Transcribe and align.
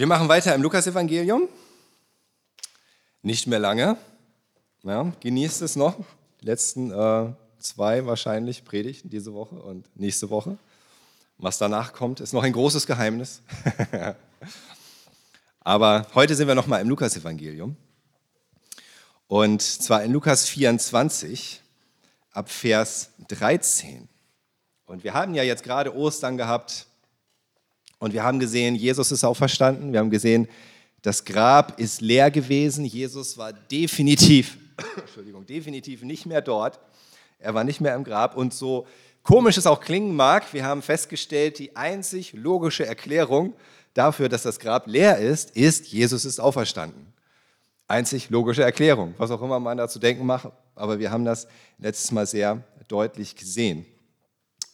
Wir 0.00 0.06
machen 0.06 0.30
weiter 0.30 0.54
im 0.54 0.62
Lukasevangelium. 0.62 1.46
Nicht 3.20 3.46
mehr 3.46 3.58
lange. 3.58 3.98
Ja, 4.82 5.12
genießt 5.20 5.60
es 5.60 5.76
noch. 5.76 5.94
Die 6.40 6.46
letzten 6.46 6.90
äh, 6.90 7.34
zwei 7.58 8.06
wahrscheinlich 8.06 8.64
Predigten 8.64 9.10
diese 9.10 9.34
Woche 9.34 9.56
und 9.56 9.94
nächste 9.94 10.30
Woche. 10.30 10.56
Was 11.36 11.58
danach 11.58 11.92
kommt, 11.92 12.20
ist 12.20 12.32
noch 12.32 12.44
ein 12.44 12.54
großes 12.54 12.86
Geheimnis. 12.86 13.42
Aber 15.60 16.06
heute 16.14 16.34
sind 16.34 16.48
wir 16.48 16.54
noch 16.54 16.66
mal 16.66 16.80
im 16.80 16.88
Lukasevangelium. 16.88 17.76
Und 19.28 19.60
zwar 19.60 20.02
in 20.02 20.14
Lukas 20.14 20.48
24 20.48 21.60
ab 22.32 22.48
Vers 22.48 23.10
13. 23.28 24.08
Und 24.86 25.04
wir 25.04 25.12
haben 25.12 25.34
ja 25.34 25.42
jetzt 25.42 25.62
gerade 25.62 25.94
Ostern 25.94 26.38
gehabt 26.38 26.86
und 28.00 28.14
wir 28.14 28.24
haben 28.24 28.40
gesehen, 28.40 28.74
Jesus 28.74 29.12
ist 29.12 29.24
auferstanden. 29.24 29.92
Wir 29.92 30.00
haben 30.00 30.10
gesehen, 30.10 30.48
das 31.02 31.24
Grab 31.24 31.78
ist 31.78 32.00
leer 32.00 32.30
gewesen. 32.30 32.86
Jesus 32.86 33.36
war 33.36 33.52
definitiv, 33.52 34.56
Entschuldigung, 34.96 35.46
definitiv 35.46 36.02
nicht 36.02 36.24
mehr 36.24 36.40
dort. 36.40 36.80
Er 37.38 37.54
war 37.54 37.62
nicht 37.62 37.80
mehr 37.80 37.94
im 37.94 38.02
Grab. 38.02 38.36
Und 38.36 38.54
so 38.54 38.86
komisch 39.22 39.58
es 39.58 39.66
auch 39.66 39.80
klingen 39.80 40.16
mag, 40.16 40.52
wir 40.54 40.64
haben 40.64 40.80
festgestellt, 40.80 41.58
die 41.58 41.76
einzig 41.76 42.32
logische 42.32 42.86
Erklärung 42.86 43.52
dafür, 43.92 44.30
dass 44.30 44.42
das 44.42 44.58
Grab 44.58 44.86
leer 44.86 45.18
ist, 45.18 45.50
ist, 45.50 45.88
Jesus 45.88 46.24
ist 46.24 46.40
auferstanden. 46.40 47.12
Einzig 47.86 48.30
logische 48.30 48.62
Erklärung, 48.62 49.14
was 49.18 49.30
auch 49.30 49.42
immer 49.42 49.60
man 49.60 49.76
dazu 49.76 49.98
denken 49.98 50.24
macht, 50.24 50.48
aber 50.74 50.98
wir 50.98 51.10
haben 51.10 51.26
das 51.26 51.46
letztes 51.76 52.12
Mal 52.12 52.26
sehr 52.26 52.62
deutlich 52.88 53.36
gesehen. 53.36 53.84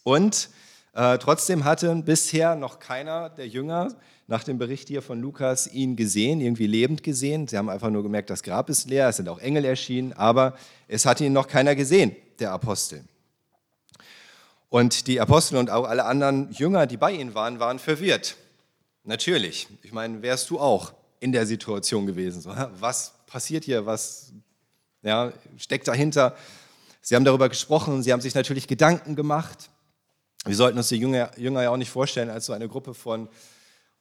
Und 0.04 0.48
äh, 0.96 1.18
trotzdem 1.18 1.64
hatte 1.64 1.94
bisher 1.96 2.56
noch 2.56 2.78
keiner 2.78 3.28
der 3.28 3.46
Jünger 3.46 3.94
nach 4.28 4.44
dem 4.44 4.56
Bericht 4.56 4.88
hier 4.88 5.02
von 5.02 5.20
Lukas 5.20 5.66
ihn 5.66 5.94
gesehen, 5.94 6.40
irgendwie 6.40 6.66
lebend 6.66 7.02
gesehen. 7.02 7.46
Sie 7.46 7.58
haben 7.58 7.68
einfach 7.68 7.90
nur 7.90 8.02
gemerkt, 8.02 8.30
das 8.30 8.42
Grab 8.42 8.70
ist 8.70 8.88
leer, 8.88 9.10
es 9.10 9.16
sind 9.16 9.28
auch 9.28 9.38
Engel 9.38 9.66
erschienen, 9.66 10.14
aber 10.14 10.56
es 10.88 11.04
hat 11.04 11.20
ihn 11.20 11.34
noch 11.34 11.48
keiner 11.48 11.74
gesehen, 11.74 12.16
der 12.38 12.52
Apostel. 12.52 13.04
Und 14.70 15.06
die 15.06 15.20
Apostel 15.20 15.58
und 15.58 15.68
auch 15.68 15.84
alle 15.84 16.06
anderen 16.06 16.50
Jünger, 16.52 16.86
die 16.86 16.96
bei 16.96 17.12
ihnen 17.12 17.34
waren, 17.34 17.60
waren 17.60 17.78
verwirrt. 17.78 18.36
Natürlich. 19.04 19.68
Ich 19.82 19.92
meine, 19.92 20.22
wärst 20.22 20.48
du 20.48 20.58
auch 20.58 20.94
in 21.20 21.30
der 21.30 21.44
Situation 21.44 22.06
gewesen? 22.06 22.42
Was 22.80 23.12
passiert 23.26 23.64
hier? 23.64 23.84
Was 23.84 24.32
ja, 25.02 25.30
steckt 25.58 25.88
dahinter? 25.88 26.34
Sie 27.02 27.14
haben 27.14 27.24
darüber 27.24 27.50
gesprochen, 27.50 28.02
sie 28.02 28.14
haben 28.14 28.22
sich 28.22 28.34
natürlich 28.34 28.66
Gedanken 28.66 29.14
gemacht. 29.14 29.70
Wir 30.46 30.54
sollten 30.54 30.78
uns 30.78 30.88
die 30.88 30.96
Jünger, 30.96 31.30
Jünger 31.36 31.64
ja 31.64 31.70
auch 31.70 31.76
nicht 31.76 31.90
vorstellen 31.90 32.30
als 32.30 32.46
so 32.46 32.52
eine 32.52 32.68
Gruppe 32.68 32.94
von 32.94 33.28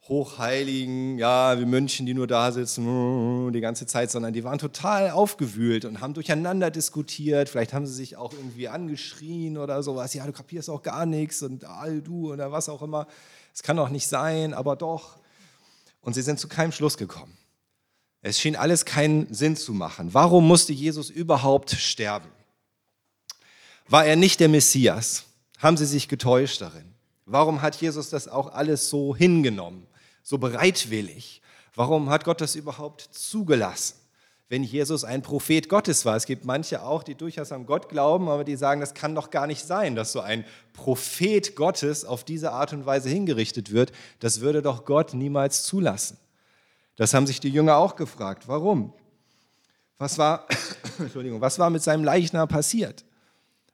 Hochheiligen, 0.07 1.17
ja, 1.17 1.59
wie 1.59 1.65
Mönchen, 1.65 2.05
die 2.05 2.13
nur 2.13 2.27
da 2.27 2.51
sitzen 2.51 3.51
die 3.51 3.59
ganze 3.61 3.87
Zeit, 3.87 4.11
sondern 4.11 4.33
die 4.33 4.43
waren 4.43 4.59
total 4.59 5.09
aufgewühlt 5.09 5.83
und 5.85 6.01
haben 6.01 6.13
durcheinander 6.13 6.69
diskutiert. 6.69 7.49
Vielleicht 7.49 7.73
haben 7.73 7.87
sie 7.87 7.93
sich 7.93 8.15
auch 8.15 8.31
irgendwie 8.33 8.67
angeschrien 8.67 9.57
oder 9.57 9.81
sowas. 9.81 10.13
Ja, 10.13 10.23
du 10.27 10.31
kapierst 10.31 10.69
auch 10.69 10.83
gar 10.83 11.07
nichts 11.07 11.41
und 11.41 11.65
all 11.65 12.01
du 12.01 12.31
oder 12.31 12.51
was 12.51 12.69
auch 12.69 12.83
immer. 12.83 13.07
Es 13.51 13.63
kann 13.63 13.77
doch 13.77 13.89
nicht 13.89 14.07
sein, 14.07 14.53
aber 14.53 14.75
doch. 14.75 15.17
Und 16.01 16.13
sie 16.13 16.21
sind 16.21 16.39
zu 16.39 16.47
keinem 16.47 16.71
Schluss 16.71 16.97
gekommen. 16.97 17.35
Es 18.21 18.39
schien 18.39 18.55
alles 18.55 18.85
keinen 18.85 19.33
Sinn 19.33 19.55
zu 19.55 19.73
machen. 19.73 20.13
Warum 20.13 20.47
musste 20.47 20.73
Jesus 20.73 21.09
überhaupt 21.09 21.71
sterben? 21.71 22.29
War 23.87 24.05
er 24.05 24.15
nicht 24.15 24.39
der 24.39 24.49
Messias? 24.49 25.25
Haben 25.59 25.77
sie 25.77 25.85
sich 25.85 26.07
getäuscht 26.07 26.61
darin? 26.61 26.93
Warum 27.25 27.61
hat 27.61 27.75
Jesus 27.77 28.09
das 28.09 28.27
auch 28.27 28.53
alles 28.53 28.89
so 28.89 29.15
hingenommen? 29.15 29.87
so 30.25 30.39
bereitwillig? 30.39 31.41
Warum 31.75 32.09
hat 32.09 32.25
Gott 32.25 32.41
das 32.41 32.55
überhaupt 32.55 33.01
zugelassen? 33.11 33.95
Wenn 34.47 34.63
Jesus 34.63 35.03
ein 35.03 35.21
Prophet 35.21 35.69
Gottes 35.69 36.05
war. 36.05 36.15
Es 36.15 36.25
gibt 36.25 36.45
manche 36.45 36.83
auch, 36.83 37.03
die 37.03 37.15
durchaus 37.15 37.51
an 37.51 37.65
Gott 37.65 37.89
glauben, 37.89 38.29
aber 38.29 38.43
die 38.43 38.55
sagen, 38.55 38.79
das 38.79 38.93
kann 38.93 39.15
doch 39.15 39.31
gar 39.31 39.47
nicht 39.47 39.65
sein, 39.65 39.95
dass 39.95 40.11
so 40.11 40.19
ein 40.19 40.45
Prophet 40.73 41.55
Gottes 41.55 42.05
auf 42.05 42.23
diese 42.23 42.51
Art 42.51 42.71
und 42.73 42.85
Weise 42.85 43.09
hingerichtet 43.09 43.71
wird. 43.71 43.91
Das 44.19 44.41
würde 44.41 44.61
doch 44.61 44.85
Gott 44.85 45.13
niemals 45.13 45.63
zulassen. 45.63 46.17
Das 46.95 47.13
haben 47.13 47.25
sich 47.25 47.39
die 47.39 47.49
Jünger 47.49 47.77
auch 47.77 47.95
gefragt. 47.95 48.47
Warum? 48.47 48.93
Was 49.97 50.17
war, 50.17 50.47
Entschuldigung, 50.99 51.41
was 51.41 51.57
war 51.57 51.69
mit 51.69 51.81
seinem 51.81 52.03
Leichnam 52.03 52.47
passiert? 52.47 53.03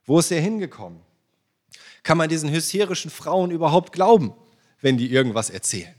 Wo 0.06 0.20
ist 0.20 0.32
er 0.32 0.42
hingekommen? 0.42 1.02
Kann 2.04 2.18
man 2.18 2.30
diesen 2.30 2.50
hysterischen 2.50 3.12
Frauen 3.12 3.52
überhaupt 3.52 3.92
glauben, 3.92 4.34
wenn 4.82 4.98
die 4.98 5.12
irgendwas 5.12 5.50
erzählen? 5.50 5.94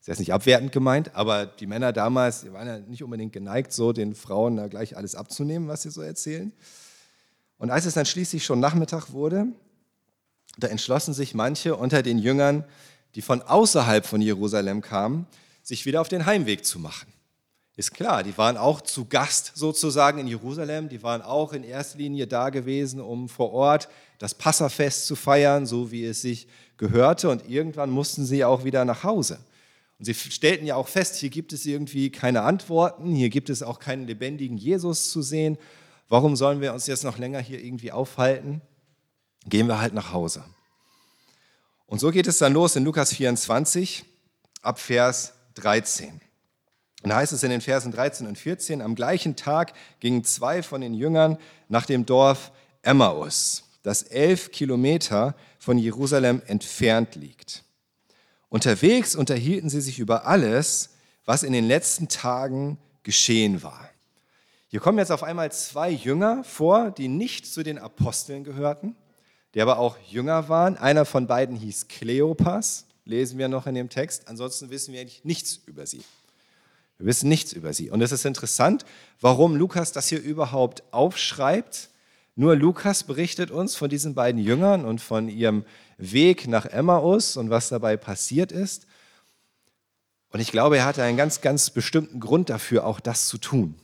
ist 0.00 0.08
jetzt 0.08 0.18
nicht 0.18 0.32
abwertend 0.32 0.72
gemeint, 0.72 1.14
aber 1.14 1.44
die 1.44 1.66
Männer 1.66 1.92
damals 1.92 2.40
die 2.40 2.52
waren 2.52 2.66
ja 2.66 2.78
nicht 2.78 3.02
unbedingt 3.02 3.32
geneigt, 3.32 3.72
so 3.72 3.92
den 3.92 4.14
Frauen 4.14 4.56
da 4.56 4.66
gleich 4.68 4.96
alles 4.96 5.14
abzunehmen, 5.14 5.68
was 5.68 5.82
sie 5.82 5.90
so 5.90 6.00
erzählen. 6.00 6.52
Und 7.58 7.70
als 7.70 7.84
es 7.84 7.94
dann 7.94 8.06
schließlich 8.06 8.44
schon 8.44 8.60
Nachmittag 8.60 9.12
wurde, 9.12 9.48
da 10.58 10.68
entschlossen 10.68 11.12
sich 11.12 11.34
manche 11.34 11.76
unter 11.76 12.02
den 12.02 12.18
Jüngern, 12.18 12.64
die 13.14 13.22
von 13.22 13.42
außerhalb 13.42 14.06
von 14.06 14.22
Jerusalem 14.22 14.80
kamen, 14.80 15.26
sich 15.62 15.84
wieder 15.84 16.00
auf 16.00 16.08
den 16.08 16.24
Heimweg 16.24 16.64
zu 16.64 16.78
machen. 16.78 17.12
Ist 17.76 17.94
klar, 17.94 18.22
die 18.22 18.36
waren 18.36 18.56
auch 18.56 18.80
zu 18.80 19.06
Gast 19.06 19.52
sozusagen 19.54 20.18
in 20.18 20.26
Jerusalem, 20.26 20.88
die 20.88 21.02
waren 21.02 21.22
auch 21.22 21.52
in 21.52 21.62
erster 21.62 21.98
Linie 21.98 22.26
da 22.26 22.50
gewesen, 22.50 23.00
um 23.00 23.28
vor 23.28 23.52
Ort 23.52 23.88
das 24.18 24.34
Passafest 24.34 25.06
zu 25.06 25.16
feiern, 25.16 25.66
so 25.66 25.90
wie 25.90 26.04
es 26.04 26.20
sich 26.20 26.46
gehörte. 26.76 27.30
Und 27.30 27.48
irgendwann 27.48 27.90
mussten 27.90 28.26
sie 28.26 28.44
auch 28.44 28.64
wieder 28.64 28.84
nach 28.84 29.04
Hause. 29.04 29.38
Und 29.98 30.04
sie 30.04 30.14
stellten 30.14 30.66
ja 30.66 30.76
auch 30.76 30.88
fest, 30.88 31.16
hier 31.16 31.30
gibt 31.30 31.52
es 31.52 31.64
irgendwie 31.64 32.10
keine 32.10 32.42
Antworten, 32.42 33.14
hier 33.14 33.28
gibt 33.28 33.50
es 33.50 33.62
auch 33.62 33.78
keinen 33.78 34.06
lebendigen 34.06 34.56
Jesus 34.56 35.10
zu 35.10 35.22
sehen. 35.22 35.56
Warum 36.08 36.36
sollen 36.36 36.60
wir 36.60 36.74
uns 36.74 36.86
jetzt 36.86 37.04
noch 37.04 37.18
länger 37.18 37.38
hier 37.38 37.62
irgendwie 37.62 37.92
aufhalten? 37.92 38.62
Gehen 39.46 39.68
wir 39.68 39.80
halt 39.80 39.94
nach 39.94 40.12
Hause. 40.12 40.44
Und 41.86 41.98
so 41.98 42.10
geht 42.10 42.26
es 42.26 42.38
dann 42.38 42.52
los 42.52 42.76
in 42.76 42.84
Lukas 42.84 43.12
24 43.14 44.04
ab 44.62 44.78
Vers 44.78 45.34
13. 45.54 46.20
Und 47.02 47.10
da 47.10 47.16
heißt 47.16 47.32
es 47.32 47.42
in 47.42 47.50
den 47.50 47.60
Versen 47.60 47.92
13 47.92 48.26
und 48.26 48.36
14, 48.36 48.82
am 48.82 48.94
gleichen 48.94 49.36
Tag 49.36 49.72
gingen 50.00 50.24
zwei 50.24 50.62
von 50.62 50.80
den 50.80 50.94
Jüngern 50.94 51.38
nach 51.68 51.86
dem 51.86 52.04
Dorf 52.04 52.52
Emmaus, 52.82 53.64
das 53.82 54.02
elf 54.02 54.50
Kilometer 54.52 55.34
von 55.58 55.78
Jerusalem 55.78 56.42
entfernt 56.46 57.14
liegt. 57.14 57.64
Unterwegs 58.48 59.14
unterhielten 59.14 59.70
sie 59.70 59.80
sich 59.80 59.98
über 59.98 60.26
alles, 60.26 60.90
was 61.24 61.42
in 61.42 61.52
den 61.52 61.66
letzten 61.66 62.08
Tagen 62.08 62.78
geschehen 63.02 63.62
war. 63.62 63.88
Hier 64.68 64.80
kommen 64.80 64.98
jetzt 64.98 65.12
auf 65.12 65.22
einmal 65.22 65.50
zwei 65.52 65.90
Jünger 65.90 66.44
vor, 66.44 66.90
die 66.90 67.08
nicht 67.08 67.46
zu 67.46 67.62
den 67.62 67.78
Aposteln 67.78 68.44
gehörten, 68.44 68.94
die 69.54 69.62
aber 69.62 69.78
auch 69.78 69.96
Jünger 70.08 70.48
waren. 70.48 70.76
Einer 70.76 71.04
von 71.04 71.26
beiden 71.26 71.56
hieß 71.56 71.88
Kleopas, 71.88 72.86
lesen 73.04 73.38
wir 73.38 73.48
noch 73.48 73.66
in 73.66 73.74
dem 73.74 73.88
Text. 73.88 74.28
Ansonsten 74.28 74.70
wissen 74.70 74.92
wir 74.92 75.00
eigentlich 75.00 75.24
nichts 75.24 75.60
über 75.66 75.86
sie. 75.86 76.02
Wir 77.00 77.06
wissen 77.06 77.30
nichts 77.30 77.54
über 77.54 77.72
sie. 77.72 77.88
Und 77.88 78.02
es 78.02 78.12
ist 78.12 78.26
interessant, 78.26 78.84
warum 79.22 79.56
Lukas 79.56 79.90
das 79.92 80.08
hier 80.08 80.20
überhaupt 80.20 80.82
aufschreibt. 80.90 81.88
Nur 82.36 82.56
Lukas 82.56 83.04
berichtet 83.04 83.50
uns 83.50 83.74
von 83.74 83.88
diesen 83.88 84.14
beiden 84.14 84.38
Jüngern 84.38 84.84
und 84.84 85.00
von 85.00 85.30
ihrem 85.30 85.64
Weg 85.96 86.46
nach 86.46 86.66
Emmaus 86.66 87.38
und 87.38 87.48
was 87.48 87.70
dabei 87.70 87.96
passiert 87.96 88.52
ist. 88.52 88.86
Und 90.30 90.40
ich 90.40 90.52
glaube, 90.52 90.76
er 90.76 90.84
hatte 90.84 91.02
einen 91.02 91.16
ganz, 91.16 91.40
ganz 91.40 91.70
bestimmten 91.70 92.20
Grund 92.20 92.50
dafür, 92.50 92.84
auch 92.86 93.00
das 93.00 93.28
zu 93.28 93.38
tun. 93.38 93.76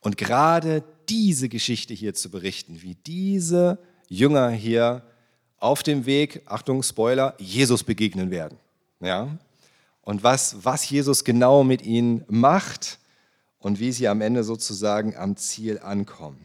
Und 0.00 0.16
gerade 0.16 0.82
diese 1.10 1.50
Geschichte 1.50 1.92
hier 1.92 2.14
zu 2.14 2.30
berichten, 2.30 2.80
wie 2.80 2.94
diese 2.94 3.78
Jünger 4.08 4.48
hier 4.48 5.02
auf 5.58 5.82
dem 5.82 6.06
Weg, 6.06 6.40
Achtung, 6.46 6.82
Spoiler, 6.82 7.34
Jesus 7.38 7.84
begegnen 7.84 8.30
werden. 8.30 8.56
Ja? 9.00 9.28
Und 10.02 10.22
was, 10.22 10.64
was 10.64 10.88
Jesus 10.88 11.24
genau 11.24 11.64
mit 11.64 11.82
ihnen 11.82 12.24
macht 12.28 12.98
und 13.58 13.78
wie 13.78 13.92
sie 13.92 14.08
am 14.08 14.20
Ende 14.20 14.44
sozusagen 14.44 15.16
am 15.16 15.36
Ziel 15.36 15.78
ankommen. 15.78 16.44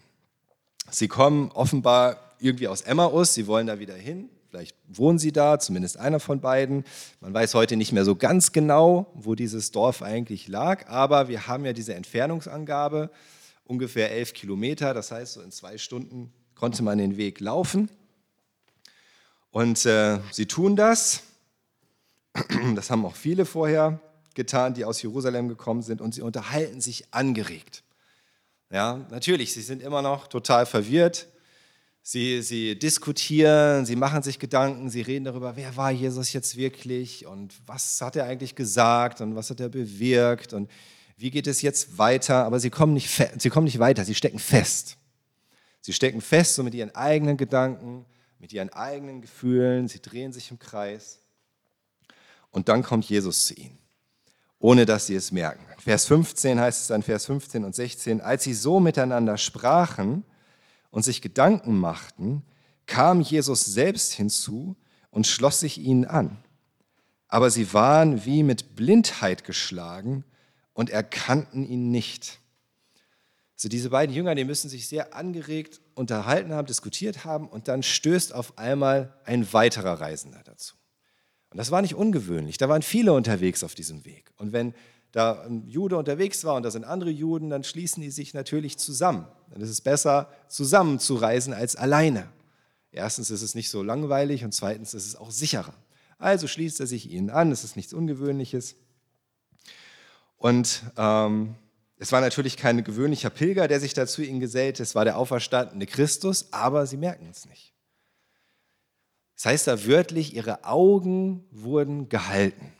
Sie 0.89 1.07
kommen 1.07 1.51
offenbar 1.51 2.17
irgendwie 2.39 2.67
aus 2.67 2.81
Emmaus, 2.81 3.33
sie 3.33 3.47
wollen 3.47 3.67
da 3.67 3.79
wieder 3.79 3.95
hin. 3.95 4.29
Vielleicht 4.49 4.77
wohnen 4.87 5.19
sie 5.19 5.33
da, 5.33 5.59
zumindest 5.59 5.97
einer 5.97 6.21
von 6.21 6.39
beiden. 6.39 6.85
Man 7.19 7.33
weiß 7.33 7.53
heute 7.53 7.75
nicht 7.75 7.91
mehr 7.91 8.05
so 8.05 8.15
ganz 8.15 8.53
genau, 8.53 9.07
wo 9.13 9.35
dieses 9.35 9.71
Dorf 9.71 10.01
eigentlich 10.01 10.47
lag, 10.47 10.87
aber 10.87 11.27
wir 11.27 11.47
haben 11.47 11.65
ja 11.65 11.73
diese 11.73 11.95
Entfernungsangabe, 11.95 13.09
ungefähr 13.65 14.11
elf 14.11 14.33
Kilometer. 14.33 14.93
Das 14.93 15.11
heißt, 15.11 15.33
so 15.33 15.41
in 15.41 15.51
zwei 15.51 15.77
Stunden 15.77 16.31
konnte 16.55 16.81
man 16.81 16.97
den 16.97 17.17
Weg 17.17 17.41
laufen. 17.41 17.89
Und 19.51 19.85
äh, 19.85 20.19
sie 20.31 20.45
tun 20.45 20.75
das. 20.75 21.23
Das 22.75 22.89
haben 22.89 23.05
auch 23.05 23.15
viele 23.15 23.45
vorher 23.45 23.99
getan, 24.35 24.73
die 24.73 24.85
aus 24.85 25.01
Jerusalem 25.01 25.47
gekommen 25.49 25.81
sind. 25.81 26.01
Und 26.01 26.13
sie 26.13 26.21
unterhalten 26.21 26.81
sich 26.81 27.05
angeregt. 27.11 27.83
Ja, 28.69 29.05
natürlich, 29.09 29.53
sie 29.53 29.61
sind 29.61 29.81
immer 29.81 30.01
noch 30.01 30.27
total 30.27 30.65
verwirrt. 30.65 31.27
Sie, 32.03 32.41
sie 32.41 32.79
diskutieren, 32.79 33.85
sie 33.85 33.97
machen 33.97 34.23
sich 34.23 34.39
Gedanken, 34.39 34.89
sie 34.89 35.01
reden 35.01 35.25
darüber, 35.25 35.57
wer 35.57 35.75
war 35.75 35.91
Jesus 35.91 36.31
jetzt 36.31 36.55
wirklich 36.55 37.25
und 37.25 37.53
was 37.65 37.99
hat 37.99 38.15
er 38.15 38.23
eigentlich 38.23 38.55
gesagt 38.55 39.19
und 39.19 39.35
was 39.35 39.49
hat 39.49 39.59
er 39.59 39.67
bewirkt 39.67 40.53
und 40.53 40.71
wie 41.17 41.31
geht 41.31 41.47
es 41.47 41.61
jetzt 41.61 41.97
weiter. 41.97 42.45
Aber 42.45 42.61
sie 42.61 42.69
kommen 42.69 42.93
nicht, 42.93 43.09
sie 43.37 43.49
kommen 43.49 43.65
nicht 43.65 43.79
weiter, 43.79 44.05
sie 44.05 44.15
stecken 44.15 44.39
fest. 44.39 44.95
Sie 45.81 45.91
stecken 45.91 46.21
fest 46.21 46.55
so 46.55 46.63
mit 46.63 46.73
ihren 46.75 46.95
eigenen 46.95 47.35
Gedanken, 47.35 48.05
mit 48.39 48.53
ihren 48.53 48.69
eigenen 48.69 49.21
Gefühlen, 49.21 49.89
sie 49.89 50.01
drehen 50.01 50.31
sich 50.31 50.49
im 50.49 50.59
Kreis. 50.59 51.19
Und 52.57 52.69
dann 52.69 52.81
kommt 52.81 53.05
Jesus 53.05 53.45
zu 53.45 53.53
ihnen, 53.53 53.77
ohne 54.57 54.87
dass 54.87 55.05
sie 55.05 55.13
es 55.13 55.31
merken. 55.31 55.63
Vers 55.77 56.05
15 56.05 56.59
heißt 56.59 56.81
es 56.81 56.87
dann, 56.87 57.03
Vers 57.03 57.27
15 57.27 57.63
und 57.63 57.75
16, 57.75 58.19
als 58.19 58.45
sie 58.45 58.55
so 58.55 58.79
miteinander 58.79 59.37
sprachen, 59.37 60.23
und 60.89 61.03
sich 61.03 61.21
Gedanken 61.21 61.77
machten, 61.77 62.41
kam 62.87 63.21
Jesus 63.21 63.63
selbst 63.63 64.13
hinzu 64.13 64.75
und 65.11 65.27
schloss 65.27 65.59
sich 65.59 65.77
ihnen 65.77 66.05
an. 66.05 66.43
Aber 67.27 67.51
sie 67.51 67.75
waren 67.75 68.25
wie 68.25 68.41
mit 68.41 68.75
Blindheit 68.75 69.43
geschlagen 69.43 70.23
und 70.73 70.89
erkannten 70.89 71.63
ihn 71.63 71.91
nicht. 71.91 72.39
Also 73.53 73.69
diese 73.69 73.91
beiden 73.91 74.15
Jünger, 74.15 74.33
die 74.33 74.45
müssen 74.45 74.67
sich 74.67 74.87
sehr 74.87 75.13
angeregt 75.13 75.79
unterhalten 75.93 76.51
haben, 76.51 76.65
diskutiert 76.65 77.23
haben 77.23 77.47
und 77.47 77.67
dann 77.67 77.83
stößt 77.83 78.33
auf 78.33 78.57
einmal 78.57 79.13
ein 79.25 79.53
weiterer 79.53 80.01
Reisender 80.01 80.41
dazu. 80.43 80.73
Und 81.49 81.57
das 81.57 81.71
war 81.71 81.81
nicht 81.81 81.95
ungewöhnlich, 81.95 82.57
da 82.57 82.69
waren 82.69 82.81
viele 82.81 83.13
unterwegs 83.13 83.63
auf 83.63 83.75
diesem 83.75 84.05
Weg. 84.05 84.31
Und 84.37 84.51
wenn 84.51 84.73
da 85.11 85.43
ein 85.43 85.67
Jude 85.67 85.97
unterwegs 85.97 86.43
war 86.43 86.55
und 86.55 86.63
da 86.63 86.71
sind 86.71 86.83
andere 86.83 87.09
Juden, 87.09 87.49
dann 87.49 87.63
schließen 87.63 88.01
die 88.01 88.11
sich 88.11 88.33
natürlich 88.33 88.77
zusammen. 88.77 89.25
Dann 89.51 89.61
ist 89.61 89.69
es 89.69 89.81
besser, 89.81 90.29
zusammen 90.49 90.99
zu 90.99 91.15
reisen 91.15 91.53
als 91.53 91.75
alleine. 91.75 92.29
Erstens 92.91 93.29
ist 93.29 93.41
es 93.41 93.55
nicht 93.55 93.69
so 93.69 93.83
langweilig 93.83 94.43
und 94.43 94.53
zweitens 94.53 94.93
ist 94.93 95.07
es 95.07 95.15
auch 95.15 95.31
sicherer. 95.31 95.73
Also 96.17 96.47
schließt 96.47 96.79
er 96.79 96.87
sich 96.87 97.09
ihnen 97.09 97.29
an, 97.29 97.51
es 97.51 97.63
ist 97.63 97.75
nichts 97.75 97.93
Ungewöhnliches. 97.93 98.75
Und 100.37 100.83
ähm, 100.97 101.55
es 101.97 102.11
war 102.11 102.21
natürlich 102.21 102.57
kein 102.57 102.83
gewöhnlicher 102.83 103.29
Pilger, 103.29 103.67
der 103.67 103.79
sich 103.79 103.93
dazu 103.93 104.21
ihnen 104.21 104.39
gesellte, 104.39 104.83
es 104.83 104.93
war 104.93 105.05
der 105.05 105.17
auferstandene 105.17 105.85
Christus, 105.85 106.47
aber 106.51 106.85
sie 106.85 106.97
merken 106.97 107.27
es 107.31 107.45
nicht. 107.45 107.73
Das 109.37 109.45
heißt 109.45 109.67
da 109.67 109.85
wörtlich, 109.85 110.35
ihre 110.35 110.65
Augen 110.65 111.45
wurden 111.51 112.09
gehalten. 112.09 112.73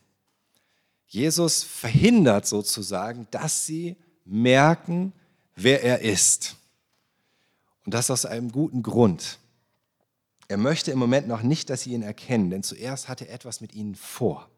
Jesus 1.06 1.64
verhindert 1.64 2.48
sozusagen, 2.48 3.28
dass 3.30 3.68
sie 3.68 3.96
merken, 4.26 5.14
wer 5.56 5.84
er 5.84 6.02
ist. 6.02 6.56
Und 7.86 7.94
das 7.94 8.10
aus 8.10 8.26
einem 8.26 8.52
guten 8.52 8.82
Grund. 8.82 9.38
Er 10.48 10.58
möchte 10.58 10.92
im 10.92 10.98
Moment 10.98 11.28
noch 11.28 11.44
nicht, 11.44 11.70
dass 11.70 11.82
sie 11.82 11.94
ihn 11.94 12.02
erkennen, 12.02 12.50
denn 12.50 12.64
zuerst 12.64 13.08
hatte 13.08 13.28
er 13.28 13.36
etwas 13.36 13.62
mit 13.62 13.76
ihnen 13.76 13.94
vor. 13.94 14.50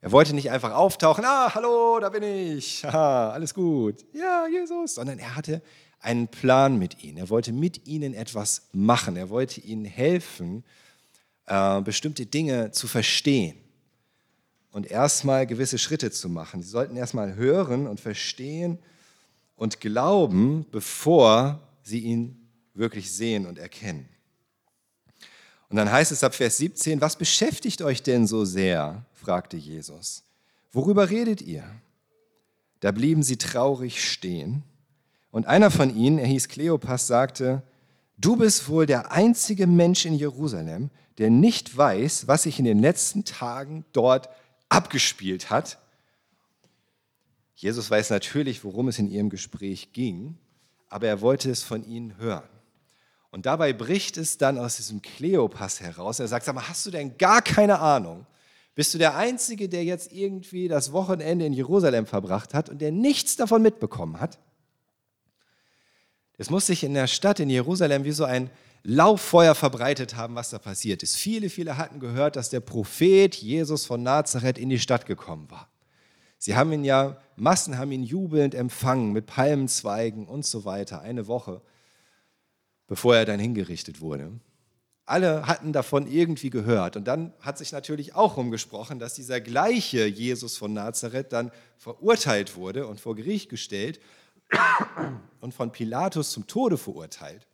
Er 0.00 0.10
wollte 0.10 0.34
nicht 0.34 0.50
einfach 0.50 0.72
auftauchen, 0.72 1.24
ah, 1.24 1.54
hallo, 1.54 2.00
da 2.00 2.08
bin 2.08 2.24
ich, 2.24 2.84
Aha, 2.84 3.30
alles 3.30 3.54
gut, 3.54 4.04
ja, 4.12 4.48
Jesus, 4.48 4.96
sondern 4.96 5.20
er 5.20 5.36
hatte 5.36 5.62
einen 6.00 6.28
Plan 6.28 6.78
mit 6.78 7.02
ihnen. 7.02 7.18
Er 7.18 7.28
wollte 7.28 7.52
mit 7.52 7.86
ihnen 7.86 8.14
etwas 8.14 8.68
machen. 8.72 9.16
Er 9.16 9.30
wollte 9.30 9.60
ihnen 9.60 9.84
helfen, 9.84 10.64
äh, 11.46 11.80
bestimmte 11.80 12.26
Dinge 12.26 12.70
zu 12.70 12.86
verstehen 12.86 13.56
und 14.70 14.90
erstmal 14.90 15.46
gewisse 15.46 15.78
Schritte 15.78 16.10
zu 16.10 16.28
machen. 16.28 16.62
Sie 16.62 16.68
sollten 16.68 16.96
erstmal 16.96 17.34
hören 17.34 17.86
und 17.86 18.00
verstehen 18.00 18.78
und 19.56 19.80
glauben, 19.80 20.66
bevor 20.70 21.60
sie 21.82 22.00
ihn 22.00 22.48
wirklich 22.74 23.10
sehen 23.10 23.46
und 23.46 23.58
erkennen. 23.58 24.08
Und 25.68 25.76
dann 25.76 25.90
heißt 25.90 26.12
es 26.12 26.24
ab 26.24 26.34
Vers 26.34 26.58
17, 26.58 27.00
was 27.00 27.16
beschäftigt 27.16 27.82
euch 27.82 28.02
denn 28.02 28.26
so 28.26 28.44
sehr? 28.44 29.04
fragte 29.12 29.56
Jesus. 29.56 30.22
Worüber 30.72 31.10
redet 31.10 31.42
ihr? 31.42 31.64
Da 32.80 32.92
blieben 32.92 33.22
sie 33.22 33.36
traurig 33.36 34.02
stehen. 34.02 34.62
Und 35.30 35.46
einer 35.46 35.70
von 35.70 35.94
ihnen, 35.94 36.18
er 36.18 36.26
hieß 36.26 36.48
Kleopas, 36.48 37.06
sagte, 37.06 37.62
du 38.16 38.36
bist 38.36 38.68
wohl 38.68 38.86
der 38.86 39.12
einzige 39.12 39.66
Mensch 39.66 40.06
in 40.06 40.14
Jerusalem, 40.14 40.90
der 41.18 41.30
nicht 41.30 41.76
weiß, 41.76 42.28
was 42.28 42.44
sich 42.44 42.58
in 42.58 42.64
den 42.64 42.78
letzten 42.78 43.24
Tagen 43.24 43.84
dort 43.92 44.28
abgespielt 44.68 45.50
hat. 45.50 45.78
Jesus 47.54 47.90
weiß 47.90 48.10
natürlich, 48.10 48.62
worum 48.64 48.88
es 48.88 48.98
in 48.98 49.10
ihrem 49.10 49.30
Gespräch 49.30 49.92
ging, 49.92 50.38
aber 50.88 51.08
er 51.08 51.20
wollte 51.20 51.50
es 51.50 51.62
von 51.62 51.84
ihnen 51.84 52.16
hören. 52.18 52.48
Und 53.30 53.46
dabei 53.46 53.72
bricht 53.72 54.16
es 54.16 54.38
dann 54.38 54.58
aus 54.58 54.76
diesem 54.76 55.02
Kleopas 55.02 55.80
heraus. 55.80 56.18
Er 56.18 56.28
sagt, 56.28 56.46
sag 56.46 56.54
mal, 56.54 56.68
hast 56.68 56.86
du 56.86 56.90
denn 56.90 57.18
gar 57.18 57.42
keine 57.42 57.78
Ahnung? 57.78 58.26
Bist 58.74 58.94
du 58.94 58.98
der 58.98 59.16
Einzige, 59.16 59.68
der 59.68 59.84
jetzt 59.84 60.12
irgendwie 60.12 60.68
das 60.68 60.92
Wochenende 60.92 61.44
in 61.44 61.52
Jerusalem 61.52 62.06
verbracht 62.06 62.54
hat 62.54 62.68
und 62.68 62.80
der 62.80 62.92
nichts 62.92 63.36
davon 63.36 63.60
mitbekommen 63.60 64.20
hat? 64.20 64.38
Es 66.38 66.50
muss 66.50 66.66
sich 66.66 66.84
in 66.84 66.94
der 66.94 67.08
Stadt 67.08 67.40
in 67.40 67.50
Jerusalem 67.50 68.04
wie 68.04 68.12
so 68.12 68.24
ein 68.24 68.48
Lauffeuer 68.84 69.56
verbreitet 69.56 70.14
haben, 70.14 70.36
was 70.36 70.50
da 70.50 70.58
passiert 70.58 71.02
ist. 71.02 71.16
Viele, 71.16 71.50
viele 71.50 71.76
hatten 71.76 71.98
gehört, 71.98 72.36
dass 72.36 72.48
der 72.48 72.60
Prophet 72.60 73.34
Jesus 73.34 73.84
von 73.84 74.04
Nazareth 74.04 74.56
in 74.56 74.70
die 74.70 74.78
Stadt 74.78 75.04
gekommen 75.04 75.50
war. 75.50 75.68
Sie 76.38 76.54
haben 76.54 76.72
ihn 76.72 76.84
ja, 76.84 77.20
Massen 77.34 77.76
haben 77.76 77.90
ihn 77.90 78.04
jubelnd 78.04 78.54
empfangen 78.54 79.12
mit 79.12 79.26
Palmenzweigen 79.26 80.26
und 80.26 80.46
so 80.46 80.64
weiter, 80.64 81.02
eine 81.02 81.26
Woche, 81.26 81.60
bevor 82.86 83.16
er 83.16 83.24
dann 83.24 83.40
hingerichtet 83.40 84.00
wurde. 84.00 84.30
Alle 85.04 85.48
hatten 85.48 85.72
davon 85.72 86.06
irgendwie 86.06 86.50
gehört. 86.50 86.96
Und 86.96 87.08
dann 87.08 87.32
hat 87.40 87.58
sich 87.58 87.72
natürlich 87.72 88.14
auch 88.14 88.36
rumgesprochen, 88.36 89.00
dass 89.00 89.14
dieser 89.14 89.40
gleiche 89.40 90.06
Jesus 90.06 90.56
von 90.56 90.72
Nazareth 90.72 91.32
dann 91.32 91.50
verurteilt 91.76 92.54
wurde 92.54 92.86
und 92.86 93.00
vor 93.00 93.16
Gericht 93.16 93.48
gestellt 93.48 93.98
und 95.40 95.54
von 95.54 95.72
Pilatus 95.72 96.30
zum 96.32 96.46
Tode 96.46 96.78
verurteilt 96.78 97.46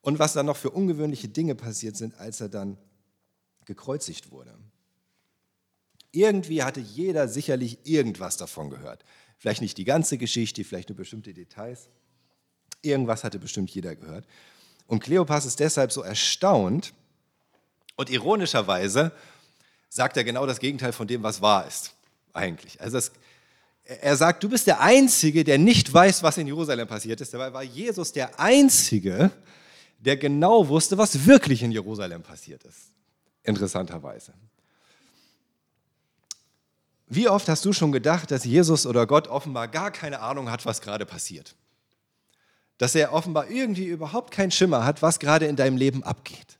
und 0.00 0.18
was 0.18 0.32
dann 0.32 0.46
noch 0.46 0.56
für 0.56 0.70
ungewöhnliche 0.70 1.28
Dinge 1.28 1.54
passiert 1.54 1.96
sind, 1.96 2.18
als 2.18 2.40
er 2.40 2.48
dann 2.48 2.78
gekreuzigt 3.64 4.30
wurde. 4.30 4.56
Irgendwie 6.12 6.62
hatte 6.62 6.80
jeder 6.80 7.28
sicherlich 7.28 7.78
irgendwas 7.84 8.36
davon 8.36 8.70
gehört. 8.70 9.04
Vielleicht 9.38 9.60
nicht 9.60 9.76
die 9.76 9.84
ganze 9.84 10.16
Geschichte, 10.16 10.64
vielleicht 10.64 10.88
nur 10.88 10.96
bestimmte 10.96 11.34
Details. 11.34 11.88
Irgendwas 12.82 13.24
hatte 13.24 13.38
bestimmt 13.38 13.70
jeder 13.70 13.96
gehört. 13.96 14.26
Und 14.86 15.00
Kleopas 15.00 15.44
ist 15.44 15.60
deshalb 15.60 15.92
so 15.92 16.02
erstaunt 16.02 16.94
und 17.96 18.08
ironischerweise 18.08 19.12
sagt 19.88 20.16
er 20.16 20.24
genau 20.24 20.46
das 20.46 20.60
Gegenteil 20.60 20.92
von 20.92 21.08
dem, 21.08 21.22
was 21.22 21.42
wahr 21.42 21.66
ist, 21.66 21.94
eigentlich. 22.32 22.80
Also 22.80 22.96
das, 22.96 23.10
er 23.86 24.16
sagt, 24.16 24.42
du 24.42 24.48
bist 24.48 24.66
der 24.66 24.80
Einzige, 24.80 25.44
der 25.44 25.58
nicht 25.58 25.92
weiß, 25.92 26.22
was 26.22 26.38
in 26.38 26.46
Jerusalem 26.46 26.88
passiert 26.88 27.20
ist. 27.20 27.32
Dabei 27.32 27.52
war 27.52 27.62
Jesus 27.62 28.12
der 28.12 28.38
Einzige, 28.38 29.30
der 29.98 30.16
genau 30.16 30.66
wusste, 30.68 30.98
was 30.98 31.26
wirklich 31.26 31.62
in 31.62 31.70
Jerusalem 31.70 32.22
passiert 32.22 32.64
ist. 32.64 32.90
Interessanterweise. 33.44 34.32
Wie 37.06 37.28
oft 37.28 37.48
hast 37.48 37.64
du 37.64 37.72
schon 37.72 37.92
gedacht, 37.92 38.32
dass 38.32 38.44
Jesus 38.44 38.84
oder 38.86 39.06
Gott 39.06 39.28
offenbar 39.28 39.68
gar 39.68 39.92
keine 39.92 40.20
Ahnung 40.20 40.50
hat, 40.50 40.66
was 40.66 40.80
gerade 40.80 41.06
passiert? 41.06 41.54
Dass 42.78 42.96
er 42.96 43.12
offenbar 43.12 43.48
irgendwie 43.48 43.86
überhaupt 43.86 44.32
keinen 44.32 44.50
Schimmer 44.50 44.84
hat, 44.84 45.02
was 45.02 45.20
gerade 45.20 45.46
in 45.46 45.54
deinem 45.54 45.76
Leben 45.76 46.02
abgeht. 46.02 46.58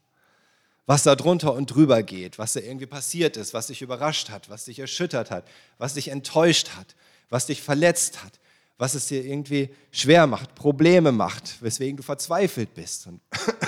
Was 0.85 1.03
da 1.03 1.17
drunter 1.17 1.53
und 1.53 1.65
drüber 1.65 2.01
geht, 2.01 2.39
was 2.39 2.53
da 2.53 2.61
irgendwie 2.61 2.85
passiert 2.85 3.35
ist, 3.35 3.53
was 3.53 3.67
dich 3.67 3.81
überrascht 3.81 4.29
hat, 4.29 4.49
was 4.49 4.63
dich 4.63 4.79
erschüttert 4.79 5.29
hat, 5.29 5.43
was 5.77 5.95
dich 5.95 6.07
enttäuscht 6.07 6.69
hat, 6.77 6.95
was 7.29 7.45
dich 7.47 7.61
verletzt 7.61 8.23
hat, 8.23 8.39
was 8.77 8.93
es 8.93 9.07
dir 9.07 9.23
irgendwie 9.25 9.69
schwer 9.91 10.27
macht, 10.27 10.55
Probleme 10.55 11.11
macht, 11.11 11.61
weswegen 11.61 11.97
du 11.97 12.03
verzweifelt 12.03 12.73
bist. 12.73 13.07
Und 13.07 13.21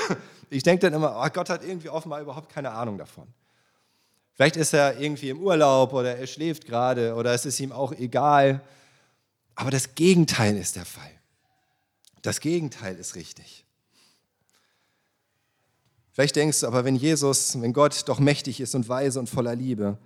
ich 0.50 0.63
denke 0.63 0.82
dann 0.82 0.94
immer, 0.94 1.22
oh, 1.24 1.30
Gott 1.34 1.50
hat 1.50 1.63
irgendwie 1.63 1.89
offenbar 1.89 2.22
überhaupt 2.22 2.51
keine 2.51 2.72
Ahnung 2.72 2.98
davon. 2.98 3.28
Vielleicht 4.34 4.56
ist 4.56 4.74
er 4.74 5.00
irgendwie 5.00 5.30
im 5.30 5.39
Urlaub 5.42 5.92
oder 5.94 6.18
er 6.18 6.28
schläft 6.28 6.66
gerade 6.66 7.16
oder 7.16 7.34
es 7.34 7.46
ist 7.46 7.60
ihm 7.60 7.72
auch 7.72 7.92
egal. 7.92 8.62
Aber 9.56 9.72
das 9.72 9.96
Gegenteil 9.96 10.56
ist 10.56 10.78
der 10.78 10.86
Fall. 10.86 11.12
Das 12.22 12.39
Gegenteil 12.39 12.96
ist 12.96 13.16
richtig. 13.16 13.66
Vielleicht 16.13 16.36
denkst 16.36 16.62
du 16.62 16.68
aber, 16.68 16.86
wenn 16.86 16.96
Jesus, 16.96 17.60
wenn 17.62 17.74
Gott 17.74 18.08
doch 18.08 18.20
mächtig 18.20 18.62
ist 18.62 18.75
und 18.75 18.88
weise 18.88 19.20
und 19.20 19.30
voller 19.30 19.56
Liebe, 19.56 19.98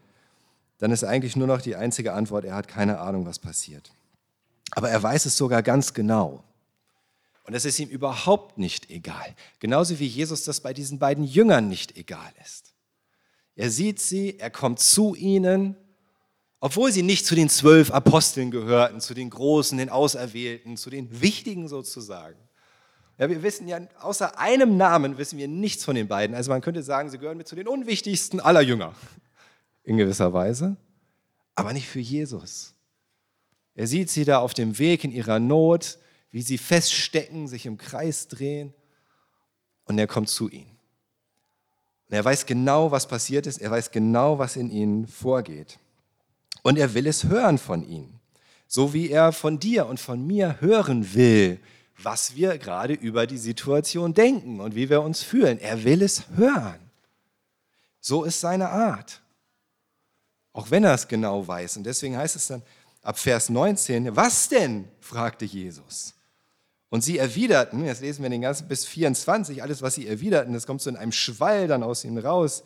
dann 0.80 0.92
ist 0.92 1.03
eigentlich 1.03 1.36
nur 1.36 1.48
noch 1.48 1.62
die 1.62 1.75
einzige 1.75 2.13
Antwort, 2.13 2.46
er 2.46 2.56
hat 2.56 2.68
keine 2.68 3.00
Ahnung, 3.00 3.25
was 3.25 3.39
passiert. 3.39 3.92
Aber 4.72 4.89
er 4.89 5.01
weiß 5.01 5.25
es 5.25 5.38
sogar 5.38 5.63
ganz 5.63 5.94
genau. 5.94 6.44
Und 7.44 7.53
es 7.53 7.65
ist 7.65 7.80
ihm 7.80 7.89
überhaupt 7.89 8.58
nicht 8.58 8.89
egal. 8.89 9.36
Genauso 9.60 10.00
wie 10.00 10.08
Jesus 10.08 10.44
das 10.44 10.62
bei 10.62 10.74
diesen 10.74 11.00
beiden 11.00 11.25
Jüngern 11.25 11.68
nicht 11.68 11.98
egal 11.98 12.32
ist. 12.44 12.74
Er 13.56 13.70
sieht 13.70 14.00
sie, 14.00 14.39
er 14.39 14.50
kommt 14.50 14.80
zu 14.80 15.13
ihnen, 15.13 15.75
obwohl 16.60 16.92
sie 16.92 17.03
nicht 17.03 17.25
zu 17.25 17.36
den 17.36 17.50
zwölf 17.50 17.92
Aposteln 17.92 18.50
gehörten, 18.50 19.01
zu 19.01 19.13
den 19.13 19.30
Großen, 19.30 19.77
den 19.77 19.89
Auserwählten, 19.89 20.77
zu 20.77 20.89
den 20.89 21.22
Wichtigen 21.22 21.68
sozusagen. 21.68 22.39
Ja, 23.18 23.30
wir 23.30 23.44
wissen 23.44 23.68
ja, 23.68 23.80
außer 24.00 24.39
einem 24.39 24.77
Namen 24.77 25.18
wissen 25.18 25.38
wir 25.38 25.48
nichts 25.48 25.84
von 25.84 25.96
den 25.96 26.08
beiden. 26.08 26.36
Also 26.36 26.50
man 26.50 26.62
könnte 26.62 26.82
sagen, 26.82 27.10
sie 27.10 27.20
gehören 27.20 27.38
mit 27.38 27.48
zu 27.48 27.56
den 27.56 27.68
unwichtigsten 27.68 28.39
aller 28.39 28.62
Jünger. 28.62 28.96
In 29.83 29.97
gewisser 29.97 30.33
Weise. 30.33 30.77
Aber 31.55 31.73
nicht 31.73 31.87
für 31.87 31.99
Jesus. 31.99 32.73
Er 33.75 33.87
sieht 33.87 34.09
sie 34.09 34.25
da 34.25 34.39
auf 34.39 34.53
dem 34.53 34.77
Weg 34.79 35.03
in 35.03 35.11
ihrer 35.11 35.39
Not, 35.39 35.97
wie 36.31 36.41
sie 36.41 36.57
feststecken, 36.57 37.47
sich 37.47 37.65
im 37.65 37.77
Kreis 37.77 38.27
drehen. 38.27 38.73
Und 39.85 39.97
er 39.99 40.07
kommt 40.07 40.29
zu 40.29 40.49
ihnen. 40.49 40.77
Und 42.09 42.15
er 42.15 42.23
weiß 42.23 42.45
genau, 42.45 42.91
was 42.91 43.07
passiert 43.07 43.47
ist. 43.47 43.59
Er 43.59 43.71
weiß 43.71 43.91
genau, 43.91 44.37
was 44.39 44.55
in 44.55 44.69
ihnen 44.69 45.07
vorgeht. 45.07 45.79
Und 46.61 46.77
er 46.77 46.93
will 46.93 47.07
es 47.07 47.23
hören 47.25 47.57
von 47.57 47.83
ihnen. 47.87 48.19
So 48.67 48.93
wie 48.93 49.09
er 49.09 49.31
von 49.31 49.59
dir 49.59 49.87
und 49.87 49.99
von 49.99 50.25
mir 50.25 50.61
hören 50.61 51.13
will, 51.13 51.59
was 52.01 52.35
wir 52.35 52.57
gerade 52.57 52.93
über 52.93 53.27
die 53.27 53.37
Situation 53.37 54.13
denken 54.13 54.59
und 54.59 54.75
wie 54.75 54.89
wir 54.89 55.01
uns 55.01 55.21
fühlen. 55.23 55.59
Er 55.59 55.83
will 55.83 56.01
es 56.01 56.29
hören. 56.35 56.79
So 57.99 58.23
ist 58.23 58.39
seine 58.39 58.69
Art. 58.69 59.23
Auch 60.53 60.69
wenn 60.69 60.83
er 60.83 60.93
es 60.93 61.07
genau 61.07 61.48
weiß. 61.48 61.77
Und 61.77 61.83
deswegen 61.83 62.15
heißt 62.15 62.36
es 62.36 62.48
dann 62.48 62.62
ab 63.01 63.17
Vers 63.17 63.50
19, 63.50 64.15
was 64.15 64.48
denn? 64.48 64.88
fragte 65.01 65.45
Jesus. 65.45 66.13
Und 66.89 67.03
sie 67.03 67.17
erwiderten, 67.17 67.86
jetzt 67.86 68.01
lesen 68.01 68.22
wir 68.22 68.29
den 68.29 68.41
ganzen 68.41 68.67
bis 68.67 68.86
24, 68.86 69.63
alles, 69.63 69.81
was 69.81 69.95
sie 69.95 70.07
erwiderten, 70.07 70.53
das 70.53 70.67
kommt 70.67 70.79
so 70.79 70.91
in 70.91 70.95
einem 70.95 71.12
Schwall 71.12 71.67
dann 71.67 71.81
aus 71.81 72.05
ihnen 72.05 72.19
raus. 72.19 72.63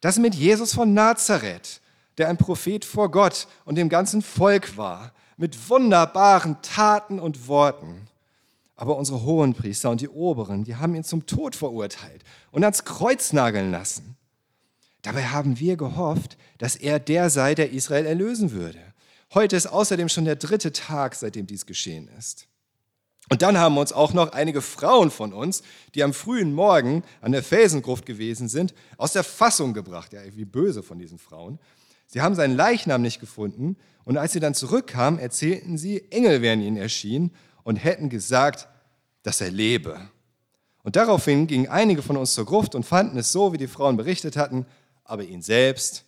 Das 0.00 0.18
mit 0.18 0.34
Jesus 0.34 0.74
von 0.74 0.92
Nazareth, 0.92 1.80
der 2.18 2.28
ein 2.28 2.36
Prophet 2.36 2.84
vor 2.84 3.12
Gott 3.12 3.46
und 3.64 3.76
dem 3.76 3.88
ganzen 3.88 4.22
Volk 4.22 4.76
war, 4.76 5.12
mit 5.36 5.70
wunderbaren 5.70 6.60
Taten 6.62 7.20
und 7.20 7.46
Worten. 7.46 8.08
Aber 8.74 8.96
unsere 8.96 9.22
Hohenpriester 9.22 9.88
und 9.90 10.00
die 10.00 10.08
Oberen, 10.08 10.64
die 10.64 10.74
haben 10.74 10.96
ihn 10.96 11.04
zum 11.04 11.24
Tod 11.26 11.54
verurteilt 11.54 12.24
und 12.50 12.64
ans 12.64 12.84
Kreuz 12.84 13.32
nageln 13.32 13.70
lassen. 13.70 14.16
Dabei 15.02 15.24
haben 15.24 15.58
wir 15.58 15.76
gehofft, 15.76 16.36
dass 16.58 16.76
er 16.76 16.98
der 16.98 17.30
sei, 17.30 17.54
der 17.54 17.70
Israel 17.70 18.06
erlösen 18.06 18.52
würde. 18.52 18.80
Heute 19.34 19.56
ist 19.56 19.66
außerdem 19.66 20.08
schon 20.08 20.24
der 20.24 20.36
dritte 20.36 20.72
Tag, 20.72 21.14
seitdem 21.14 21.46
dies 21.46 21.66
geschehen 21.66 22.08
ist. 22.18 22.48
Und 23.30 23.42
dann 23.42 23.58
haben 23.58 23.76
uns 23.76 23.92
auch 23.92 24.14
noch 24.14 24.32
einige 24.32 24.62
Frauen 24.62 25.10
von 25.10 25.34
uns, 25.34 25.62
die 25.94 26.02
am 26.02 26.14
frühen 26.14 26.54
Morgen 26.54 27.02
an 27.20 27.32
der 27.32 27.42
Felsengruft 27.42 28.06
gewesen 28.06 28.48
sind, 28.48 28.74
aus 28.96 29.12
der 29.12 29.24
Fassung 29.24 29.74
gebracht. 29.74 30.12
Ja, 30.14 30.20
wie 30.34 30.46
böse 30.46 30.82
von 30.82 30.98
diesen 30.98 31.18
Frauen. 31.18 31.58
Sie 32.06 32.22
haben 32.22 32.34
seinen 32.34 32.56
Leichnam 32.56 33.02
nicht 33.02 33.20
gefunden 33.20 33.76
und 34.04 34.16
als 34.16 34.32
sie 34.32 34.40
dann 34.40 34.54
zurückkamen, 34.54 35.20
erzählten 35.20 35.76
sie, 35.76 36.10
Engel 36.10 36.40
wären 36.40 36.62
ihnen 36.62 36.78
erschienen 36.78 37.30
und 37.64 37.76
hätten 37.76 38.08
gesagt, 38.08 38.66
dass 39.22 39.42
er 39.42 39.50
lebe. 39.50 40.00
Und 40.82 40.96
daraufhin 40.96 41.46
gingen 41.46 41.68
einige 41.68 42.00
von 42.00 42.16
uns 42.16 42.32
zur 42.32 42.46
Gruft 42.46 42.74
und 42.74 42.86
fanden 42.86 43.18
es 43.18 43.30
so, 43.30 43.52
wie 43.52 43.58
die 43.58 43.66
Frauen 43.66 43.98
berichtet 43.98 44.38
hatten, 44.38 44.64
aber 45.08 45.24
ihn 45.24 45.42
selbst 45.42 46.04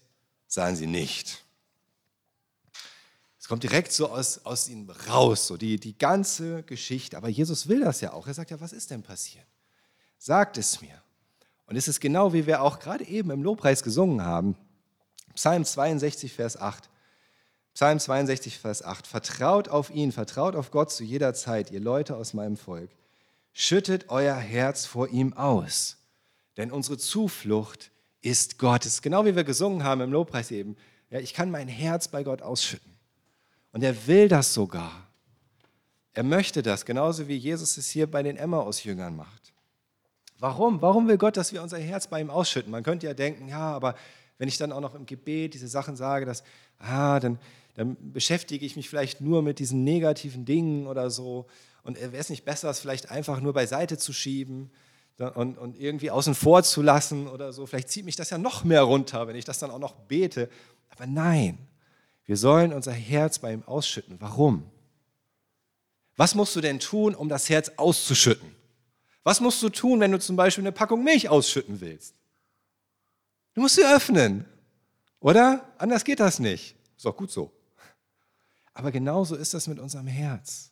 sahen 0.47 0.76
sie 0.76 0.87
nicht. 0.87 1.42
Es 3.38 3.49
kommt 3.49 3.62
direkt 3.62 3.90
so 3.90 4.09
aus, 4.09 4.45
aus 4.45 4.69
ihnen 4.69 4.88
raus, 5.09 5.47
so 5.47 5.57
die, 5.57 5.80
die 5.80 5.99
ganze 5.99 6.62
Geschichte. 6.62 7.16
Aber 7.16 7.28
Jesus 7.28 7.69
will 7.69 7.80
das 7.80 8.00
ja 8.00 8.12
auch. 8.12 8.26
Er 8.26 8.35
sagt 8.35 8.50
ja, 8.50 8.61
was 8.61 8.73
ist 8.73 8.90
denn 8.90 9.02
passiert? 9.02 9.47
Sagt 10.19 10.59
es 10.59 10.80
mir. 10.80 11.02
Und 11.66 11.76
es 11.76 11.88
ist 11.88 12.00
genau 12.00 12.33
wie 12.33 12.47
wir 12.47 12.62
auch 12.62 12.78
gerade 12.78 13.04
eben 13.04 13.30
im 13.30 13.42
Lobpreis 13.42 13.83
gesungen 13.83 14.23
haben. 14.23 14.57
Psalm 15.35 15.64
62, 15.64 16.33
Vers 16.33 16.57
8. 16.59 16.90
Psalm 17.73 17.99
62, 17.99 18.59
Vers 18.59 18.83
8. 18.83 19.07
Vertraut 19.07 19.69
auf 19.69 19.90
ihn, 19.90 20.12
vertraut 20.12 20.54
auf 20.54 20.71
Gott 20.71 20.92
zu 20.92 21.04
jeder 21.04 21.33
Zeit, 21.33 21.71
ihr 21.71 21.80
Leute 21.80 22.16
aus 22.16 22.35
meinem 22.35 22.57
Volk. 22.57 22.90
Schüttet 23.52 24.11
euer 24.11 24.37
Herz 24.37 24.85
vor 24.85 25.09
ihm 25.09 25.33
aus, 25.33 25.97
denn 26.57 26.71
unsere 26.71 26.99
Zuflucht 26.99 27.90
ist 28.22 28.58
Gottes. 28.58 29.02
Genau 29.02 29.24
wie 29.24 29.34
wir 29.34 29.44
gesungen 29.44 29.84
haben 29.84 30.00
im 30.00 30.12
Lobpreis 30.12 30.50
eben. 30.50 30.76
Ja, 31.10 31.18
ich 31.18 31.34
kann 31.34 31.50
mein 31.50 31.68
Herz 31.68 32.08
bei 32.08 32.22
Gott 32.22 32.42
ausschütten. 32.42 32.92
Und 33.72 33.82
er 33.82 34.06
will 34.06 34.28
das 34.28 34.52
sogar. 34.52 35.06
Er 36.12 36.22
möchte 36.22 36.62
das, 36.62 36.84
genauso 36.84 37.28
wie 37.28 37.36
Jesus 37.36 37.76
es 37.76 37.88
hier 37.88 38.10
bei 38.10 38.22
den 38.22 38.36
Emmaus-Jüngern 38.36 39.14
macht. 39.14 39.52
Warum? 40.38 40.82
Warum 40.82 41.06
will 41.06 41.18
Gott, 41.18 41.36
dass 41.36 41.52
wir 41.52 41.62
unser 41.62 41.78
Herz 41.78 42.08
bei 42.08 42.20
ihm 42.20 42.30
ausschütten? 42.30 42.70
Man 42.70 42.82
könnte 42.82 43.06
ja 43.06 43.14
denken, 43.14 43.48
ja, 43.48 43.72
aber 43.72 43.94
wenn 44.38 44.48
ich 44.48 44.56
dann 44.56 44.72
auch 44.72 44.80
noch 44.80 44.94
im 44.94 45.06
Gebet 45.06 45.54
diese 45.54 45.68
Sachen 45.68 45.96
sage, 45.96 46.26
dass, 46.26 46.42
ah, 46.78 47.20
dann, 47.20 47.38
dann 47.74 47.96
beschäftige 48.12 48.64
ich 48.64 48.74
mich 48.74 48.88
vielleicht 48.88 49.20
nur 49.20 49.42
mit 49.42 49.58
diesen 49.58 49.84
negativen 49.84 50.44
Dingen 50.44 50.86
oder 50.86 51.10
so. 51.10 51.46
Und 51.82 52.00
wäre 52.00 52.16
es 52.16 52.30
nicht 52.30 52.44
besser, 52.44 52.70
es 52.70 52.80
vielleicht 52.80 53.10
einfach 53.10 53.40
nur 53.40 53.52
beiseite 53.52 53.98
zu 53.98 54.12
schieben 54.12 54.70
und, 55.20 55.58
und 55.58 55.78
irgendwie 55.78 56.10
außen 56.10 56.34
vor 56.34 56.62
zu 56.62 56.82
lassen 56.82 57.28
oder 57.28 57.52
so? 57.52 57.66
Vielleicht 57.66 57.90
zieht 57.90 58.04
mich 58.04 58.16
das 58.16 58.30
ja 58.30 58.38
noch 58.38 58.64
mehr 58.64 58.82
runter, 58.82 59.26
wenn 59.26 59.36
ich 59.36 59.44
das 59.44 59.58
dann 59.58 59.70
auch 59.70 59.78
noch 59.78 59.94
bete. 59.94 60.48
Aber 60.88 61.06
nein, 61.06 61.58
wir 62.24 62.36
sollen 62.36 62.72
unser 62.72 62.92
Herz 62.92 63.38
bei 63.38 63.52
ihm 63.52 63.62
ausschütten. 63.64 64.16
Warum? 64.20 64.64
Was 66.16 66.34
musst 66.34 66.56
du 66.56 66.60
denn 66.60 66.80
tun, 66.80 67.14
um 67.14 67.28
das 67.28 67.48
Herz 67.48 67.72
auszuschütten? 67.76 68.54
Was 69.22 69.40
musst 69.40 69.62
du 69.62 69.68
tun, 69.68 70.00
wenn 70.00 70.12
du 70.12 70.18
zum 70.18 70.36
Beispiel 70.36 70.62
eine 70.62 70.72
Packung 70.72 71.04
Milch 71.04 71.28
ausschütten 71.28 71.80
willst? 71.80 72.14
Du 73.54 73.60
musst 73.60 73.76
sie 73.76 73.84
öffnen, 73.84 74.46
oder? 75.18 75.66
Anders 75.78 76.04
geht 76.04 76.20
das 76.20 76.38
nicht. 76.38 76.74
Ist 76.96 77.06
auch 77.06 77.16
gut 77.16 77.30
so. 77.30 77.52
Aber 78.72 78.92
genauso 78.92 79.36
ist 79.36 79.52
das 79.52 79.66
mit 79.66 79.78
unserem 79.78 80.06
Herz. 80.06 80.70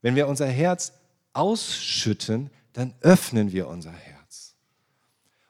Wenn 0.00 0.14
wir 0.14 0.28
unser 0.28 0.46
Herz 0.46 0.92
ausschütten, 1.32 2.50
dann 2.72 2.94
öffnen 3.00 3.52
wir 3.52 3.68
unser 3.68 3.92
Herz. 3.92 4.54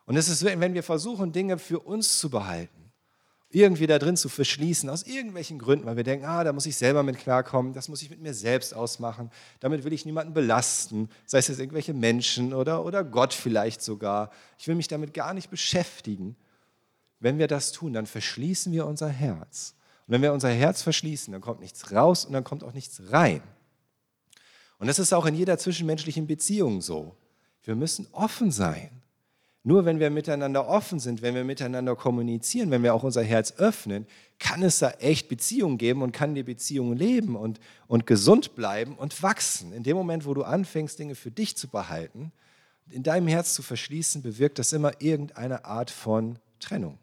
Und 0.06 0.16
es 0.16 0.28
ist, 0.28 0.44
wenn 0.44 0.74
wir 0.74 0.82
versuchen, 0.82 1.32
Dinge 1.32 1.58
für 1.58 1.80
uns 1.80 2.18
zu 2.18 2.30
behalten, 2.30 2.80
irgendwie 3.52 3.88
da 3.88 3.98
drin 3.98 4.16
zu 4.16 4.28
verschließen, 4.28 4.88
aus 4.88 5.02
irgendwelchen 5.02 5.58
Gründen, 5.58 5.86
weil 5.86 5.96
wir 5.96 6.04
denken, 6.04 6.24
ah, 6.24 6.44
da 6.44 6.52
muss 6.52 6.66
ich 6.66 6.76
selber 6.76 7.02
mit 7.02 7.18
klarkommen, 7.18 7.74
das 7.74 7.88
muss 7.88 8.00
ich 8.00 8.10
mit 8.10 8.20
mir 8.20 8.32
selbst 8.32 8.74
ausmachen, 8.74 9.30
damit 9.58 9.82
will 9.82 9.92
ich 9.92 10.06
niemanden 10.06 10.34
belasten, 10.34 11.08
sei 11.26 11.38
es 11.38 11.48
jetzt 11.48 11.58
irgendwelche 11.58 11.92
Menschen 11.92 12.54
oder, 12.54 12.84
oder 12.84 13.02
Gott 13.02 13.34
vielleicht 13.34 13.82
sogar. 13.82 14.30
Ich 14.56 14.68
will 14.68 14.76
mich 14.76 14.86
damit 14.86 15.14
gar 15.14 15.34
nicht 15.34 15.50
beschäftigen. 15.50 16.36
Wenn 17.18 17.38
wir 17.38 17.48
das 17.48 17.72
tun, 17.72 17.92
dann 17.92 18.06
verschließen 18.06 18.72
wir 18.72 18.86
unser 18.86 19.08
Herz. 19.08 19.74
Und 20.06 20.14
wenn 20.14 20.22
wir 20.22 20.32
unser 20.32 20.50
Herz 20.50 20.82
verschließen, 20.82 21.32
dann 21.32 21.40
kommt 21.40 21.60
nichts 21.60 21.92
raus 21.92 22.24
und 22.24 22.32
dann 22.32 22.44
kommt 22.44 22.62
auch 22.62 22.72
nichts 22.72 23.02
rein. 23.10 23.42
Und 24.80 24.87
das 24.87 24.99
ist 24.99 25.12
auch 25.12 25.26
in 25.26 25.34
jeder 25.34 25.58
zwischenmenschlichen 25.58 26.26
Beziehung 26.26 26.80
so. 26.80 27.14
Wir 27.62 27.76
müssen 27.76 28.06
offen 28.12 28.50
sein. 28.50 28.90
Nur 29.62 29.84
wenn 29.84 30.00
wir 30.00 30.08
miteinander 30.08 30.66
offen 30.66 30.99
sind, 30.99 31.20
wenn 31.20 31.34
wir 31.34 31.44
miteinander 31.44 31.94
kommunizieren, 31.94 32.70
wenn 32.70 32.82
wir 32.82 32.94
auch 32.94 33.02
unser 33.02 33.22
Herz 33.22 33.52
öffnen, 33.58 34.06
kann 34.38 34.62
es 34.62 34.78
da 34.78 34.90
echt 34.92 35.28
Beziehungen 35.28 35.76
geben 35.76 36.00
und 36.00 36.12
kann 36.12 36.34
die 36.34 36.42
Beziehung 36.42 36.96
leben 36.96 37.37
und, 37.37 37.60
und 37.87 38.06
gesund 38.06 38.56
bleiben 38.56 38.96
und 38.96 39.22
wachsen. 39.22 39.75
In 39.75 39.82
dem 39.82 39.99
Moment, 39.99 40.25
wo 40.25 40.32
du 40.32 40.44
anfängst, 40.44 40.99
Dinge 40.99 41.14
für 41.14 41.30
dich 41.30 41.58
zu 41.58 41.68
behalten, 41.68 42.32
in 42.88 43.02
deinem 43.02 43.28
Herz 43.28 43.52
zu 43.52 43.62
verschließen, 43.62 44.22
bewirkt 44.22 44.58
das 44.58 44.72
immer 44.72 44.92
irgendeine 45.02 45.66
Art 45.66 45.90
von 45.90 46.38
Trennung. 46.58 46.99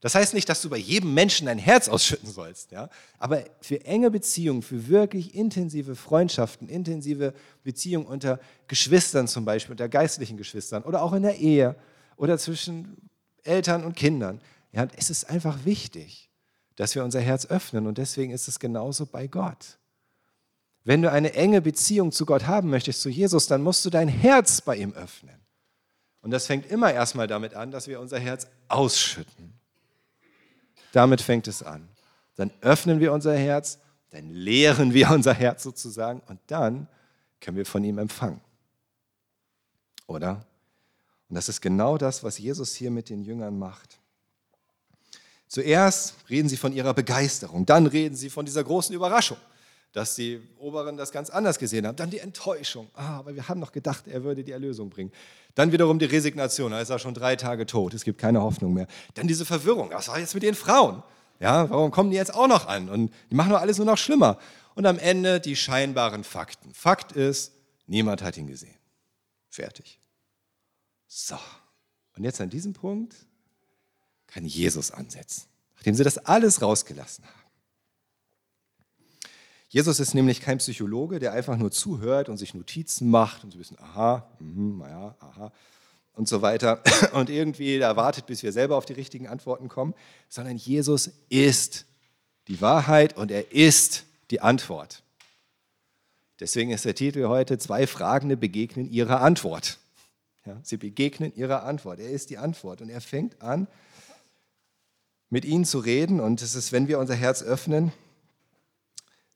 Das 0.00 0.14
heißt 0.14 0.32
nicht, 0.32 0.48
dass 0.48 0.62
du 0.62 0.70
bei 0.70 0.78
jedem 0.78 1.12
Menschen 1.12 1.46
dein 1.46 1.58
Herz 1.58 1.88
ausschütten 1.88 2.30
sollst, 2.30 2.72
ja? 2.72 2.88
aber 3.18 3.44
für 3.60 3.84
enge 3.84 4.10
Beziehungen, 4.10 4.62
für 4.62 4.88
wirklich 4.88 5.34
intensive 5.34 5.94
Freundschaften, 5.94 6.68
intensive 6.68 7.34
Beziehungen 7.64 8.06
unter 8.06 8.40
Geschwistern 8.66 9.28
zum 9.28 9.44
Beispiel, 9.44 9.72
unter 9.72 9.90
geistlichen 9.90 10.38
Geschwistern 10.38 10.84
oder 10.84 11.02
auch 11.02 11.12
in 11.12 11.22
der 11.22 11.36
Ehe 11.36 11.76
oder 12.16 12.38
zwischen 12.38 12.96
Eltern 13.42 13.84
und 13.84 13.94
Kindern, 13.94 14.40
ja, 14.72 14.88
es 14.96 15.10
ist 15.10 15.28
einfach 15.28 15.66
wichtig, 15.66 16.30
dass 16.76 16.94
wir 16.94 17.04
unser 17.04 17.20
Herz 17.20 17.44
öffnen 17.46 17.86
und 17.86 17.98
deswegen 17.98 18.32
ist 18.32 18.48
es 18.48 18.58
genauso 18.58 19.04
bei 19.04 19.26
Gott. 19.26 19.78
Wenn 20.82 21.02
du 21.02 21.10
eine 21.10 21.34
enge 21.34 21.60
Beziehung 21.60 22.10
zu 22.10 22.24
Gott 22.24 22.46
haben 22.46 22.70
möchtest, 22.70 23.02
zu 23.02 23.10
Jesus, 23.10 23.46
dann 23.48 23.60
musst 23.62 23.84
du 23.84 23.90
dein 23.90 24.08
Herz 24.08 24.62
bei 24.62 24.76
ihm 24.76 24.94
öffnen. 24.94 25.36
Und 26.22 26.30
das 26.30 26.46
fängt 26.46 26.70
immer 26.70 26.90
erstmal 26.92 27.26
damit 27.26 27.52
an, 27.52 27.70
dass 27.70 27.86
wir 27.86 28.00
unser 28.00 28.18
Herz 28.18 28.46
ausschütten. 28.68 29.59
Damit 30.92 31.20
fängt 31.20 31.48
es 31.48 31.62
an. 31.62 31.88
Dann 32.36 32.50
öffnen 32.60 33.00
wir 33.00 33.12
unser 33.12 33.36
Herz, 33.36 33.78
dann 34.10 34.30
leeren 34.30 34.94
wir 34.94 35.10
unser 35.12 35.34
Herz 35.34 35.62
sozusagen 35.62 36.20
und 36.26 36.40
dann 36.46 36.88
können 37.40 37.56
wir 37.56 37.66
von 37.66 37.84
ihm 37.84 37.98
empfangen. 37.98 38.40
Oder? 40.06 40.44
Und 41.28 41.36
das 41.36 41.48
ist 41.48 41.60
genau 41.60 41.96
das, 41.96 42.24
was 42.24 42.38
Jesus 42.38 42.74
hier 42.74 42.90
mit 42.90 43.08
den 43.08 43.22
Jüngern 43.22 43.58
macht. 43.58 43.98
Zuerst 45.46 46.14
reden 46.28 46.48
sie 46.48 46.56
von 46.56 46.72
ihrer 46.72 46.94
Begeisterung, 46.94 47.66
dann 47.66 47.86
reden 47.86 48.14
sie 48.14 48.30
von 48.30 48.44
dieser 48.44 48.62
großen 48.62 48.94
Überraschung, 48.94 49.38
dass 49.92 50.14
die 50.14 50.40
Oberen 50.58 50.96
das 50.96 51.12
ganz 51.12 51.30
anders 51.30 51.58
gesehen 51.58 51.86
haben. 51.86 51.96
Dann 51.96 52.10
die 52.10 52.18
Enttäuschung, 52.18 52.88
ah, 52.94 53.18
aber 53.18 53.34
wir 53.34 53.48
haben 53.48 53.60
noch 53.60 53.72
gedacht, 53.72 54.06
er 54.06 54.22
würde 54.24 54.44
die 54.44 54.52
Erlösung 54.52 54.90
bringen. 54.90 55.12
Dann 55.54 55.72
wiederum 55.72 55.98
die 55.98 56.04
Resignation, 56.04 56.72
er 56.72 56.80
ist 56.80 56.90
ja 56.90 56.98
schon 56.98 57.14
drei 57.14 57.36
Tage 57.36 57.66
tot, 57.66 57.94
es 57.94 58.04
gibt 58.04 58.18
keine 58.18 58.40
Hoffnung 58.40 58.72
mehr. 58.72 58.86
Dann 59.14 59.26
diese 59.26 59.44
Verwirrung, 59.44 59.90
was 59.92 60.08
war 60.08 60.18
jetzt 60.18 60.34
mit 60.34 60.42
den 60.42 60.54
Frauen? 60.54 61.02
Ja, 61.40 61.68
warum 61.70 61.90
kommen 61.90 62.10
die 62.10 62.16
jetzt 62.16 62.34
auch 62.34 62.46
noch 62.46 62.66
an? 62.68 62.88
Und 62.88 63.12
die 63.30 63.34
machen 63.34 63.50
doch 63.50 63.60
alles 63.60 63.78
nur 63.78 63.86
noch 63.86 63.98
schlimmer. 63.98 64.38
Und 64.74 64.86
am 64.86 64.98
Ende 64.98 65.40
die 65.40 65.56
scheinbaren 65.56 66.22
Fakten. 66.22 66.72
Fakt 66.74 67.12
ist, 67.12 67.52
Niemand 67.90 68.22
hat 68.22 68.36
ihn 68.36 68.46
gesehen. 68.46 68.78
Fertig. 69.48 69.98
So. 71.08 71.36
Und 72.14 72.22
jetzt 72.22 72.40
an 72.40 72.48
diesem 72.48 72.72
Punkt 72.72 73.16
kann 74.28 74.44
Jesus 74.44 74.92
ansetzen, 74.92 75.48
nachdem 75.74 75.96
sie 75.96 76.04
das 76.04 76.18
alles 76.18 76.62
rausgelassen 76.62 77.24
haben. 77.24 77.39
Jesus 79.70 80.00
ist 80.00 80.14
nämlich 80.14 80.40
kein 80.40 80.58
Psychologe, 80.58 81.20
der 81.20 81.32
einfach 81.32 81.56
nur 81.56 81.70
zuhört 81.70 82.28
und 82.28 82.38
sich 82.38 82.54
Notizen 82.54 83.08
macht 83.08 83.44
und 83.44 83.52
so 83.52 83.56
ein 83.56 83.60
bisschen, 83.60 83.78
aha, 83.78 84.28
mh, 84.40 84.88
ja, 84.88 85.14
aha 85.20 85.52
und 86.14 86.28
so 86.28 86.42
weiter 86.42 86.82
und 87.12 87.30
irgendwie 87.30 87.78
da 87.78 87.94
wartet, 87.94 88.26
bis 88.26 88.42
wir 88.42 88.50
selber 88.50 88.76
auf 88.76 88.84
die 88.84 88.94
richtigen 88.94 89.28
Antworten 89.28 89.68
kommen, 89.68 89.94
sondern 90.28 90.56
Jesus 90.56 91.12
ist 91.28 91.86
die 92.48 92.60
Wahrheit 92.60 93.16
und 93.16 93.30
er 93.30 93.52
ist 93.52 94.06
die 94.32 94.40
Antwort. 94.40 95.04
Deswegen 96.40 96.72
ist 96.72 96.84
der 96.84 96.96
Titel 96.96 97.28
heute, 97.28 97.56
zwei 97.58 97.86
Fragende 97.86 98.36
begegnen 98.36 98.90
ihrer 98.90 99.20
Antwort. 99.20 99.78
Ja, 100.44 100.58
sie 100.64 100.78
begegnen 100.78 101.32
ihrer 101.36 101.62
Antwort. 101.62 102.00
Er 102.00 102.10
ist 102.10 102.30
die 102.30 102.38
Antwort 102.38 102.82
und 102.82 102.88
er 102.88 103.00
fängt 103.00 103.40
an, 103.40 103.68
mit 105.28 105.44
ihnen 105.44 105.64
zu 105.64 105.78
reden 105.78 106.18
und 106.18 106.42
es 106.42 106.56
ist, 106.56 106.72
wenn 106.72 106.88
wir 106.88 106.98
unser 106.98 107.14
Herz 107.14 107.40
öffnen, 107.42 107.92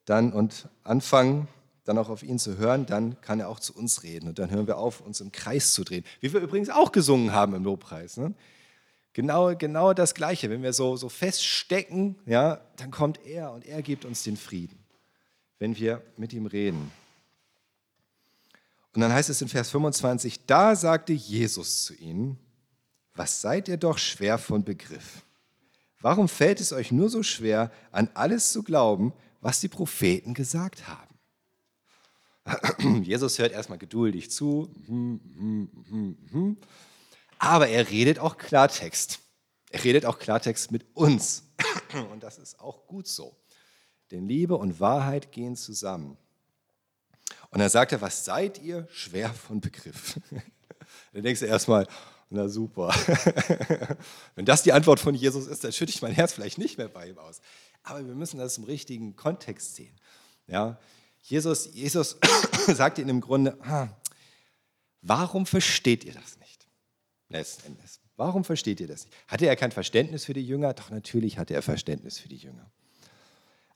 dann 0.05 0.33
und 0.33 0.69
anfangen, 0.83 1.49
dann 1.85 1.99
auch 1.99 2.09
auf 2.09 2.23
ihn 2.23 2.39
zu 2.39 2.57
hören, 2.57 2.87
dann 2.87 3.21
kann 3.21 3.41
er 3.41 3.49
auch 3.49 3.61
zu 3.61 3.75
uns 3.75 4.03
reden. 4.03 4.29
Und 4.29 4.39
dann 4.39 4.51
hören 4.51 4.67
wir 4.67 4.79
auf, 4.79 5.01
uns 5.01 5.21
im 5.21 5.33
Kreis 5.33 5.75
zu 5.75 5.85
drehen. 5.85 6.05
Wie 6.21 6.33
wir 6.33 6.41
übrigens 6.41 6.71
auch 6.71 6.93
gesungen 6.93 7.33
haben 7.33 7.55
im 7.55 7.65
Lobpreis. 7.65 8.17
Ne? 8.17 8.35
Genau, 9.13 9.55
genau 9.55 9.93
das 9.93 10.15
Gleiche. 10.15 10.51
Wenn 10.51 10.63
wir 10.63 10.73
so, 10.73 10.97
so 10.97 11.09
feststecken, 11.09 12.17
ja, 12.27 12.61
dann 12.77 12.91
kommt 12.91 13.25
er 13.27 13.53
und 13.53 13.67
er 13.67 13.83
gibt 13.83 14.05
uns 14.05 14.23
den 14.23 14.37
Frieden, 14.37 14.79
wenn 15.59 15.77
wir 15.77 16.03
mit 16.17 16.33
ihm 16.33 16.47
reden. 16.47 16.91
Und 18.95 19.01
dann 19.01 19.13
heißt 19.13 19.29
es 19.29 19.43
in 19.43 19.49
Vers 19.49 19.71
25, 19.71 20.47
da 20.47 20.77
sagte 20.77 21.13
Jesus 21.13 21.85
zu 21.85 21.95
ihnen, 21.95 22.39
was 23.15 23.41
seid 23.41 23.69
ihr 23.69 23.77
doch 23.77 23.99
schwer 23.99 24.39
von 24.39 24.65
Begriff? 24.65 25.23
Warum 26.01 26.29
fällt 26.29 26.61
es 26.61 26.73
euch 26.73 26.93
nur 26.93 27.09
so 27.09 27.23
schwer, 27.23 27.71
an 27.91 28.09
alles 28.15 28.53
zu 28.53 28.63
glauben, 28.63 29.13
was 29.45 29.61
die 29.61 29.69
Propheten 29.69 30.33
gesagt 30.33 30.89
haben. 30.89 31.15
Jesus 33.05 33.39
hört 33.39 33.53
erstmal 33.53 33.77
geduldig 33.77 34.31
zu, 34.31 34.75
aber 37.39 37.69
er 37.69 37.91
redet 37.91 38.19
auch 38.19 38.39
Klartext. 38.39 39.21
Er 39.71 39.85
redet 39.85 40.07
auch 40.07 40.19
Klartext 40.19 40.73
mit 40.73 40.87
uns. 40.95 41.45
Und 42.11 42.23
das 42.23 42.39
ist 42.39 42.59
auch 42.59 42.87
gut 42.87 43.07
so. 43.07 43.37
Denn 44.11 44.27
Liebe 44.27 44.57
und 44.57 44.81
Wahrheit 44.81 45.31
gehen 45.31 45.57
zusammen. 45.57 46.17
Und 47.51 47.59
dann 47.59 47.69
sagt 47.69 47.93
er, 47.93 48.01
was 48.01 48.25
seid 48.25 48.63
ihr? 48.63 48.89
Schwer 48.91 49.33
von 49.33 49.61
Begriff. 49.61 50.21
Dann 51.13 51.23
denkst 51.23 51.41
du 51.41 51.47
erstmal, 51.47 51.87
na 52.31 52.49
super. 52.49 52.93
Wenn 54.35 54.45
das 54.45 54.63
die 54.63 54.73
Antwort 54.73 55.01
von 55.01 55.15
Jesus 55.15 55.47
ist, 55.47 55.65
dann 55.65 55.73
schütte 55.73 55.91
ich 55.91 56.03
mein 56.03 56.13
Herz 56.13 56.33
vielleicht 56.33 56.59
nicht 56.59 56.79
mehr 56.79 56.89
bei 56.89 57.09
ihm 57.09 57.19
aus. 57.19 57.41
Aber 57.85 58.05
wir 58.05 58.14
müssen 58.14 58.38
das 58.38 58.59
im 58.59 58.64
richtigen 58.64 59.14
Kontext 59.14 59.76
sehen. 59.76 59.95
Ja? 60.47 60.79
Jesus, 61.23 61.71
Jesus 61.73 62.17
sagt 62.67 62.99
ihnen 62.99 63.11
im 63.11 63.21
Grunde, 63.21 63.57
warum 65.03 65.47
versteht 65.47 66.05
ihr 66.05 66.14
das 66.14 66.38
nicht? 66.38 66.67
Letzten 67.29 67.69
Endes. 67.69 68.00
Warum 68.17 68.45
versteht 68.45 68.81
ihr 68.81 68.88
das 68.88 69.05
nicht? 69.05 69.17
Hatte 69.29 69.47
er 69.47 69.57
kein 69.57 69.73
Verständnis 69.73 70.25
für 70.25 70.35
die 70.35 70.45
Jünger? 70.45 70.73
Doch 70.75 70.91
natürlich 70.91 71.38
hatte 71.38 71.55
er 71.55 71.62
Verständnis 71.62 72.19
für 72.19 72.29
die 72.29 72.37
Jünger. 72.37 72.71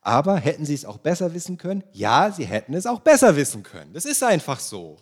Aber 0.01 0.37
hätten 0.37 0.65
sie 0.65 0.73
es 0.73 0.85
auch 0.85 0.97
besser 0.97 1.33
wissen 1.33 1.57
können? 1.57 1.83
Ja, 1.91 2.31
sie 2.31 2.45
hätten 2.45 2.73
es 2.73 2.85
auch 2.85 3.01
besser 3.01 3.35
wissen 3.35 3.63
können. 3.63 3.93
Das 3.93 4.05
ist 4.05 4.23
einfach 4.23 4.59
so. 4.59 4.97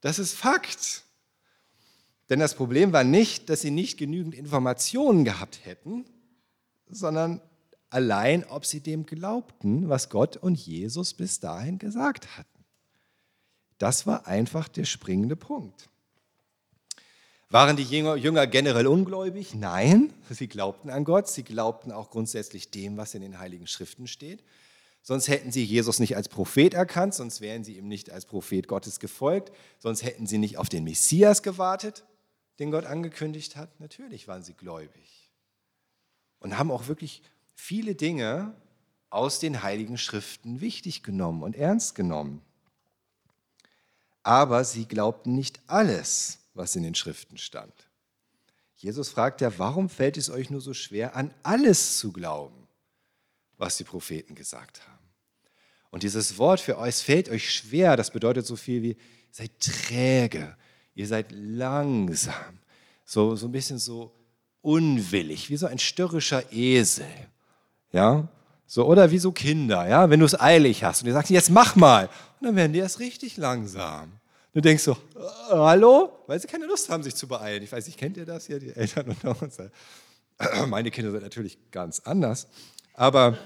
Das 0.00 0.18
ist 0.18 0.34
Fakt. 0.34 1.04
Denn 2.30 2.40
das 2.40 2.54
Problem 2.54 2.92
war 2.92 3.04
nicht, 3.04 3.50
dass 3.50 3.60
sie 3.60 3.70
nicht 3.70 3.98
genügend 3.98 4.34
Informationen 4.34 5.24
gehabt 5.24 5.64
hätten, 5.64 6.06
sondern 6.88 7.42
allein, 7.92 8.44
ob 8.44 8.64
sie 8.66 8.80
dem 8.80 9.06
glaubten, 9.06 9.88
was 9.88 10.08
Gott 10.08 10.36
und 10.36 10.58
Jesus 10.58 11.14
bis 11.14 11.40
dahin 11.40 11.78
gesagt 11.78 12.36
hatten. 12.36 12.48
Das 13.78 14.06
war 14.06 14.26
einfach 14.26 14.68
der 14.68 14.84
springende 14.84 15.36
Punkt. 15.36 15.88
Waren 17.50 17.76
die 17.76 17.82
Jünger 17.82 18.46
generell 18.46 18.86
ungläubig? 18.86 19.54
Nein, 19.54 20.12
sie 20.30 20.48
glaubten 20.48 20.88
an 20.88 21.04
Gott, 21.04 21.28
sie 21.28 21.42
glaubten 21.42 21.92
auch 21.92 22.10
grundsätzlich 22.10 22.70
dem, 22.70 22.96
was 22.96 23.14
in 23.14 23.20
den 23.20 23.38
Heiligen 23.38 23.66
Schriften 23.66 24.06
steht. 24.06 24.42
Sonst 25.02 25.28
hätten 25.28 25.50
sie 25.50 25.64
Jesus 25.64 25.98
nicht 25.98 26.16
als 26.16 26.28
Prophet 26.28 26.74
erkannt, 26.74 27.12
sonst 27.12 27.40
wären 27.40 27.64
sie 27.64 27.76
ihm 27.76 27.88
nicht 27.88 28.10
als 28.10 28.24
Prophet 28.24 28.68
Gottes 28.68 29.00
gefolgt, 29.00 29.52
sonst 29.78 30.02
hätten 30.02 30.26
sie 30.26 30.38
nicht 30.38 30.56
auf 30.56 30.68
den 30.68 30.84
Messias 30.84 31.42
gewartet, 31.42 32.04
den 32.58 32.70
Gott 32.70 32.86
angekündigt 32.86 33.56
hat. 33.56 33.80
Natürlich 33.80 34.28
waren 34.28 34.44
sie 34.44 34.54
gläubig 34.54 35.30
und 36.38 36.56
haben 36.56 36.70
auch 36.70 36.86
wirklich 36.86 37.22
viele 37.62 37.94
Dinge 37.94 38.56
aus 39.08 39.38
den 39.38 39.62
heiligen 39.62 39.96
Schriften 39.96 40.60
wichtig 40.60 41.04
genommen 41.04 41.44
und 41.44 41.54
ernst 41.54 41.94
genommen. 41.94 42.42
Aber 44.24 44.64
sie 44.64 44.86
glaubten 44.86 45.36
nicht 45.36 45.60
alles, 45.68 46.40
was 46.54 46.74
in 46.74 46.82
den 46.82 46.96
Schriften 46.96 47.38
stand. 47.38 47.72
Jesus 48.74 49.10
fragt 49.10 49.40
ja, 49.42 49.58
warum 49.58 49.88
fällt 49.88 50.16
es 50.16 50.28
euch 50.28 50.50
nur 50.50 50.60
so 50.60 50.74
schwer, 50.74 51.14
an 51.14 51.32
alles 51.44 51.98
zu 51.98 52.10
glauben, 52.10 52.66
was 53.58 53.76
die 53.76 53.84
Propheten 53.84 54.34
gesagt 54.34 54.82
haben? 54.88 54.98
Und 55.90 56.02
dieses 56.02 56.38
Wort 56.38 56.60
für 56.60 56.78
euch 56.78 56.96
fällt 56.96 57.28
euch 57.28 57.48
schwer, 57.48 57.96
das 57.96 58.10
bedeutet 58.10 58.44
so 58.44 58.56
viel 58.56 58.82
wie, 58.82 58.96
seid 59.30 59.52
träge, 59.60 60.56
ihr 60.96 61.06
seid 61.06 61.30
langsam, 61.30 62.58
so, 63.04 63.36
so 63.36 63.46
ein 63.46 63.52
bisschen 63.52 63.78
so 63.78 64.12
unwillig, 64.62 65.48
wie 65.48 65.56
so 65.56 65.66
ein 65.66 65.78
störrischer 65.78 66.52
Esel. 66.52 67.06
Ja, 67.92 68.28
so, 68.66 68.86
oder 68.86 69.10
wie 69.10 69.18
so 69.18 69.32
Kinder, 69.32 69.86
ja, 69.86 70.08
wenn 70.08 70.20
du 70.20 70.24
es 70.24 70.40
eilig 70.40 70.82
hast 70.82 71.02
und 71.02 71.06
die 71.06 71.12
sagst, 71.12 71.30
jetzt 71.30 71.50
mach 71.50 71.76
mal. 71.76 72.08
Und 72.40 72.46
dann 72.46 72.56
werden 72.56 72.72
die 72.72 72.78
erst 72.78 73.00
richtig 73.00 73.36
langsam. 73.36 74.12
Du 74.54 74.62
denkst 74.62 74.82
so, 74.82 74.92
äh, 74.92 75.50
hallo? 75.50 76.10
Weil 76.26 76.40
sie 76.40 76.46
keine 76.46 76.66
Lust 76.66 76.88
haben, 76.88 77.02
sich 77.02 77.14
zu 77.14 77.28
beeilen. 77.28 77.62
Ich 77.62 77.70
weiß 77.70 77.86
nicht, 77.86 77.98
kennt 77.98 78.16
ihr 78.16 78.24
das 78.24 78.46
hier, 78.46 78.58
die 78.58 78.74
Eltern 78.74 79.08
unter 79.08 79.42
uns? 79.42 79.58
Meine 80.68 80.90
Kinder 80.90 81.10
sind 81.10 81.22
natürlich 81.22 81.58
ganz 81.70 82.00
anders. 82.00 82.48
Aber, 82.94 83.36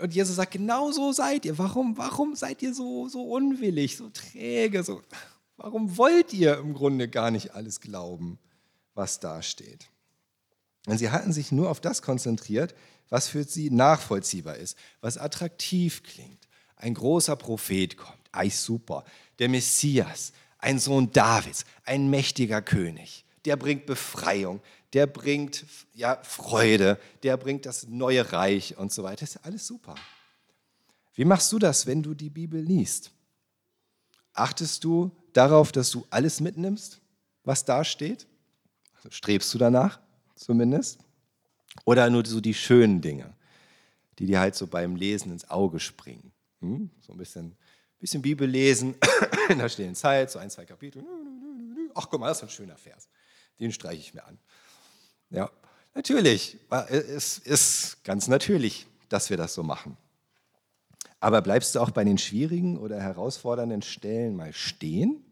und 0.00 0.12
Jesus 0.12 0.36
sagt, 0.36 0.52
genau 0.52 0.90
so 0.90 1.12
seid 1.12 1.44
ihr. 1.44 1.56
Warum, 1.56 1.96
warum 1.96 2.34
seid 2.34 2.62
ihr 2.62 2.74
so, 2.74 3.08
so 3.08 3.22
unwillig, 3.22 3.96
so 3.96 4.10
träge? 4.10 4.82
So, 4.82 5.02
warum 5.56 5.96
wollt 5.96 6.32
ihr 6.32 6.58
im 6.58 6.74
Grunde 6.74 7.08
gar 7.08 7.30
nicht 7.30 7.54
alles 7.54 7.80
glauben, 7.80 8.38
was 8.94 9.20
da 9.20 9.42
steht? 9.42 9.88
Und 10.88 10.96
sie 10.96 11.10
hatten 11.10 11.34
sich 11.34 11.52
nur 11.52 11.68
auf 11.68 11.80
das 11.80 12.00
konzentriert, 12.00 12.74
was 13.10 13.28
für 13.28 13.44
sie 13.44 13.68
nachvollziehbar 13.68 14.56
ist, 14.56 14.74
was 15.02 15.18
attraktiv 15.18 16.02
klingt. 16.02 16.48
Ein 16.76 16.94
großer 16.94 17.36
Prophet 17.36 17.98
kommt, 17.98 18.18
ei 18.32 18.48
super, 18.48 19.04
der 19.38 19.50
Messias, 19.50 20.32
ein 20.56 20.78
Sohn 20.78 21.12
Davids, 21.12 21.66
ein 21.84 22.08
mächtiger 22.08 22.62
König, 22.62 23.26
der 23.44 23.56
bringt 23.56 23.84
Befreiung, 23.84 24.62
der 24.94 25.06
bringt 25.06 25.66
ja, 25.92 26.18
Freude, 26.22 26.98
der 27.22 27.36
bringt 27.36 27.66
das 27.66 27.86
neue 27.88 28.32
Reich 28.32 28.78
und 28.78 28.90
so 28.90 29.02
weiter. 29.02 29.20
Das 29.20 29.36
ist 29.36 29.44
alles 29.44 29.66
super. 29.66 29.94
Wie 31.12 31.26
machst 31.26 31.52
du 31.52 31.58
das, 31.58 31.86
wenn 31.86 32.02
du 32.02 32.14
die 32.14 32.30
Bibel 32.30 32.62
liest? 32.62 33.10
Achtest 34.32 34.84
du 34.84 35.10
darauf, 35.34 35.70
dass 35.70 35.90
du 35.90 36.06
alles 36.08 36.40
mitnimmst, 36.40 37.02
was 37.44 37.66
da 37.66 37.84
steht? 37.84 38.26
Also 38.96 39.10
strebst 39.10 39.52
du 39.52 39.58
danach? 39.58 40.00
Zumindest. 40.38 41.00
Oder 41.84 42.08
nur 42.10 42.24
so 42.24 42.40
die 42.40 42.54
schönen 42.54 43.00
Dinge, 43.00 43.34
die 44.18 44.26
dir 44.26 44.40
halt 44.40 44.54
so 44.54 44.66
beim 44.66 44.96
Lesen 44.96 45.32
ins 45.32 45.48
Auge 45.50 45.80
springen. 45.80 46.32
Hm? 46.60 46.90
So 47.00 47.12
ein 47.12 47.18
bisschen, 47.18 47.56
bisschen 47.98 48.22
Bibel 48.22 48.48
lesen, 48.48 48.94
in 49.48 49.58
der 49.58 49.68
stillen 49.68 49.94
Zeit, 49.94 50.30
so 50.30 50.38
ein, 50.38 50.50
zwei 50.50 50.64
Kapitel. 50.64 51.04
Ach, 51.94 52.08
guck 52.10 52.20
mal, 52.20 52.28
das 52.28 52.38
ist 52.38 52.44
ein 52.44 52.50
schöner 52.50 52.76
Vers. 52.76 53.08
Den 53.60 53.72
streiche 53.72 54.00
ich 54.00 54.14
mir 54.14 54.24
an. 54.24 54.38
Ja, 55.30 55.50
natürlich, 55.94 56.58
es 56.88 57.38
ist 57.38 58.02
ganz 58.04 58.28
natürlich, 58.28 58.86
dass 59.08 59.30
wir 59.30 59.36
das 59.36 59.54
so 59.54 59.62
machen. 59.62 59.96
Aber 61.20 61.42
bleibst 61.42 61.74
du 61.74 61.80
auch 61.80 61.90
bei 61.90 62.04
den 62.04 62.18
schwierigen 62.18 62.78
oder 62.78 63.00
herausfordernden 63.00 63.82
Stellen 63.82 64.36
mal 64.36 64.52
stehen 64.52 65.27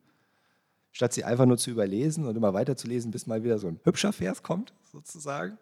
statt 0.96 1.12
sie 1.12 1.24
einfach 1.24 1.44
nur 1.44 1.58
zu 1.58 1.70
überlesen 1.70 2.24
und 2.24 2.36
immer 2.36 2.54
weiterzulesen, 2.54 3.10
bis 3.10 3.26
mal 3.26 3.44
wieder 3.44 3.58
so 3.58 3.68
ein 3.68 3.78
hübscher 3.84 4.14
Vers 4.14 4.42
kommt, 4.42 4.72
sozusagen? 4.90 5.58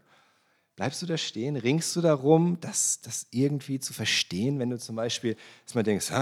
Bleibst 0.77 1.03
du 1.03 1.07
da 1.07 1.19
stehen? 1.19 1.57
Ringst 1.57 1.97
du 1.97 2.01
darum, 2.01 2.59
das, 2.61 3.01
das 3.01 3.27
irgendwie 3.33 3.81
zu 3.81 3.93
verstehen, 3.93 4.61
wenn 4.61 4.71
du 4.71 4.79
zum 4.79 4.95
Beispiel 4.95 5.37
dass 5.67 5.75
denkst, 5.83 6.13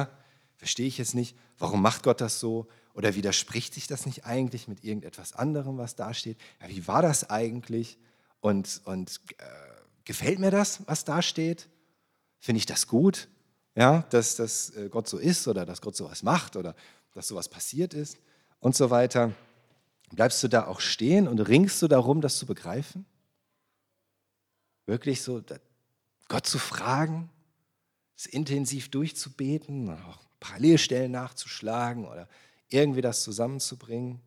verstehe 0.57 0.87
ich 0.87 0.97
jetzt 0.97 1.15
nicht, 1.15 1.37
warum 1.59 1.83
macht 1.83 2.05
Gott 2.05 2.23
das 2.23 2.41
so? 2.41 2.69
Oder 2.95 3.15
widerspricht 3.15 3.75
sich 3.75 3.87
das 3.87 4.07
nicht 4.07 4.25
eigentlich 4.25 4.67
mit 4.67 4.83
irgendetwas 4.83 5.35
anderem, 5.35 5.77
was 5.77 5.95
da 5.95 6.15
steht? 6.15 6.39
Ja, 6.63 6.71
wie 6.71 6.87
war 6.89 7.03
das 7.03 7.29
eigentlich? 7.29 7.99
Und, 8.41 8.81
und 8.87 9.21
äh, 9.37 9.45
gefällt 10.07 10.39
mir 10.39 10.51
das, 10.51 10.81
was 10.87 11.05
da 11.05 11.21
steht? 11.21 11.69
Finde 12.41 12.61
ich 12.61 12.67
das 12.67 12.87
gut? 12.87 13.29
ja, 13.75 14.05
dass, 14.11 14.37
dass 14.37 14.71
äh, 14.71 14.89
Gott 14.91 15.09
so 15.09 15.19
ist 15.19 15.49
oder 15.49 15.65
dass 15.65 15.81
Gott 15.81 15.97
sowas 15.97 16.23
macht 16.23 16.57
oder 16.57 16.75
dass 17.15 17.29
sowas 17.29 17.49
passiert 17.49 17.95
ist 17.95 18.19
und 18.63 18.75
so 18.75 18.89
weiter. 18.89 19.33
Bleibst 20.13 20.43
du 20.43 20.49
da 20.49 20.67
auch 20.67 20.81
stehen 20.81 21.29
und 21.29 21.41
ringst 21.41 21.83
du 21.83 21.89
darum, 21.89 22.23
das 22.23 22.39
zu 22.39 22.47
begreifen? 22.47 23.05
Wirklich 24.87 25.21
so 25.21 25.43
Gott 26.29 26.47
zu 26.47 26.59
fragen, 26.59 27.29
es 28.17 28.27
intensiv 28.27 28.91
durchzubeten, 28.91 29.91
auch 29.91 30.19
Parallelstellen 30.41 31.13
nachzuschlagen 31.13 32.07
oder 32.07 32.29
irgendwie 32.69 33.01
das 33.01 33.23
zusammenzubringen, 33.23 34.21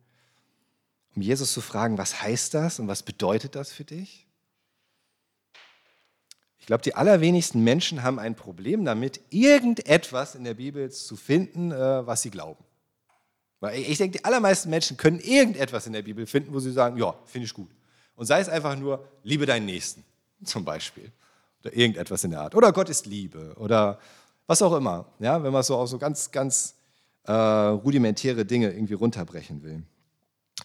um 1.14 1.22
Jesus 1.22 1.52
zu 1.52 1.60
fragen, 1.60 1.98
was 1.98 2.22
heißt 2.22 2.54
das 2.54 2.78
und 2.78 2.88
was 2.88 3.02
bedeutet 3.02 3.54
das 3.54 3.72
für 3.72 3.84
dich? 3.84 4.26
Ich 6.58 6.66
glaube, 6.66 6.82
die 6.82 6.94
allerwenigsten 6.94 7.62
Menschen 7.62 8.02
haben 8.02 8.18
ein 8.18 8.34
Problem 8.34 8.84
damit, 8.84 9.20
irgendetwas 9.30 10.34
in 10.34 10.44
der 10.44 10.54
Bibel 10.54 10.90
zu 10.90 11.16
finden, 11.16 11.70
äh, 11.70 12.06
was 12.06 12.22
sie 12.22 12.30
glauben. 12.30 12.65
Weil 13.60 13.80
ich 13.80 13.98
denke, 13.98 14.18
die 14.18 14.24
allermeisten 14.24 14.68
Menschen 14.70 14.96
können 14.96 15.18
irgendetwas 15.20 15.86
in 15.86 15.92
der 15.92 16.02
Bibel 16.02 16.26
finden, 16.26 16.52
wo 16.52 16.60
sie 16.60 16.72
sagen, 16.72 16.98
ja, 16.98 17.14
finde 17.24 17.46
ich 17.46 17.54
gut. 17.54 17.70
Und 18.14 18.26
sei 18.26 18.40
es 18.40 18.48
einfach 18.48 18.76
nur, 18.76 19.06
liebe 19.22 19.46
deinen 19.46 19.66
Nächsten 19.66 20.04
zum 20.44 20.64
Beispiel. 20.64 21.10
Oder 21.62 21.74
irgendetwas 21.74 22.24
in 22.24 22.30
der 22.32 22.40
Art. 22.40 22.54
Oder 22.54 22.72
Gott 22.72 22.88
ist 22.88 23.06
Liebe. 23.06 23.54
Oder 23.58 23.98
was 24.46 24.62
auch 24.62 24.74
immer. 24.74 25.06
Ja, 25.18 25.42
wenn 25.42 25.52
man 25.52 25.62
so 25.62 25.76
auch 25.76 25.86
so 25.86 25.98
ganz, 25.98 26.30
ganz 26.30 26.74
äh, 27.24 27.32
rudimentäre 27.32 28.44
Dinge 28.44 28.70
irgendwie 28.70 28.94
runterbrechen 28.94 29.62
will. 29.62 29.82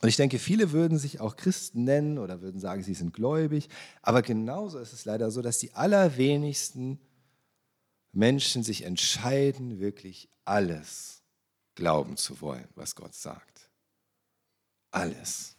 Und 0.02 0.08
ich 0.08 0.16
denke, 0.16 0.40
viele 0.40 0.72
würden 0.72 0.98
sich 0.98 1.20
auch 1.20 1.36
Christen 1.36 1.84
nennen 1.84 2.18
oder 2.18 2.42
würden 2.42 2.60
sagen, 2.60 2.84
sie 2.84 2.94
sind 2.94 3.14
gläubig. 3.14 3.70
Aber 4.02 4.22
genauso 4.22 4.80
ist 4.80 4.94
es 4.94 5.06
leider 5.06 5.32
so, 5.32 5.42
dass 5.42 5.58
die 5.58 5.74
allerwenigsten 5.74 7.00
Menschen 8.14 8.64
sich 8.64 8.84
entscheiden, 8.84 9.80
wirklich 9.80 10.30
alles 10.46 11.21
glauben 11.76 12.18
zu 12.18 12.42
wollen, 12.42 12.68
was 12.76 12.96
Gott 12.96 13.14
sagt. 13.14 13.70
Alles. 14.92 15.56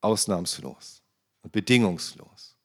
Ausnahmslos 0.00 1.02
und 1.42 1.52
bedingungslos. 1.52 2.56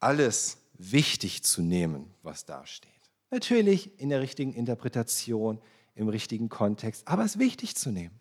Alles 0.00 0.58
wichtig 0.74 1.42
zu 1.42 1.60
nehmen, 1.60 2.14
was 2.22 2.44
da 2.44 2.64
steht. 2.66 2.92
Natürlich 3.30 3.98
in 3.98 4.08
der 4.08 4.20
richtigen 4.20 4.54
Interpretation, 4.54 5.60
im 5.94 6.08
richtigen 6.08 6.48
Kontext, 6.48 7.06
aber 7.06 7.24
es 7.24 7.38
wichtig 7.38 7.76
zu 7.76 7.90
nehmen. 7.90 8.18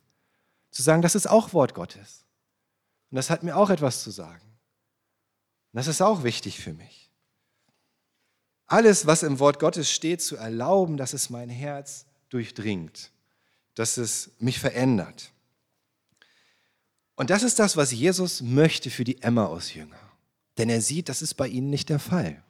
Zu 0.72 0.82
sagen, 0.82 1.02
das 1.02 1.16
ist 1.16 1.28
auch 1.28 1.54
Wort 1.54 1.74
Gottes. 1.74 2.26
Und 3.10 3.16
das 3.16 3.30
hat 3.30 3.44
mir 3.44 3.56
auch 3.56 3.70
etwas 3.70 4.04
zu 4.04 4.12
sagen. 4.12 4.44
Und 5.72 5.78
das 5.78 5.88
ist 5.88 6.02
auch 6.02 6.24
wichtig 6.24 6.60
für 6.60 6.74
mich. 6.74 7.12
Alles, 8.66 9.06
was 9.06 9.24
im 9.24 9.40
Wort 9.40 9.60
Gottes 9.60 9.90
steht, 9.90 10.22
zu 10.22 10.36
erlauben, 10.36 10.98
dass 10.98 11.14
es 11.14 11.30
mein 11.30 11.50
Herz 11.50 12.07
durchdringt, 12.30 13.12
dass 13.76 13.98
es 13.98 14.32
mich 14.40 14.60
verändert. 14.60 15.32
Und 17.16 17.30
das 17.30 17.44
ist 17.44 17.60
das, 17.60 17.76
was 17.76 17.92
Jesus 17.92 18.42
möchte 18.42 18.90
für 18.90 19.04
die 19.04 19.22
Emmaus-Jünger. 19.22 20.00
Denn 20.58 20.70
er 20.70 20.82
sieht, 20.82 21.10
das 21.10 21.22
ist 21.22 21.34
bei 21.34 21.48
ihnen 21.48 21.70
nicht 21.70 21.90
der 21.90 22.00
Fall. 22.00 22.44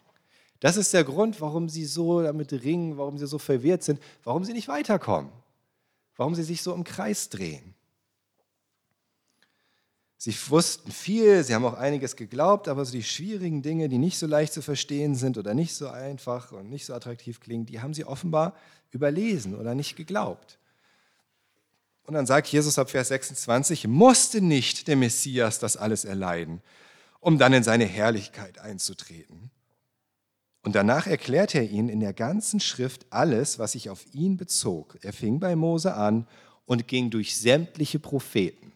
Das 0.59 0.75
ist 0.75 0.93
der 0.93 1.03
Grund, 1.03 1.39
warum 1.39 1.69
sie 1.69 1.85
so 1.85 2.21
damit 2.21 2.51
ringen, 2.51 2.97
warum 2.97 3.17
sie 3.17 3.27
so 3.27 3.37
verwirrt 3.37 3.83
sind, 3.83 4.01
warum 4.23 4.43
sie 4.43 4.53
nicht 4.53 4.67
weiterkommen, 4.67 5.31
warum 6.15 6.35
sie 6.35 6.43
sich 6.43 6.61
so 6.61 6.73
im 6.73 6.83
Kreis 6.83 7.29
drehen. 7.29 7.75
Sie 10.19 10.35
wussten 10.49 10.91
viel, 10.91 11.43
sie 11.43 11.53
haben 11.53 11.65
auch 11.65 11.75
einiges 11.75 12.15
geglaubt, 12.15 12.67
aber 12.67 12.83
so 12.85 12.91
die 12.91 13.03
schwierigen 13.03 13.61
Dinge, 13.61 13.87
die 13.87 13.99
nicht 13.99 14.17
so 14.17 14.25
leicht 14.25 14.51
zu 14.51 14.63
verstehen 14.63 15.13
sind 15.13 15.37
oder 15.37 15.53
nicht 15.53 15.75
so 15.75 15.89
einfach 15.89 16.51
und 16.51 16.69
nicht 16.69 16.85
so 16.85 16.95
attraktiv 16.95 17.39
klingen, 17.39 17.67
die 17.67 17.81
haben 17.81 17.93
sie 17.93 18.03
offenbar 18.03 18.55
überlesen 18.91 19.55
oder 19.55 19.75
nicht 19.75 19.95
geglaubt. 19.95 20.57
Und 22.03 22.15
dann 22.15 22.25
sagt 22.25 22.47
Jesus 22.47 22.79
ab 22.79 22.89
Vers 22.89 23.09
26, 23.09 23.85
musste 23.87 24.41
nicht 24.41 24.87
der 24.87 24.95
Messias 24.95 25.59
das 25.59 25.77
alles 25.77 26.03
erleiden, 26.03 26.61
um 27.19 27.37
dann 27.37 27.53
in 27.53 27.63
seine 27.63 27.85
Herrlichkeit 27.85 28.57
einzutreten. 28.59 29.51
Und 30.63 30.75
danach 30.75 31.05
erklärt 31.05 31.53
er 31.53 31.69
ihnen 31.69 31.89
in 31.89 31.99
der 31.99 32.13
ganzen 32.13 32.59
Schrift 32.59 33.05
alles, 33.11 33.59
was 33.59 33.73
sich 33.73 33.89
auf 33.89 34.05
ihn 34.13 34.35
bezog. 34.35 34.97
Er 35.01 35.13
fing 35.13 35.39
bei 35.39 35.55
Mose 35.55 35.93
an 35.93 36.27
und 36.65 36.87
ging 36.87 37.09
durch 37.09 37.37
sämtliche 37.37 37.99
Propheten. 37.99 38.73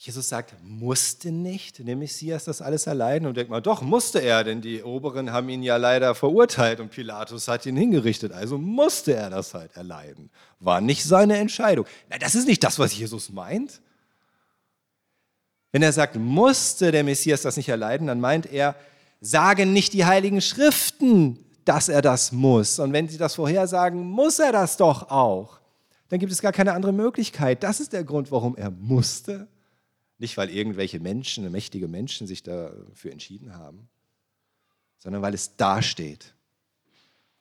Jesus 0.00 0.28
sagt, 0.28 0.54
musste 0.62 1.32
nicht 1.32 1.84
der 1.84 1.96
Messias 1.96 2.44
das 2.44 2.62
alles 2.62 2.86
erleiden? 2.86 3.26
Und 3.26 3.36
denkt 3.36 3.50
mal, 3.50 3.60
doch, 3.60 3.82
musste 3.82 4.20
er, 4.20 4.44
denn 4.44 4.60
die 4.60 4.84
Oberen 4.84 5.32
haben 5.32 5.48
ihn 5.48 5.64
ja 5.64 5.76
leider 5.76 6.14
verurteilt 6.14 6.78
und 6.78 6.90
Pilatus 6.90 7.48
hat 7.48 7.66
ihn 7.66 7.76
hingerichtet. 7.76 8.30
Also 8.30 8.58
musste 8.58 9.16
er 9.16 9.28
das 9.28 9.54
halt 9.54 9.76
erleiden. 9.76 10.30
War 10.60 10.80
nicht 10.80 11.02
seine 11.02 11.38
Entscheidung. 11.38 11.84
Na, 12.08 12.16
das 12.16 12.36
ist 12.36 12.46
nicht 12.46 12.62
das, 12.62 12.78
was 12.78 12.96
Jesus 12.96 13.30
meint. 13.30 13.80
Wenn 15.72 15.82
er 15.82 15.92
sagt, 15.92 16.14
musste 16.14 16.92
der 16.92 17.02
Messias 17.02 17.42
das 17.42 17.56
nicht 17.56 17.68
erleiden, 17.68 18.06
dann 18.06 18.20
meint 18.20 18.46
er, 18.52 18.76
sagen 19.20 19.72
nicht 19.72 19.94
die 19.94 20.04
heiligen 20.04 20.40
Schriften, 20.40 21.44
dass 21.64 21.88
er 21.88 22.02
das 22.02 22.30
muss. 22.30 22.78
Und 22.78 22.92
wenn 22.92 23.08
sie 23.08 23.18
das 23.18 23.34
vorhersagen, 23.34 24.00
muss 24.00 24.38
er 24.38 24.52
das 24.52 24.76
doch 24.76 25.10
auch. 25.10 25.58
Dann 26.08 26.20
gibt 26.20 26.30
es 26.30 26.40
gar 26.40 26.52
keine 26.52 26.74
andere 26.74 26.92
Möglichkeit. 26.92 27.64
Das 27.64 27.80
ist 27.80 27.92
der 27.92 28.04
Grund, 28.04 28.30
warum 28.30 28.56
er 28.56 28.70
musste. 28.70 29.48
Nicht, 30.18 30.36
weil 30.36 30.50
irgendwelche 30.50 31.00
Menschen, 31.00 31.50
mächtige 31.50 31.88
Menschen 31.88 32.26
sich 32.26 32.42
dafür 32.42 33.12
entschieden 33.12 33.54
haben, 33.54 33.88
sondern 34.98 35.22
weil 35.22 35.34
es 35.34 35.56
da 35.56 35.80
steht. 35.80 36.34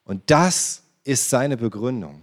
Und 0.03 0.29
das 0.29 0.83
ist 1.03 1.29
seine 1.29 1.57
Begründung. 1.57 2.21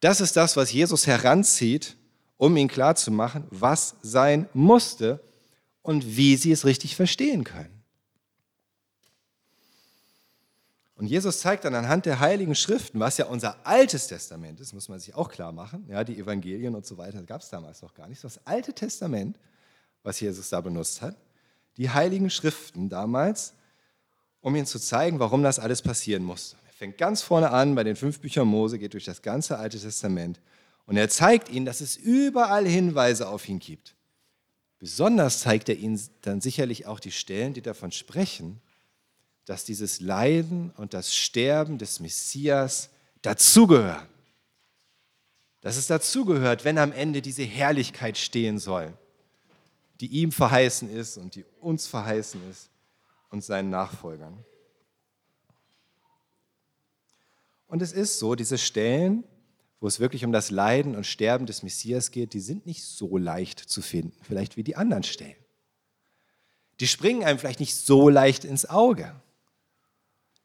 Das 0.00 0.20
ist 0.20 0.36
das, 0.36 0.56
was 0.56 0.72
Jesus 0.72 1.06
heranzieht, 1.06 1.96
um 2.36 2.56
ihnen 2.56 2.68
klarzumachen, 2.68 3.44
was 3.50 3.94
sein 4.02 4.48
musste 4.52 5.22
und 5.82 6.16
wie 6.16 6.36
sie 6.36 6.50
es 6.50 6.64
richtig 6.64 6.96
verstehen 6.96 7.44
können. 7.44 7.81
Und 10.94 11.06
Jesus 11.06 11.40
zeigt 11.40 11.64
dann 11.64 11.74
anhand 11.74 12.06
der 12.06 12.20
Heiligen 12.20 12.54
Schriften, 12.54 13.00
was 13.00 13.16
ja 13.16 13.26
unser 13.26 13.66
altes 13.66 14.08
Testament 14.08 14.60
ist, 14.60 14.72
muss 14.72 14.88
man 14.88 15.00
sich 15.00 15.14
auch 15.14 15.30
klar 15.30 15.52
machen. 15.52 15.86
Ja, 15.88 16.04
die 16.04 16.18
Evangelien 16.18 16.74
und 16.74 16.86
so 16.86 16.98
weiter 16.98 17.22
gab 17.22 17.40
es 17.40 17.48
damals 17.48 17.82
noch 17.82 17.94
gar 17.94 18.08
nicht. 18.08 18.22
Das 18.22 18.46
alte 18.46 18.72
Testament, 18.72 19.38
was 20.02 20.20
Jesus 20.20 20.50
da 20.50 20.60
benutzt 20.60 21.00
hat, 21.00 21.16
die 21.76 21.90
Heiligen 21.90 22.28
Schriften 22.28 22.88
damals, 22.88 23.54
um 24.40 24.54
ihnen 24.54 24.66
zu 24.66 24.78
zeigen, 24.78 25.18
warum 25.18 25.42
das 25.42 25.58
alles 25.58 25.80
passieren 25.80 26.24
musste. 26.24 26.56
Er 26.66 26.72
fängt 26.74 26.98
ganz 26.98 27.22
vorne 27.22 27.50
an 27.50 27.74
bei 27.74 27.84
den 27.84 27.96
fünf 27.96 28.20
Büchern 28.20 28.48
Mose, 28.48 28.78
geht 28.78 28.92
durch 28.92 29.04
das 29.04 29.22
ganze 29.22 29.58
Alte 29.58 29.78
Testament 29.78 30.40
und 30.86 30.96
er 30.96 31.08
zeigt 31.08 31.48
ihnen, 31.48 31.64
dass 31.64 31.80
es 31.80 31.96
überall 31.96 32.66
Hinweise 32.66 33.28
auf 33.28 33.48
ihn 33.48 33.60
gibt. 33.60 33.94
Besonders 34.78 35.40
zeigt 35.40 35.68
er 35.68 35.76
ihnen 35.76 36.00
dann 36.22 36.40
sicherlich 36.40 36.86
auch 36.86 36.98
die 36.98 37.12
Stellen, 37.12 37.54
die 37.54 37.62
davon 37.62 37.92
sprechen, 37.92 38.60
dass 39.46 39.64
dieses 39.64 40.00
Leiden 40.00 40.70
und 40.76 40.94
das 40.94 41.14
Sterben 41.14 41.78
des 41.78 42.00
Messias 42.00 42.90
dazugehören. 43.22 44.06
Dass 45.60 45.76
es 45.76 45.86
dazugehört, 45.86 46.64
wenn 46.64 46.78
am 46.78 46.92
Ende 46.92 47.22
diese 47.22 47.44
Herrlichkeit 47.44 48.18
stehen 48.18 48.58
soll, 48.58 48.92
die 50.00 50.08
ihm 50.08 50.32
verheißen 50.32 50.90
ist 50.90 51.16
und 51.16 51.34
die 51.36 51.44
uns 51.60 51.86
verheißen 51.86 52.40
ist 52.50 52.70
und 53.30 53.44
seinen 53.44 53.70
Nachfolgern. 53.70 54.44
Und 57.68 57.80
es 57.80 57.92
ist 57.92 58.18
so, 58.18 58.34
diese 58.34 58.58
Stellen, 58.58 59.24
wo 59.80 59.86
es 59.86 59.98
wirklich 59.98 60.24
um 60.24 60.32
das 60.32 60.50
Leiden 60.50 60.94
und 60.94 61.06
Sterben 61.06 61.46
des 61.46 61.62
Messias 61.62 62.10
geht, 62.10 62.34
die 62.34 62.40
sind 62.40 62.66
nicht 62.66 62.84
so 62.84 63.16
leicht 63.16 63.58
zu 63.58 63.80
finden, 63.82 64.16
vielleicht 64.22 64.56
wie 64.56 64.62
die 64.62 64.76
anderen 64.76 65.02
Stellen. 65.02 65.36
Die 66.80 66.86
springen 66.86 67.24
einem 67.24 67.38
vielleicht 67.38 67.60
nicht 67.60 67.74
so 67.74 68.08
leicht 68.08 68.44
ins 68.44 68.68
Auge. 68.68 69.14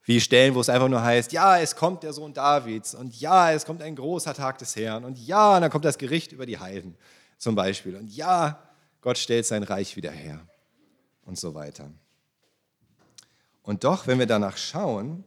Wie 0.08 0.22
Stellen, 0.22 0.56
wo 0.56 0.62
es 0.62 0.70
einfach 0.70 0.88
nur 0.88 1.04
heißt, 1.04 1.34
ja, 1.34 1.60
es 1.60 1.76
kommt 1.76 2.02
der 2.02 2.14
Sohn 2.14 2.34
Davids 2.34 2.96
und 2.96 3.20
ja, 3.20 3.52
es 3.52 3.66
kommt 3.66 3.82
ein 3.82 3.94
großer 3.94 4.34
Tag 4.34 4.58
des 4.58 4.74
Herrn 4.78 5.04
und 5.04 5.20
ja, 5.20 5.56
und 5.56 5.62
dann 5.62 5.70
kommt 5.70 5.84
das 5.84 5.98
Gericht 5.98 6.32
über 6.32 6.46
die 6.46 6.58
Heiden 6.58 6.96
zum 7.38 7.56
Beispiel 7.56 7.94
und 7.98 8.08
ja, 8.08 8.58
Gott 9.02 9.18
stellt 9.18 9.46
sein 9.46 9.64
Reich 9.64 9.98
wieder 9.98 10.12
her 10.12 10.40
und 11.26 11.38
so 11.38 11.54
weiter. 11.54 11.92
Und 13.64 13.84
doch, 13.84 14.08
wenn 14.08 14.18
wir 14.18 14.28
danach 14.28 14.56
schauen, 14.56 15.26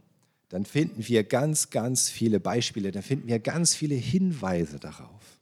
dann 0.48 0.64
finden 0.64 1.06
wir 1.06 1.24
ganz, 1.24 1.68
ganz 1.68 2.08
viele 2.08 2.40
Beispiele, 2.40 2.90
dann 2.90 3.02
finden 3.02 3.28
wir 3.28 3.38
ganz 3.38 3.74
viele 3.74 3.96
Hinweise 3.96 4.80
darauf, 4.80 5.40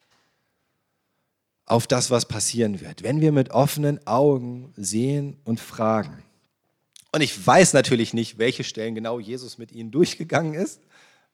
auf 1.64 1.86
das, 1.86 2.10
was 2.10 2.26
passieren 2.26 2.80
wird, 2.80 3.04
wenn 3.04 3.20
wir 3.20 3.30
mit 3.30 3.50
offenen 3.50 4.04
Augen 4.04 4.72
sehen 4.74 5.38
und 5.44 5.60
fragen. 5.60 6.24
Und 7.12 7.20
ich 7.22 7.46
weiß 7.46 7.72
natürlich 7.72 8.12
nicht, 8.12 8.38
welche 8.38 8.64
Stellen 8.64 8.94
genau 8.94 9.18
Jesus 9.18 9.58
mit 9.58 9.72
ihnen 9.72 9.90
durchgegangen 9.90 10.54
ist, 10.54 10.80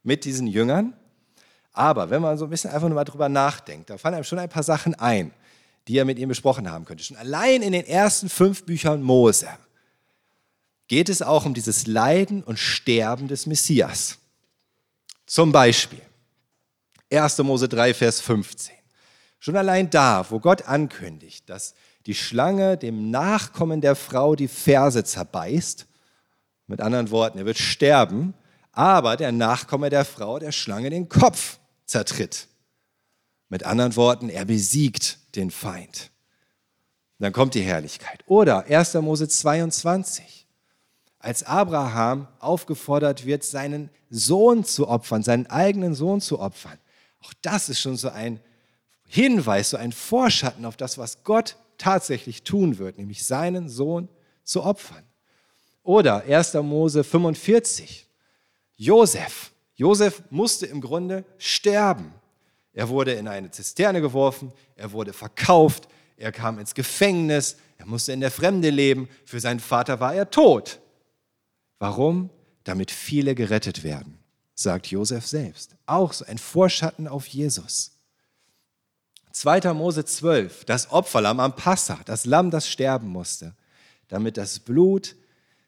mit 0.03 0.25
diesen 0.25 0.47
Jüngern. 0.47 0.95
Aber 1.73 2.11
wenn 2.11 2.23
man 2.23 2.39
so 2.39 2.45
ein 2.45 2.51
bisschen 2.51 2.71
einfach 2.71 2.89
nur 2.89 2.95
mal 2.95 3.05
drüber 3.05 3.29
nachdenkt, 3.29 3.91
da 3.91 3.99
fallen 3.99 4.15
einem 4.15 4.25
schon 4.25 4.39
ein 4.39 4.49
paar 4.49 4.63
Sachen 4.63 4.95
ein, 4.95 5.33
die 5.89 5.99
er 5.99 6.05
mit 6.05 6.19
ihnen 6.19 6.29
besprochen 6.29 6.71
haben 6.71 6.85
könnte. 6.85 7.03
Schon 7.03 7.17
allein 7.17 7.63
in 7.63 7.73
den 7.73 7.85
ersten 7.85 8.29
fünf 8.29 8.65
Büchern 8.65 9.03
Mose. 9.03 9.49
geht 10.87 11.09
es 11.09 11.23
auch 11.23 11.45
um 11.45 11.55
dieses 11.55 11.87
Leiden 11.87 12.45
und 12.45 12.59
Sterben 12.59 13.27
des 13.27 13.47
Messias. 13.47 14.19
Zum 15.27 15.51
Beispiel 15.51 16.01
1. 17.11 17.39
Mose 17.39 17.69
3, 17.69 17.95
Vers 17.95 18.21
15. 18.21 18.75
Schon 19.41 19.57
allein 19.57 19.91
da, 19.91 20.25
wo 20.31 20.39
Gott 20.39 20.63
ankündigt, 20.63 21.49
dass 21.51 21.75
die 22.07 22.15
Schlange 22.15 22.77
dem 22.77 23.11
Nachkommen 23.11 23.81
der 23.81 23.97
Frau 23.97 24.35
die 24.35 24.49
Ferse 24.49 25.05
zerbeißt, 25.05 25.87
mit 26.67 26.81
anderen 26.81 27.11
Worten, 27.11 27.39
er 27.39 27.47
wird 27.47 27.59
sterben, 27.59 28.35
aber 28.73 29.17
der 29.17 29.33
Nachkomme 29.33 29.91
der 29.91 30.05
Frau 30.05 30.39
der 30.39 30.53
Schlange 30.53 30.91
den 30.91 31.09
Kopf 31.09 31.59
zertritt. 31.87 32.49
Mit 33.49 33.65
anderen 33.65 33.95
Worten, 33.97 34.29
er 34.29 34.45
besiegt 34.45 35.19
den 35.37 35.51
Feind. 35.51 36.11
Dann 37.19 37.33
kommt 37.33 37.55
die 37.55 37.63
Herrlichkeit. 37.63 38.25
Oder 38.27 38.65
1. 38.65 38.95
Mose 38.95 39.29
22, 39.29 40.47
als 41.19 41.43
Abraham 41.45 42.29
aufgefordert 42.41 43.25
wird, 43.25 43.45
seinen 43.45 43.91
Sohn 44.11 44.65
zu 44.65 44.89
opfern, 44.89 45.23
seinen 45.23 45.47
eigenen 45.47 45.95
Sohn 45.95 46.21
zu 46.21 46.41
opfern. 46.41 46.79
Auch 47.23 47.33
das 47.43 47.69
ist 47.69 47.81
schon 47.81 47.97
so 47.97 48.09
ein 48.09 48.41
Hinweis, 49.07 49.71
so 49.71 49.77
ein 49.77 49.93
Vorschatten 49.93 50.65
auf 50.65 50.77
das, 50.77 50.99
was 50.99 51.23
Gott 51.23 51.57
tatsächlich 51.79 52.43
tun 52.43 52.79
wird, 52.79 52.99
nämlich 52.99 53.25
seinen 53.25 53.69
Sohn 53.69 54.09
zu 54.43 54.63
opfern. 54.63 55.05
Oder 55.83 56.25
1. 56.25 56.55
Mose 56.55 57.05
45, 57.05 58.07
Josef. 58.77 59.53
Josef 59.77 60.23
musste 60.31 60.67
im 60.67 60.81
Grunde 60.81 61.25
sterben. 61.37 62.15
Er 62.73 62.89
wurde 62.89 63.13
in 63.13 63.29
eine 63.29 63.51
Zisterne 63.51 64.01
geworfen, 64.01 64.53
er 64.77 64.93
wurde 64.93 65.13
verkauft, 65.13 65.89
er 66.17 66.33
kam 66.33 66.59
ins 66.59 66.75
Gefängnis, 66.75 67.57
er 67.79 67.87
musste 67.87 68.13
in 68.13 68.21
der 68.21 68.31
Fremde 68.31 68.71
leben, 68.71 69.09
für 69.25 69.41
seinen 69.41 69.61
Vater 69.61 70.01
war 70.01 70.15
er 70.15 70.31
tot. 70.31 70.81
Warum? 71.79 72.31
Damit 72.65 72.91
viele 72.91 73.35
gerettet 73.35 73.85
werden, 73.85 74.19
sagt 74.55 74.87
Josef 74.87 75.27
selbst. 75.27 75.77
Auch 75.87 76.13
so 76.13 76.25
ein 76.25 76.39
Vorschatten 76.39 77.07
auf 77.07 77.27
Jesus. 77.27 77.94
2. 79.35 79.73
Mose 79.75 80.05
12, 80.05 80.65
das 80.65 80.93
Opferlamm 80.93 81.41
am 81.41 81.57
Passa, 81.57 81.99
das 82.05 82.25
Lamm, 82.25 82.53
das 82.53 82.69
sterben 82.69 83.09
musste, 83.09 83.53
damit 84.07 84.37
das 84.37 84.61
Blut 84.61 85.17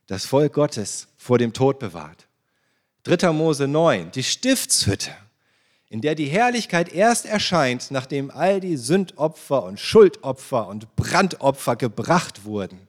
das 0.07 0.25
Volk 0.25 0.53
Gottes 0.53 1.09
vor 1.17 1.39
dem 1.39 1.53
Tod 1.53 1.81
bewahrt. 1.81 2.29
3. 3.03 3.33
Mose 3.33 3.67
9, 3.67 4.13
die 4.13 4.23
Stiftshütte, 4.23 5.11
in 5.89 6.01
der 6.01 6.15
die 6.15 6.27
Herrlichkeit 6.27 6.93
erst 6.93 7.27
erscheint, 7.27 7.91
nachdem 7.91 8.31
all 8.31 8.61
die 8.61 8.77
Sündopfer 8.77 9.65
und 9.65 9.81
Schuldopfer 9.81 10.69
und 10.69 10.95
Brandopfer 10.95 11.75
gebracht 11.75 12.45
wurden 12.45 12.87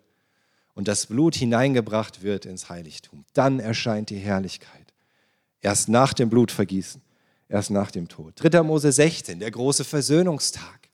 und 0.75 0.87
das 0.87 1.07
Blut 1.07 1.35
hineingebracht 1.35 2.21
wird 2.21 2.45
ins 2.45 2.69
Heiligtum. 2.69 3.25
Dann 3.33 3.59
erscheint 3.59 4.11
die 4.11 4.19
Herrlichkeit. 4.19 4.93
Erst 5.59 5.89
nach 5.89 6.13
dem 6.13 6.29
Blutvergießen 6.29 7.01
erst 7.49 7.71
nach 7.71 7.91
dem 7.91 8.07
Tod. 8.07 8.33
3. 8.35 8.63
Mose 8.63 8.91
16, 8.91 9.39
der 9.39 9.51
große 9.51 9.83
Versöhnungstag. 9.83 10.89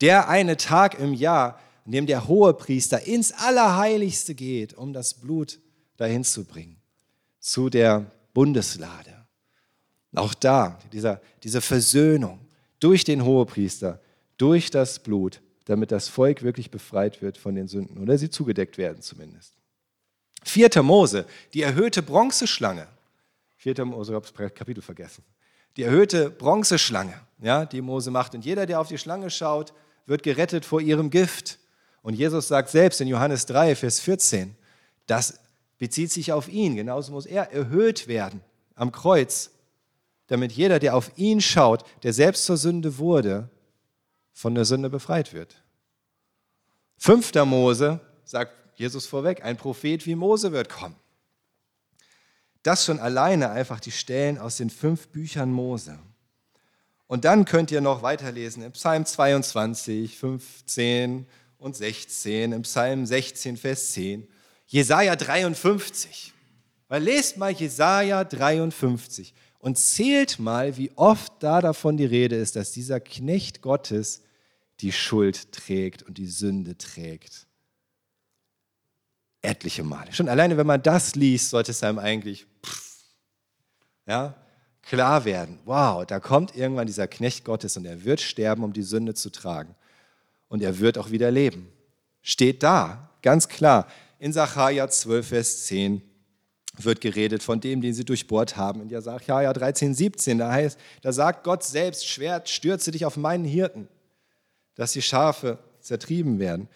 Der 0.00 0.28
eine 0.28 0.56
Tag 0.56 0.98
im 0.98 1.14
Jahr, 1.14 1.60
an 1.84 1.92
dem 1.92 2.06
der 2.06 2.26
Hohepriester 2.26 3.06
ins 3.06 3.32
Allerheiligste 3.32 4.34
geht, 4.34 4.74
um 4.74 4.92
das 4.92 5.14
Blut 5.14 5.60
dahin 5.96 6.24
zu 6.24 6.44
bringen, 6.44 6.80
zu 7.38 7.68
der 7.68 8.10
Bundeslade. 8.32 9.26
Auch 10.14 10.34
da, 10.34 10.78
dieser, 10.92 11.20
diese 11.42 11.60
Versöhnung 11.60 12.40
durch 12.80 13.04
den 13.04 13.24
Hohepriester, 13.24 14.00
durch 14.38 14.70
das 14.70 14.98
Blut, 14.98 15.40
damit 15.66 15.92
das 15.92 16.08
Volk 16.08 16.42
wirklich 16.42 16.70
befreit 16.70 17.22
wird 17.22 17.36
von 17.36 17.54
den 17.54 17.68
Sünden 17.68 17.98
oder 17.98 18.18
sie 18.18 18.30
zugedeckt 18.30 18.78
werden 18.78 19.02
zumindest. 19.02 19.54
4. 20.44 20.82
Mose, 20.82 21.26
die 21.52 21.62
erhöhte 21.62 22.02
Bronzeschlange. 22.02 22.88
4. 23.58 23.84
Mose, 23.84 24.12
ich 24.12 24.16
habe 24.16 24.26
das 24.26 24.54
Kapitel 24.54 24.82
vergessen 24.82 25.22
die 25.76 25.82
erhöhte 25.82 26.30
Bronzeschlange, 26.30 27.14
ja, 27.40 27.64
die 27.64 27.80
Mose 27.80 28.10
macht. 28.10 28.34
Und 28.34 28.44
jeder, 28.44 28.66
der 28.66 28.80
auf 28.80 28.88
die 28.88 28.98
Schlange 28.98 29.30
schaut, 29.30 29.72
wird 30.06 30.22
gerettet 30.22 30.64
vor 30.64 30.80
ihrem 30.80 31.10
Gift. 31.10 31.58
Und 32.02 32.14
Jesus 32.14 32.48
sagt 32.48 32.70
selbst 32.70 33.00
in 33.00 33.08
Johannes 33.08 33.46
3, 33.46 33.76
Vers 33.76 34.00
14, 34.00 34.56
das 35.06 35.38
bezieht 35.78 36.12
sich 36.12 36.32
auf 36.32 36.48
ihn. 36.48 36.76
Genauso 36.76 37.12
muss 37.12 37.26
er 37.26 37.52
erhöht 37.52 38.08
werden 38.08 38.40
am 38.74 38.92
Kreuz, 38.92 39.50
damit 40.26 40.52
jeder, 40.52 40.78
der 40.78 40.96
auf 40.96 41.10
ihn 41.16 41.40
schaut, 41.40 41.84
der 42.02 42.12
selbst 42.12 42.44
zur 42.44 42.56
Sünde 42.56 42.98
wurde, 42.98 43.48
von 44.32 44.54
der 44.54 44.64
Sünde 44.64 44.88
befreit 44.88 45.32
wird. 45.32 45.62
Fünfter 46.96 47.44
Mose 47.44 48.00
sagt 48.24 48.52
Jesus 48.76 49.06
vorweg, 49.06 49.44
ein 49.44 49.56
Prophet 49.56 50.06
wie 50.06 50.14
Mose 50.14 50.52
wird 50.52 50.68
kommen. 50.68 50.96
Das 52.62 52.84
schon 52.84 52.98
alleine 52.98 53.50
einfach 53.50 53.80
die 53.80 53.90
Stellen 53.90 54.38
aus 54.38 54.56
den 54.56 54.70
fünf 54.70 55.08
Büchern 55.08 55.50
Mose. 55.50 55.98
Und 57.06 57.24
dann 57.24 57.44
könnt 57.44 57.70
ihr 57.70 57.80
noch 57.80 58.02
weiterlesen 58.02 58.62
im 58.62 58.72
Psalm 58.72 59.04
22, 59.04 60.16
15 60.16 61.26
und 61.58 61.76
16, 61.76 62.52
im 62.52 62.62
Psalm 62.62 63.06
16, 63.06 63.56
Vers 63.56 63.92
10, 63.92 64.28
Jesaja 64.66 65.16
53. 65.16 66.32
Weil 66.88 67.02
lest 67.02 67.36
mal 67.36 67.52
Jesaja 67.52 68.24
53 68.24 69.34
und 69.58 69.78
zählt 69.78 70.38
mal, 70.38 70.76
wie 70.76 70.92
oft 70.96 71.32
da 71.40 71.60
davon 71.60 71.96
die 71.96 72.04
Rede 72.04 72.36
ist, 72.36 72.56
dass 72.56 72.72
dieser 72.72 73.00
Knecht 73.00 73.62
Gottes 73.62 74.22
die 74.80 74.92
Schuld 74.92 75.52
trägt 75.52 76.02
und 76.02 76.18
die 76.18 76.26
Sünde 76.26 76.76
trägt 76.78 77.46
etliche 79.42 79.84
Male. 79.84 80.12
Schon 80.12 80.28
alleine, 80.28 80.56
wenn 80.56 80.66
man 80.66 80.82
das 80.82 81.14
liest, 81.14 81.50
sollte 81.50 81.70
es 81.70 81.82
einem 81.82 81.98
eigentlich 81.98 82.46
ja, 84.10 84.34
klar 84.82 85.24
werden. 85.24 85.60
Wow, 85.64 86.04
da 86.04 86.18
kommt 86.18 86.56
irgendwann 86.56 86.88
dieser 86.88 87.06
Knecht 87.06 87.44
Gottes 87.44 87.76
und 87.76 87.84
er 87.84 88.04
wird 88.04 88.20
sterben, 88.20 88.64
um 88.64 88.72
die 88.72 88.82
Sünde 88.82 89.14
zu 89.14 89.30
tragen. 89.30 89.76
Und 90.48 90.64
er 90.64 90.80
wird 90.80 90.98
auch 90.98 91.12
wieder 91.12 91.30
leben. 91.30 91.70
Steht 92.20 92.64
da, 92.64 93.08
ganz 93.22 93.46
klar. 93.46 93.86
In 94.18 94.32
Sacharja 94.32 94.88
12, 94.88 95.28
Vers 95.28 95.66
10 95.66 96.02
wird 96.76 97.00
geredet 97.00 97.44
von 97.44 97.60
dem, 97.60 97.80
den 97.80 97.94
sie 97.94 98.04
durchbohrt 98.04 98.56
haben. 98.56 98.82
In 98.82 99.00
Sacharja 99.00 99.52
13, 99.52 99.94
17, 99.94 100.38
da 100.38 100.50
heißt, 100.50 100.76
da 101.02 101.12
sagt 101.12 101.44
Gott 101.44 101.62
selbst, 101.62 102.08
Schwert, 102.08 102.48
stürze 102.48 102.90
dich 102.90 103.04
auf 103.04 103.16
meinen 103.16 103.44
Hirten, 103.44 103.86
dass 104.74 104.90
die 104.90 105.02
Schafe 105.02 105.58
zertrieben 105.80 106.40
werden. 106.40 106.68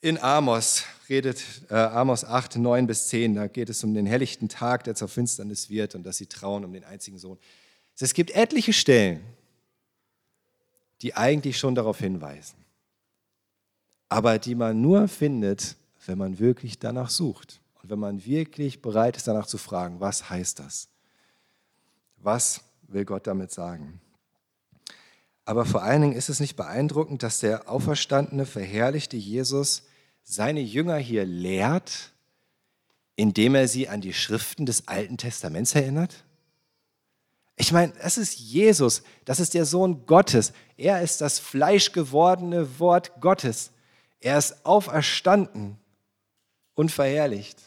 In 0.00 0.18
Amos 0.18 0.82
redet 1.08 1.42
äh, 1.70 1.74
Amos 1.74 2.24
8, 2.24 2.56
9 2.56 2.86
bis 2.86 3.08
10, 3.08 3.34
da 3.34 3.46
geht 3.46 3.70
es 3.70 3.82
um 3.84 3.94
den 3.94 4.06
helllichten 4.06 4.48
Tag, 4.48 4.84
der 4.84 4.94
zur 4.94 5.08
Finsternis 5.08 5.70
wird 5.70 5.94
und 5.94 6.04
dass 6.04 6.16
sie 6.16 6.26
trauen 6.26 6.64
um 6.64 6.72
den 6.72 6.84
einzigen 6.84 7.18
Sohn. 7.18 7.38
Es 7.98 8.14
gibt 8.14 8.30
etliche 8.32 8.72
Stellen, 8.72 9.22
die 11.02 11.14
eigentlich 11.14 11.58
schon 11.58 11.74
darauf 11.74 11.98
hinweisen, 11.98 12.56
aber 14.08 14.38
die 14.38 14.54
man 14.54 14.80
nur 14.80 15.08
findet, 15.08 15.76
wenn 16.06 16.18
man 16.18 16.38
wirklich 16.38 16.78
danach 16.78 17.10
sucht 17.10 17.60
und 17.82 17.90
wenn 17.90 17.98
man 17.98 18.24
wirklich 18.24 18.82
bereit 18.82 19.16
ist, 19.16 19.26
danach 19.26 19.46
zu 19.46 19.58
fragen, 19.58 20.00
was 20.00 20.30
heißt 20.30 20.58
das? 20.58 20.88
Was 22.18 22.60
will 22.88 23.04
Gott 23.04 23.26
damit 23.26 23.52
sagen? 23.52 24.00
Aber 25.44 25.64
vor 25.64 25.82
allen 25.82 26.02
Dingen 26.02 26.16
ist 26.16 26.28
es 26.28 26.40
nicht 26.40 26.56
beeindruckend, 26.56 27.22
dass 27.22 27.38
der 27.38 27.70
auferstandene, 27.70 28.46
verherrlichte 28.46 29.16
Jesus 29.16 29.84
seine 30.26 30.60
Jünger 30.60 30.96
hier 30.96 31.24
lehrt, 31.24 32.12
indem 33.14 33.54
er 33.54 33.68
sie 33.68 33.88
an 33.88 34.00
die 34.00 34.12
Schriften 34.12 34.66
des 34.66 34.88
Alten 34.88 35.16
Testaments 35.16 35.74
erinnert? 35.74 36.24
Ich 37.56 37.72
meine, 37.72 37.94
das 38.02 38.18
ist 38.18 38.38
Jesus, 38.38 39.02
das 39.24 39.40
ist 39.40 39.54
der 39.54 39.64
Sohn 39.64 40.04
Gottes. 40.04 40.52
Er 40.76 41.00
ist 41.00 41.22
das 41.22 41.38
fleischgewordene 41.38 42.78
Wort 42.78 43.18
Gottes. 43.20 43.70
Er 44.20 44.36
ist 44.36 44.66
auferstanden 44.66 45.78
und 46.74 46.92
verherrlicht. 46.92 47.58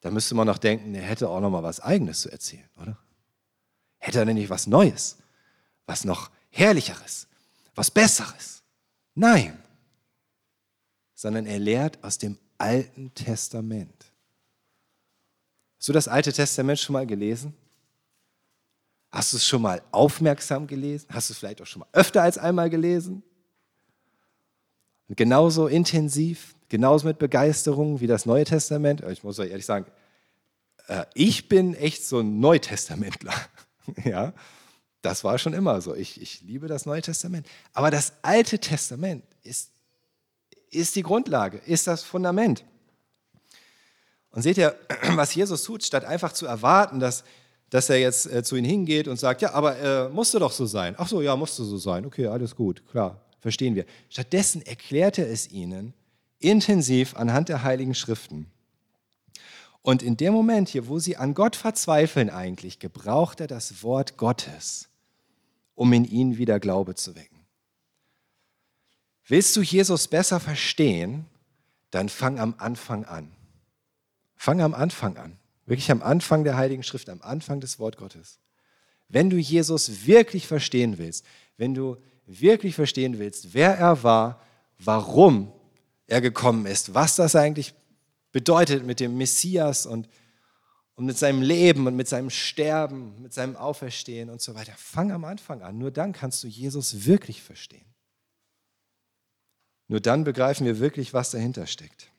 Da 0.00 0.10
müsste 0.10 0.34
man 0.34 0.46
noch 0.46 0.58
denken, 0.58 0.94
er 0.94 1.02
hätte 1.02 1.30
auch 1.30 1.40
noch 1.40 1.50
mal 1.50 1.62
was 1.62 1.80
Eigenes 1.80 2.20
zu 2.20 2.30
erzählen, 2.30 2.68
oder? 2.76 2.98
Hätte 3.98 4.18
er 4.18 4.26
denn 4.26 4.36
nicht 4.36 4.50
was 4.50 4.66
Neues, 4.66 5.16
was 5.86 6.04
noch 6.04 6.30
Herrlicheres, 6.50 7.28
was 7.74 7.90
Besseres? 7.90 8.62
Nein 9.14 9.58
sondern 11.18 11.46
er 11.46 11.58
lehrt 11.58 12.04
aus 12.04 12.16
dem 12.16 12.38
Alten 12.58 13.12
Testament. 13.12 14.12
Hast 15.76 15.88
du 15.88 15.92
das 15.92 16.06
Alte 16.06 16.32
Testament 16.32 16.78
schon 16.78 16.92
mal 16.92 17.08
gelesen? 17.08 17.56
Hast 19.10 19.32
du 19.32 19.36
es 19.38 19.44
schon 19.44 19.62
mal 19.62 19.82
aufmerksam 19.90 20.68
gelesen? 20.68 21.08
Hast 21.10 21.28
du 21.28 21.32
es 21.32 21.38
vielleicht 21.40 21.60
auch 21.60 21.66
schon 21.66 21.80
mal 21.80 21.88
öfter 21.92 22.22
als 22.22 22.38
einmal 22.38 22.70
gelesen? 22.70 23.24
Und 25.08 25.16
genauso 25.16 25.66
intensiv, 25.66 26.54
genauso 26.68 27.08
mit 27.08 27.18
Begeisterung 27.18 27.98
wie 27.98 28.06
das 28.06 28.24
Neue 28.24 28.44
Testament. 28.44 29.02
Ich 29.10 29.24
muss 29.24 29.40
euch 29.40 29.50
ehrlich 29.50 29.66
sagen, 29.66 29.86
äh, 30.86 31.04
ich 31.14 31.48
bin 31.48 31.74
echt 31.74 32.04
so 32.04 32.20
ein 32.20 32.38
Neutestamentler. 32.38 33.34
ja, 34.04 34.32
das 35.02 35.24
war 35.24 35.36
schon 35.38 35.52
immer 35.52 35.80
so. 35.80 35.96
Ich, 35.96 36.22
ich 36.22 36.42
liebe 36.42 36.68
das 36.68 36.86
Neue 36.86 37.02
Testament. 37.02 37.48
Aber 37.72 37.90
das 37.90 38.12
Alte 38.22 38.60
Testament 38.60 39.24
ist 39.42 39.72
ist 40.70 40.96
die 40.96 41.02
Grundlage, 41.02 41.58
ist 41.66 41.86
das 41.86 42.02
Fundament. 42.02 42.64
Und 44.30 44.42
seht 44.42 44.58
ihr, 44.58 44.76
was 45.14 45.34
Jesus 45.34 45.62
tut, 45.64 45.82
statt 45.82 46.04
einfach 46.04 46.32
zu 46.32 46.46
erwarten, 46.46 47.00
dass, 47.00 47.24
dass 47.70 47.90
er 47.90 47.98
jetzt 47.98 48.26
äh, 48.26 48.42
zu 48.42 48.56
ihnen 48.56 48.66
hingeht 48.66 49.08
und 49.08 49.18
sagt, 49.18 49.42
ja, 49.42 49.52
aber 49.52 49.78
äh, 49.78 50.08
musste 50.08 50.38
doch 50.38 50.52
so 50.52 50.66
sein. 50.66 50.94
Ach 50.98 51.08
so, 51.08 51.20
ja, 51.20 51.36
musste 51.36 51.64
so 51.64 51.78
sein. 51.78 52.06
Okay, 52.06 52.26
alles 52.26 52.54
gut, 52.54 52.82
klar, 52.90 53.20
verstehen 53.40 53.74
wir. 53.74 53.84
Stattdessen 54.08 54.62
erklärt 54.62 55.18
er 55.18 55.28
es 55.28 55.50
ihnen 55.50 55.94
intensiv 56.40 57.16
anhand 57.16 57.48
der 57.48 57.62
Heiligen 57.62 57.94
Schriften. 57.94 58.50
Und 59.82 60.02
in 60.02 60.16
dem 60.16 60.32
Moment 60.32 60.68
hier, 60.68 60.88
wo 60.88 60.98
sie 60.98 61.16
an 61.16 61.34
Gott 61.34 61.56
verzweifeln 61.56 62.30
eigentlich, 62.30 62.78
gebraucht 62.78 63.40
er 63.40 63.46
das 63.46 63.82
Wort 63.82 64.16
Gottes, 64.16 64.88
um 65.74 65.92
in 65.92 66.04
ihnen 66.04 66.36
wieder 66.36 66.60
Glaube 66.60 66.94
zu 66.94 67.16
wecken. 67.16 67.37
Willst 69.28 69.54
du 69.56 69.60
Jesus 69.60 70.08
besser 70.08 70.40
verstehen, 70.40 71.26
dann 71.90 72.08
fang 72.08 72.38
am 72.38 72.54
Anfang 72.58 73.04
an. 73.04 73.30
Fang 74.36 74.60
am 74.62 74.74
Anfang 74.74 75.18
an. 75.18 75.38
Wirklich 75.66 75.90
am 75.90 76.02
Anfang 76.02 76.44
der 76.44 76.56
Heiligen 76.56 76.82
Schrift, 76.82 77.10
am 77.10 77.20
Anfang 77.20 77.60
des 77.60 77.78
Wort 77.78 77.98
Gottes. 77.98 78.38
Wenn 79.08 79.28
du 79.28 79.36
Jesus 79.36 80.06
wirklich 80.06 80.46
verstehen 80.46 80.96
willst, 80.96 81.26
wenn 81.58 81.74
du 81.74 81.96
wirklich 82.26 82.74
verstehen 82.74 83.18
willst, 83.18 83.52
wer 83.52 83.76
er 83.76 84.02
war, 84.02 84.42
warum 84.78 85.52
er 86.06 86.22
gekommen 86.22 86.64
ist, 86.66 86.94
was 86.94 87.16
das 87.16 87.36
eigentlich 87.36 87.74
bedeutet 88.32 88.86
mit 88.86 89.00
dem 89.00 89.18
Messias 89.18 89.84
und, 89.84 90.08
und 90.94 91.04
mit 91.04 91.18
seinem 91.18 91.42
Leben 91.42 91.86
und 91.86 91.96
mit 91.96 92.08
seinem 92.08 92.30
Sterben, 92.30 93.20
mit 93.20 93.34
seinem 93.34 93.56
Auferstehen 93.56 94.30
und 94.30 94.40
so 94.40 94.54
weiter. 94.54 94.72
Fang 94.76 95.12
am 95.12 95.24
Anfang 95.24 95.62
an. 95.62 95.76
Nur 95.76 95.90
dann 95.90 96.12
kannst 96.12 96.42
du 96.44 96.48
Jesus 96.48 97.04
wirklich 97.06 97.42
verstehen. 97.42 97.87
Nur 99.88 100.00
dann 100.00 100.24
begreifen 100.24 100.66
wir 100.66 100.78
wirklich, 100.78 101.14
was 101.14 101.30
dahinter 101.30 101.66
steckt. 101.66 102.10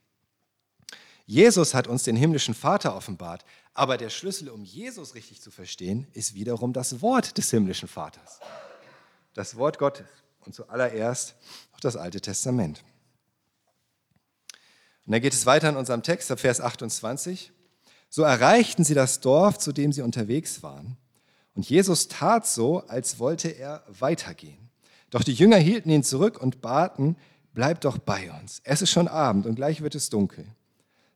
Jesus 1.25 1.75
hat 1.75 1.88
uns 1.88 2.03
den 2.03 2.15
himmlischen 2.15 2.55
Vater 2.55 2.95
offenbart, 2.95 3.45
aber 3.75 3.97
der 3.97 4.10
Schlüssel, 4.10 4.49
um 4.49 4.63
Jesus 4.63 5.13
richtig 5.13 5.41
zu 5.41 5.51
verstehen, 5.51 6.08
ist 6.13 6.34
wiederum 6.34 6.73
das 6.73 7.03
Wort 7.03 7.38
des 7.38 7.51
himmlischen 7.51 7.88
Vaters. 7.88 8.39
Das 9.36 9.55
Wort 9.55 9.77
Gottes 9.77 10.08
und 10.39 10.55
zuallererst 10.55 11.36
auch 11.73 11.79
das 11.79 11.95
Alte 11.95 12.19
Testament. 12.19 12.84
Und 15.05 15.13
dann 15.13 15.21
geht 15.21 15.34
es 15.34 15.45
weiter 15.45 15.69
in 15.69 15.75
unserem 15.75 16.01
Text, 16.01 16.32
ab 16.32 16.39
Vers 16.39 16.62
28. 16.62 17.51
So 18.10 18.23
erreichten 18.23 18.84
sie 18.84 18.95
das 18.95 19.19
Dorf, 19.19 19.60
zu 19.60 19.71
dem 19.71 19.93
sie 19.93 20.01
unterwegs 20.01 20.63
waren. 20.63 20.97
Und 21.53 21.69
Jesus 21.69 22.08
tat 22.08 22.47
so, 22.47 22.79
als 22.88 23.19
wollte 23.19 23.49
er 23.49 23.84
weitergehen. 23.88 24.69
Doch 25.12 25.23
die 25.23 25.34
Jünger 25.34 25.58
hielten 25.58 25.89
ihn 25.89 26.03
zurück 26.03 26.41
und 26.41 26.62
baten, 26.62 27.17
bleib 27.60 27.82
doch 27.82 27.98
bei 27.98 28.32
uns. 28.32 28.62
Es 28.63 28.82
ist 28.82 28.89
schon 28.89 29.10
Abend 29.10 29.45
und 29.45 29.56
gleich 29.56 29.82
wird 29.82 29.93
es 29.93 30.10
dunkel. 30.10 30.45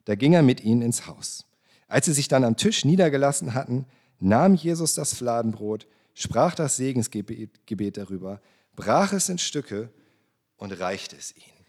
Da 0.03 0.15
ging 0.15 0.33
er 0.33 0.41
mit 0.41 0.61
ihnen 0.61 0.81
ins 0.81 1.07
Haus. 1.07 1.45
Als 1.87 2.05
sie 2.05 2.11
sich 2.11 2.27
dann 2.27 2.43
am 2.43 2.57
Tisch 2.57 2.83
niedergelassen 2.83 3.53
hatten, 3.53 3.85
nahm 4.19 4.53
Jesus 4.53 4.93
das 4.93 5.13
Fladenbrot, 5.13 5.87
sprach 6.13 6.53
das 6.53 6.75
Segensgebet 6.75 7.95
darüber, 7.95 8.41
brach 8.75 9.13
es 9.13 9.29
in 9.29 9.37
Stücke 9.37 9.89
und 10.57 10.77
reichte 10.81 11.15
es 11.15 11.33
ihnen. 11.33 11.65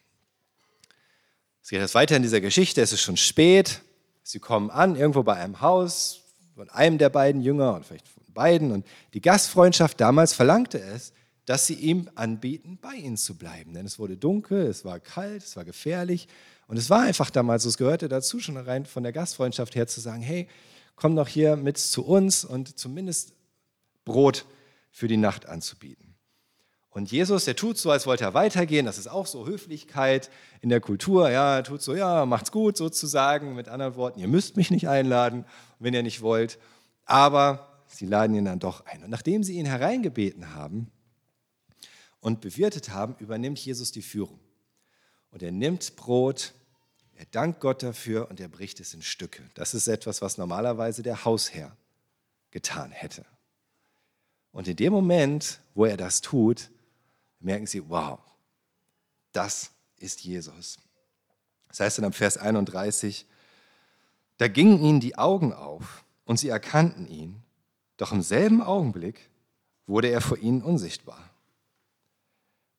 Es 1.62 1.68
geht 1.68 1.80
jetzt 1.80 1.94
weiter 1.94 2.16
in 2.16 2.24
dieser 2.24 2.40
Geschichte, 2.40 2.82
es 2.82 2.92
ist 2.92 3.02
schon 3.02 3.16
spät, 3.16 3.80
sie 4.24 4.40
kommen 4.40 4.70
an, 4.70 4.96
irgendwo 4.96 5.22
bei 5.22 5.34
einem 5.34 5.60
Haus 5.60 6.22
von 6.56 6.68
einem 6.70 6.98
der 6.98 7.10
beiden 7.10 7.42
Jünger 7.42 7.76
und 7.76 7.87
vielleicht 7.87 8.08
von 8.08 8.24
beiden 8.34 8.72
und 8.72 8.84
die 9.12 9.20
Gastfreundschaft 9.20 10.00
damals 10.00 10.34
verlangte 10.34 10.80
es, 10.80 11.12
dass 11.46 11.66
sie 11.66 11.74
ihm 11.74 12.09
anbieten, 12.14 12.78
bei 12.80 12.94
ihnen 12.94 13.16
zu 13.16 13.37
bleiben. 13.37 13.74
Denn 13.74 13.87
es 13.87 13.98
wurde 13.98 14.16
dunkel, 14.16 14.66
es 14.66 14.85
war 14.85 15.00
kalt, 15.00 15.42
es 15.42 15.57
war 15.57 15.64
gefährlich. 15.64 16.28
Und 16.66 16.78
es 16.78 16.88
war 16.88 17.02
einfach 17.02 17.30
damals 17.30 17.64
es 17.64 17.76
gehörte 17.76 18.09
dazu, 18.09 18.40
schon 18.40 18.57
rein 18.57 18.87
von 18.87 19.02
der 19.02 19.12
Gastfreundschaft 19.12 19.74
her 19.74 19.87
zu 19.87 20.00
sagen, 20.00 20.22
hey, 20.22 20.48
komm 20.96 21.16
doch 21.16 21.28
hier 21.28 21.57
mit 21.57 21.76
zu 21.76 22.04
uns 22.04 22.44
und 22.44 22.78
zumindest 22.78 23.35
Brot 24.04 24.46
für 24.90 25.09
die 25.09 25.16
Nacht 25.16 25.46
anzubieten. 25.46 26.14
Und 26.94 27.11
Jesus, 27.11 27.44
der 27.44 27.57
tut 27.57 27.76
so, 27.76 27.90
als 27.90 28.07
wollte 28.07 28.22
er 28.22 28.35
weitergehen. 28.35 28.87
Das 28.87 28.98
ist 28.98 29.09
auch 29.09 29.26
so 29.26 29.46
Höflichkeit 29.46 30.30
in 30.61 30.68
der 30.68 30.80
Kultur. 30.80 31.28
Ja, 31.28 31.57
er 31.57 31.64
tut 31.64 31.83
so, 31.83 31.96
ja, 31.96 32.24
macht's 32.24 32.52
gut 32.52 32.76
sozusagen. 32.76 33.57
Mit 33.57 33.68
anderen 33.68 33.96
Worten, 33.96 34.20
ihr 34.20 34.28
müsst 34.28 34.57
mich 34.57 34.70
nicht 34.70 34.88
einladen, 34.88 35.44
wenn 35.80 35.92
ihr 35.92 36.04
nicht 36.04 36.22
wollt. 36.22 36.57
Aber 37.04 37.83
sie 37.88 38.07
laden 38.07 38.37
ihn 38.37 38.44
dann 38.44 38.61
doch 38.61 38.87
ein. 38.87 39.02
Und 39.02 39.11
nachdem 39.11 39.42
sie 39.42 39.54
ihn 39.59 39.66
hereingebeten 39.66 40.54
haben, 40.54 40.92
und 42.24 42.40
bewirtet 42.40 42.88
haben, 42.88 43.16
übernimmt 43.18 43.58
Jesus 43.58 43.92
die 43.92 44.00
Führung. 44.00 44.40
Und 45.30 45.42
er 45.42 45.52
nimmt 45.52 45.94
Brot, 45.94 46.54
er 47.16 47.26
dankt 47.26 47.60
Gott 47.60 47.82
dafür 47.82 48.30
und 48.30 48.40
er 48.40 48.48
bricht 48.48 48.80
es 48.80 48.94
in 48.94 49.02
Stücke. 49.02 49.42
Das 49.52 49.74
ist 49.74 49.88
etwas, 49.88 50.22
was 50.22 50.38
normalerweise 50.38 51.02
der 51.02 51.26
Hausherr 51.26 51.76
getan 52.50 52.92
hätte. 52.92 53.26
Und 54.52 54.68
in 54.68 54.76
dem 54.76 54.94
Moment, 54.94 55.60
wo 55.74 55.84
er 55.84 55.98
das 55.98 56.22
tut, 56.22 56.70
merken 57.40 57.66
sie, 57.66 57.90
wow, 57.90 58.18
das 59.32 59.72
ist 59.98 60.24
Jesus. 60.24 60.78
Das 61.68 61.80
heißt 61.80 61.98
dann 61.98 62.06
am 62.06 62.14
Vers 62.14 62.38
31, 62.38 63.26
da 64.38 64.48
gingen 64.48 64.80
ihnen 64.80 65.00
die 65.00 65.18
Augen 65.18 65.52
auf 65.52 66.06
und 66.24 66.40
sie 66.40 66.48
erkannten 66.48 67.06
ihn, 67.06 67.42
doch 67.98 68.12
im 68.12 68.22
selben 68.22 68.62
Augenblick 68.62 69.28
wurde 69.87 70.08
er 70.08 70.22
vor 70.22 70.38
ihnen 70.38 70.62
unsichtbar. 70.62 71.33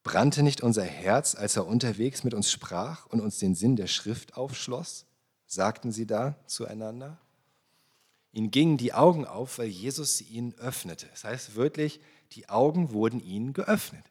Brannte 0.05 0.43
nicht 0.43 0.61
unser 0.61 0.83
Herz, 0.83 1.33
als 1.33 1.55
er 1.55 1.65
unterwegs 1.65 2.23
mit 2.23 2.35
uns 2.35 2.51
sprach 2.51 3.07
und 3.07 3.21
uns 3.21 3.39
den 3.39 3.55
Sinn 3.55 3.75
der 3.75 3.87
Schrift 3.87 4.37
aufschloss? 4.37 5.07
sagten 5.47 5.91
sie 5.91 6.05
da 6.05 6.35
zueinander. 6.45 7.19
Ihnen 8.31 8.51
gingen 8.51 8.77
die 8.77 8.93
Augen 8.93 9.25
auf, 9.25 9.57
weil 9.57 9.67
Jesus 9.67 10.17
sie 10.17 10.25
ihnen 10.25 10.53
öffnete. 10.59 11.07
Das 11.07 11.23
heißt 11.23 11.55
wörtlich, 11.55 12.01
die 12.33 12.49
Augen 12.49 12.91
wurden 12.91 13.19
ihnen 13.19 13.53
geöffnet. 13.53 14.03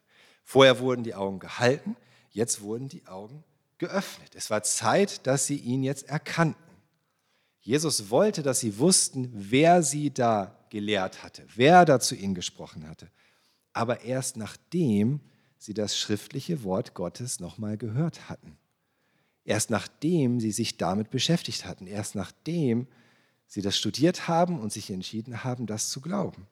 Vorher 0.43 0.79
wurden 0.79 1.05
die 1.05 1.15
Augen 1.15 1.39
gehalten, 1.39 1.95
jetzt 2.29 2.59
wurden 2.59 2.89
die 2.89 3.07
Augen 3.07 3.45
geöffnet. 3.77 4.35
Es 4.35 4.49
war 4.49 4.63
Zeit, 4.63 5.25
dass 5.25 5.45
sie 5.45 5.57
ihn 5.57 5.81
jetzt 5.81 6.09
erkannten. 6.09 6.61
Jesus 7.61 8.09
wollte, 8.09 8.43
dass 8.43 8.59
sie 8.59 8.79
wussten, 8.79 9.31
wer 9.33 9.81
sie 9.81 10.13
da 10.13 10.59
gelehrt 10.69 11.23
hatte, 11.23 11.47
wer 11.55 11.85
da 11.85 12.01
zu 12.01 12.15
ihnen 12.15 12.35
gesprochen 12.35 12.89
hatte. 12.89 13.09
Aber 13.71 14.01
erst 14.01 14.35
nachdem 14.35 15.21
sie 15.57 15.73
das 15.73 15.97
schriftliche 15.97 16.63
Wort 16.63 16.93
Gottes 16.93 17.39
nochmal 17.39 17.77
gehört 17.77 18.29
hatten. 18.29 18.57
Erst 19.43 19.69
nachdem 19.69 20.39
sie 20.39 20.51
sich 20.51 20.77
damit 20.77 21.11
beschäftigt 21.11 21.65
hatten, 21.65 21.87
erst 21.87 22.15
nachdem 22.15 22.87
sie 23.47 23.61
das 23.61 23.77
studiert 23.77 24.27
haben 24.27 24.59
und 24.59 24.73
sich 24.73 24.89
entschieden 24.89 25.43
haben, 25.43 25.67
das 25.67 25.89
zu 25.89 26.01
glauben. 26.01 26.47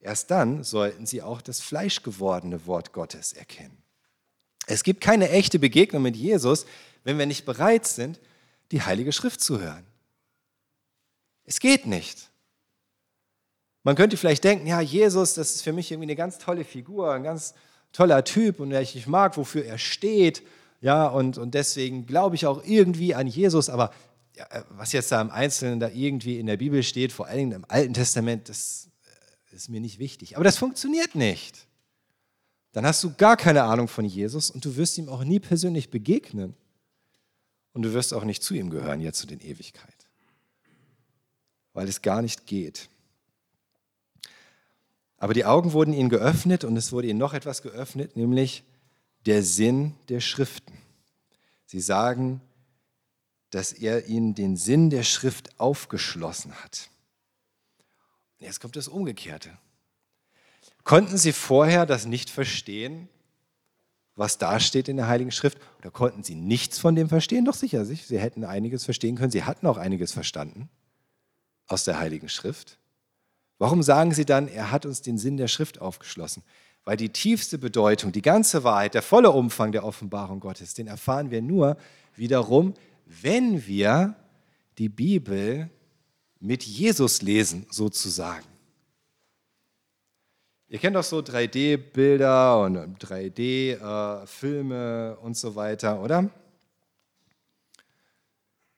Erst 0.00 0.30
dann 0.30 0.64
sollten 0.64 1.06
sie 1.06 1.22
auch 1.22 1.42
das 1.42 1.60
fleischgewordene 1.60 2.66
Wort 2.66 2.92
Gottes 2.92 3.32
erkennen. 3.32 3.76
Es 4.66 4.84
gibt 4.84 5.00
keine 5.00 5.30
echte 5.30 5.58
Begegnung 5.58 6.02
mit 6.02 6.16
Jesus, 6.16 6.64
wenn 7.04 7.18
wir 7.18 7.26
nicht 7.26 7.44
bereit 7.44 7.86
sind, 7.86 8.20
die 8.70 8.82
Heilige 8.82 9.12
Schrift 9.12 9.40
zu 9.40 9.60
hören. 9.60 9.84
Es 11.44 11.58
geht 11.58 11.86
nicht. 11.86 12.30
Man 13.82 13.96
könnte 13.96 14.16
vielleicht 14.16 14.44
denken, 14.44 14.66
ja, 14.66 14.80
Jesus, 14.80 15.34
das 15.34 15.54
ist 15.56 15.62
für 15.62 15.72
mich 15.72 15.90
irgendwie 15.90 16.06
eine 16.06 16.16
ganz 16.16 16.38
tolle 16.38 16.64
Figur, 16.64 17.12
ein 17.12 17.24
ganz 17.24 17.54
toller 17.92 18.24
Typ 18.24 18.60
und 18.60 18.72
ich 18.72 19.06
mag, 19.06 19.36
wofür 19.36 19.64
er 19.64 19.78
steht. 19.78 20.42
Ja, 20.80 21.06
und, 21.06 21.38
und 21.38 21.54
deswegen 21.54 22.06
glaube 22.06 22.36
ich 22.36 22.46
auch 22.46 22.64
irgendwie 22.64 23.14
an 23.14 23.26
Jesus, 23.26 23.68
aber 23.68 23.92
ja, 24.36 24.46
äh, 24.50 24.62
was 24.70 24.92
jetzt 24.92 25.12
da 25.12 25.20
im 25.20 25.30
Einzelnen 25.30 25.80
da 25.80 25.88
irgendwie 25.88 26.38
in 26.38 26.46
der 26.46 26.56
Bibel 26.56 26.82
steht, 26.82 27.12
vor 27.12 27.26
allen 27.26 27.38
Dingen 27.38 27.52
im 27.52 27.64
Alten 27.68 27.94
Testament, 27.94 28.48
das 28.48 28.88
äh, 29.52 29.56
ist 29.56 29.68
mir 29.68 29.80
nicht 29.80 29.98
wichtig. 29.98 30.36
Aber 30.36 30.44
das 30.44 30.56
funktioniert 30.56 31.14
nicht. 31.14 31.66
Dann 32.72 32.86
hast 32.86 33.02
du 33.02 33.12
gar 33.14 33.36
keine 33.36 33.64
Ahnung 33.64 33.88
von 33.88 34.04
Jesus 34.04 34.50
und 34.50 34.64
du 34.64 34.76
wirst 34.76 34.96
ihm 34.96 35.08
auch 35.08 35.24
nie 35.24 35.40
persönlich 35.40 35.90
begegnen. 35.90 36.54
Und 37.72 37.82
du 37.82 37.92
wirst 37.92 38.14
auch 38.14 38.24
nicht 38.24 38.42
zu 38.42 38.54
ihm 38.54 38.70
gehören 38.70 39.00
jetzt 39.00 39.18
zu 39.18 39.26
den 39.26 39.40
Ewigkeit. 39.40 40.08
Weil 41.72 41.88
es 41.88 42.02
gar 42.02 42.20
nicht 42.22 42.46
geht. 42.46 42.88
Aber 45.20 45.34
die 45.34 45.44
Augen 45.44 45.74
wurden 45.74 45.92
ihnen 45.92 46.08
geöffnet 46.08 46.64
und 46.64 46.76
es 46.76 46.92
wurde 46.92 47.06
ihnen 47.06 47.18
noch 47.18 47.34
etwas 47.34 47.60
geöffnet, 47.60 48.16
nämlich 48.16 48.64
der 49.26 49.42
Sinn 49.42 49.94
der 50.08 50.20
Schriften. 50.20 50.72
Sie 51.66 51.80
sagen, 51.80 52.40
dass 53.50 53.72
er 53.72 54.06
ihnen 54.06 54.34
den 54.34 54.56
Sinn 54.56 54.88
der 54.88 55.02
Schrift 55.02 55.60
aufgeschlossen 55.60 56.54
hat. 56.64 56.88
Jetzt 58.38 58.60
kommt 58.60 58.76
das 58.76 58.88
Umgekehrte. 58.88 59.50
Konnten 60.84 61.18
sie 61.18 61.32
vorher 61.32 61.84
das 61.84 62.06
nicht 62.06 62.30
verstehen, 62.30 63.08
was 64.16 64.38
da 64.38 64.58
steht 64.58 64.88
in 64.88 64.96
der 64.96 65.08
Heiligen 65.08 65.32
Schrift? 65.32 65.58
Oder 65.78 65.90
konnten 65.90 66.22
sie 66.22 66.34
nichts 66.34 66.78
von 66.78 66.94
dem 66.94 67.10
verstehen? 67.10 67.44
Doch 67.44 67.54
sicher, 67.54 67.84
sie 67.84 68.18
hätten 68.18 68.44
einiges 68.44 68.84
verstehen 68.84 69.16
können. 69.16 69.30
Sie 69.30 69.44
hatten 69.44 69.66
auch 69.66 69.76
einiges 69.76 70.12
verstanden 70.12 70.70
aus 71.66 71.84
der 71.84 72.00
Heiligen 72.00 72.30
Schrift. 72.30 72.79
Warum 73.60 73.82
sagen 73.82 74.12
sie 74.14 74.24
dann, 74.24 74.48
er 74.48 74.70
hat 74.70 74.86
uns 74.86 75.02
den 75.02 75.18
Sinn 75.18 75.36
der 75.36 75.46
Schrift 75.46 75.82
aufgeschlossen? 75.82 76.42
Weil 76.84 76.96
die 76.96 77.10
tiefste 77.10 77.58
Bedeutung, 77.58 78.10
die 78.10 78.22
ganze 78.22 78.64
Wahrheit, 78.64 78.94
der 78.94 79.02
volle 79.02 79.30
Umfang 79.30 79.70
der 79.70 79.84
Offenbarung 79.84 80.40
Gottes, 80.40 80.72
den 80.72 80.86
erfahren 80.86 81.30
wir 81.30 81.42
nur 81.42 81.76
wiederum, 82.16 82.72
wenn 83.04 83.66
wir 83.66 84.16
die 84.78 84.88
Bibel 84.88 85.68
mit 86.40 86.64
Jesus 86.64 87.20
lesen, 87.20 87.66
sozusagen. 87.70 88.46
Ihr 90.68 90.78
kennt 90.78 90.96
doch 90.96 91.04
so 91.04 91.18
3D-Bilder 91.18 92.62
und 92.62 92.98
3D-Filme 93.04 93.58
und 95.18 95.36
so 95.36 95.54
weiter, 95.54 96.00
oder? 96.00 96.30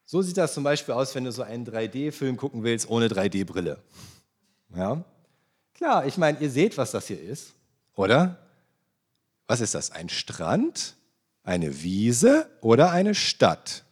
So 0.07 0.22
sieht 0.22 0.39
das 0.39 0.55
zum 0.55 0.64
Beispiel 0.64 0.95
aus, 0.95 1.14
wenn 1.14 1.22
du 1.22 1.30
so 1.30 1.43
einen 1.43 1.64
3D-Film 1.64 2.37
gucken 2.37 2.64
willst 2.64 2.91
ohne 2.91 3.07
3D-Brille. 3.07 3.78
Ja? 4.77 5.05
Klar, 5.75 6.07
ich 6.07 6.16
meine, 6.16 6.39
ihr 6.41 6.51
seht, 6.51 6.79
was 6.79 6.93
das 6.93 7.07
hier 7.07 7.20
ist, 7.20 7.55
oder? 7.95 8.39
Was 9.47 9.61
ist 9.61 9.75
das? 9.75 9.91
Ein 9.91 10.09
Strand, 10.09 10.97
eine 11.43 11.83
Wiese 11.83 12.49
oder 12.61 12.91
eine 12.91 13.14
Stadt? 13.14 13.85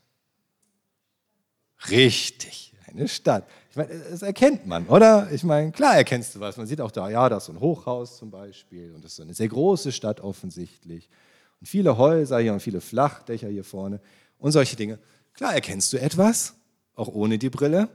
Richtig, 1.91 2.75
eine 2.87 3.09
Stadt. 3.09 3.47
Ich 3.71 3.77
meine, 3.77 3.91
das 4.11 4.23
erkennt 4.23 4.67
man, 4.67 4.87
oder? 4.87 5.31
Ich 5.33 5.45
meine, 5.45 5.73
klar 5.73 5.97
erkennst 5.97 6.35
du 6.35 6.41
was. 6.41 6.57
Man 6.57 6.67
sieht 6.67 6.81
auch 6.81 6.91
da, 6.91 7.09
ja, 7.09 7.29
da 7.29 7.39
ist 7.39 7.47
so 7.47 7.53
ein 7.53 7.61
Hochhaus 7.61 8.17
zum 8.17 8.31
Beispiel 8.31 8.93
und 8.95 9.05
das 9.05 9.13
ist 9.13 9.17
so 9.17 9.23
eine 9.23 9.35
sehr 9.35 9.49
große 9.49 9.93
Stadt 9.93 10.21
offensichtlich. 10.21 11.09
Und 11.61 11.67
viele 11.67 11.97
Häuser 11.97 12.39
hier 12.41 12.53
und 12.53 12.61
viele 12.61 12.81
Flachdächer 12.81 13.49
hier 13.49 13.65
vorne 13.65 14.01
und 14.39 14.53
solche 14.53 14.77
Dinge. 14.77 14.99
Klar 15.35 15.55
erkennst 15.55 15.93
du 15.93 16.01
etwas, 16.01 16.55
auch 16.95 17.09
ohne 17.09 17.39
die 17.39 17.51
Brille. 17.51 17.89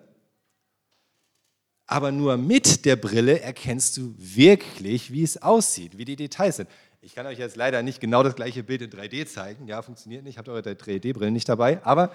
Aber 1.87 2.11
nur 2.11 2.37
mit 2.37 2.85
der 2.85 2.95
Brille 2.95 3.41
erkennst 3.41 3.97
du 3.97 4.15
wirklich, 4.17 5.11
wie 5.11 5.23
es 5.23 5.41
aussieht, 5.41 5.97
wie 5.97 6.05
die 6.05 6.15
Details 6.15 6.57
sind. 6.57 6.69
Ich 7.01 7.13
kann 7.13 7.27
euch 7.27 7.37
jetzt 7.37 7.55
leider 7.55 7.83
nicht 7.83 8.01
genau 8.01 8.23
das 8.23 8.35
gleiche 8.35 8.63
Bild 8.63 8.81
in 8.81 8.89
3D 8.89 9.27
zeigen. 9.27 9.67
Ja, 9.67 9.83
funktioniert 9.83 10.23
nicht. 10.23 10.39
Habt 10.39 10.49
eure 10.49 10.61
3D-Brillen 10.61 11.33
nicht 11.33 11.47
dabei. 11.47 11.83
Aber 11.85 12.11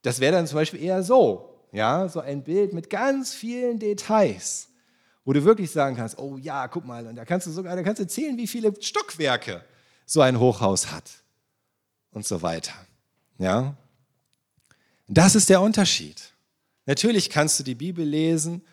das 0.00 0.20
wäre 0.20 0.32
dann 0.32 0.46
zum 0.46 0.56
Beispiel 0.56 0.82
eher 0.82 1.02
so. 1.02 1.52
Ja, 1.72 2.08
so 2.08 2.20
ein 2.20 2.42
Bild 2.42 2.72
mit 2.72 2.88
ganz 2.88 3.34
vielen 3.34 3.78
Details, 3.78 4.68
wo 5.24 5.34
du 5.34 5.44
wirklich 5.44 5.70
sagen 5.70 5.96
kannst, 5.96 6.16
oh 6.18 6.38
ja, 6.38 6.68
guck 6.68 6.86
mal, 6.86 7.06
und 7.06 7.16
da 7.16 7.26
kannst 7.26 7.46
du 7.46 7.50
sogar, 7.50 7.76
da 7.76 7.82
kannst 7.82 8.00
du 8.00 8.06
zählen, 8.06 8.38
wie 8.38 8.46
viele 8.46 8.72
Stockwerke 8.80 9.62
so 10.06 10.22
ein 10.22 10.38
Hochhaus 10.38 10.90
hat 10.92 11.10
und 12.12 12.24
so 12.24 12.40
weiter. 12.40 12.72
Ja, 13.38 13.76
das 15.08 15.34
ist 15.34 15.50
der 15.50 15.60
Unterschied. 15.60 16.32
Natürlich 16.86 17.28
kannst 17.28 17.58
du 17.58 17.64
die 17.64 17.74
Bibel 17.74 18.06
lesen 18.06 18.64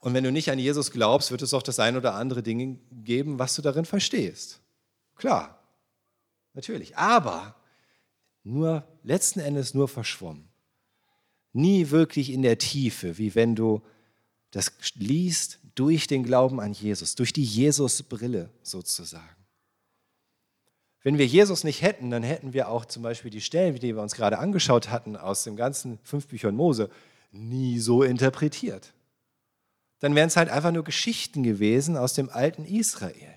und 0.00 0.14
wenn 0.14 0.24
du 0.24 0.32
nicht 0.32 0.50
an 0.50 0.58
Jesus 0.58 0.90
glaubst, 0.90 1.30
wird 1.30 1.42
es 1.42 1.52
auch 1.52 1.62
das 1.62 1.78
ein 1.78 1.96
oder 1.96 2.14
andere 2.14 2.42
Ding 2.42 2.80
geben, 3.04 3.38
was 3.38 3.54
du 3.54 3.62
darin 3.62 3.84
verstehst. 3.84 4.60
Klar, 5.14 5.62
natürlich. 6.54 6.96
Aber 6.96 7.54
nur 8.42 8.86
letzten 9.02 9.40
Endes 9.40 9.74
nur 9.74 9.88
verschwommen. 9.88 10.48
Nie 11.52 11.90
wirklich 11.90 12.30
in 12.30 12.42
der 12.42 12.56
Tiefe, 12.56 13.18
wie 13.18 13.34
wenn 13.34 13.54
du 13.54 13.82
das 14.50 14.72
liest 14.94 15.58
durch 15.74 16.06
den 16.06 16.24
Glauben 16.24 16.60
an 16.60 16.72
Jesus, 16.72 17.14
durch 17.14 17.32
die 17.32 17.44
Jesus-Brille 17.44 18.50
sozusagen. 18.62 19.36
Wenn 21.02 21.18
wir 21.18 21.26
Jesus 21.26 21.64
nicht 21.64 21.82
hätten, 21.82 22.10
dann 22.10 22.22
hätten 22.22 22.52
wir 22.52 22.68
auch 22.68 22.84
zum 22.84 23.02
Beispiel 23.02 23.30
die 23.30 23.40
Stellen, 23.40 23.74
die 23.74 23.94
wir 23.94 24.02
uns 24.02 24.14
gerade 24.14 24.38
angeschaut 24.38 24.90
hatten, 24.90 25.16
aus 25.16 25.44
dem 25.44 25.56
ganzen 25.56 25.98
fünf 26.02 26.26
Büchern 26.26 26.56
Mose, 26.56 26.90
nie 27.32 27.78
so 27.78 28.02
interpretiert. 28.02 28.92
Dann 30.00 30.14
wären 30.14 30.28
es 30.28 30.36
halt 30.36 30.48
einfach 30.48 30.72
nur 30.72 30.84
Geschichten 30.84 31.42
gewesen 31.42 31.96
aus 31.96 32.14
dem 32.14 32.30
alten 32.30 32.64
Israel 32.64 33.34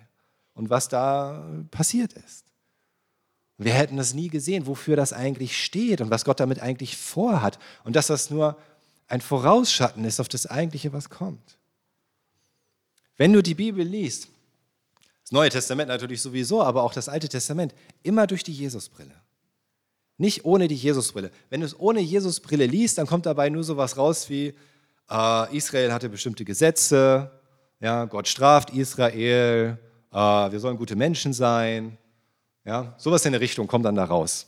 und 0.53 0.69
was 0.69 0.87
da 0.87 1.45
passiert 1.71 2.13
ist. 2.13 2.45
Wir 3.57 3.73
hätten 3.73 3.97
das 3.97 4.13
nie 4.13 4.29
gesehen, 4.29 4.65
wofür 4.65 4.95
das 4.95 5.13
eigentlich 5.13 5.63
steht 5.63 6.01
und 6.01 6.09
was 6.09 6.25
Gott 6.25 6.39
damit 6.39 6.59
eigentlich 6.59 6.97
vorhat 6.97 7.59
und 7.83 7.95
dass 7.95 8.07
das 8.07 8.29
nur 8.29 8.57
ein 9.07 9.21
Vorausschatten 9.21 10.05
ist 10.05 10.19
auf 10.19 10.27
das 10.27 10.47
Eigentliche, 10.47 10.91
was 10.91 11.09
kommt. 11.09 11.57
Wenn 13.17 13.31
du 13.31 13.43
die 13.43 13.53
Bibel 13.53 13.85
liest, 13.85 14.27
das 15.23 15.31
Neue 15.31 15.49
Testament 15.49 15.87
natürlich 15.87 16.21
sowieso, 16.21 16.63
aber 16.63 16.83
auch 16.83 16.93
das 16.93 17.09
Alte 17.09 17.29
Testament, 17.29 17.75
immer 18.01 18.25
durch 18.25 18.43
die 18.43 18.53
Jesusbrille. 18.53 19.13
Nicht 20.17 20.45
ohne 20.45 20.67
die 20.67 20.75
Jesusbrille. 20.75 21.31
Wenn 21.49 21.61
du 21.61 21.65
es 21.65 21.79
ohne 21.79 21.99
Jesusbrille 21.99 22.65
liest, 22.65 22.97
dann 22.97 23.07
kommt 23.07 23.25
dabei 23.25 23.49
nur 23.49 23.63
sowas 23.63 23.97
raus 23.97 24.29
wie, 24.29 24.53
äh, 25.09 25.57
Israel 25.57 25.91
hatte 25.91 26.09
bestimmte 26.09 26.45
Gesetze, 26.45 27.31
ja, 27.79 28.05
Gott 28.05 28.27
straft 28.27 28.69
Israel, 28.71 29.77
äh, 30.11 30.15
wir 30.15 30.59
sollen 30.59 30.77
gute 30.77 30.95
Menschen 30.95 31.33
sein. 31.33 31.97
Ja, 32.65 32.95
sowas 32.97 33.25
in 33.25 33.33
der 33.33 33.41
Richtung 33.41 33.67
kommt 33.67 33.83
dann 33.83 33.95
da 33.95 34.05
raus. 34.05 34.47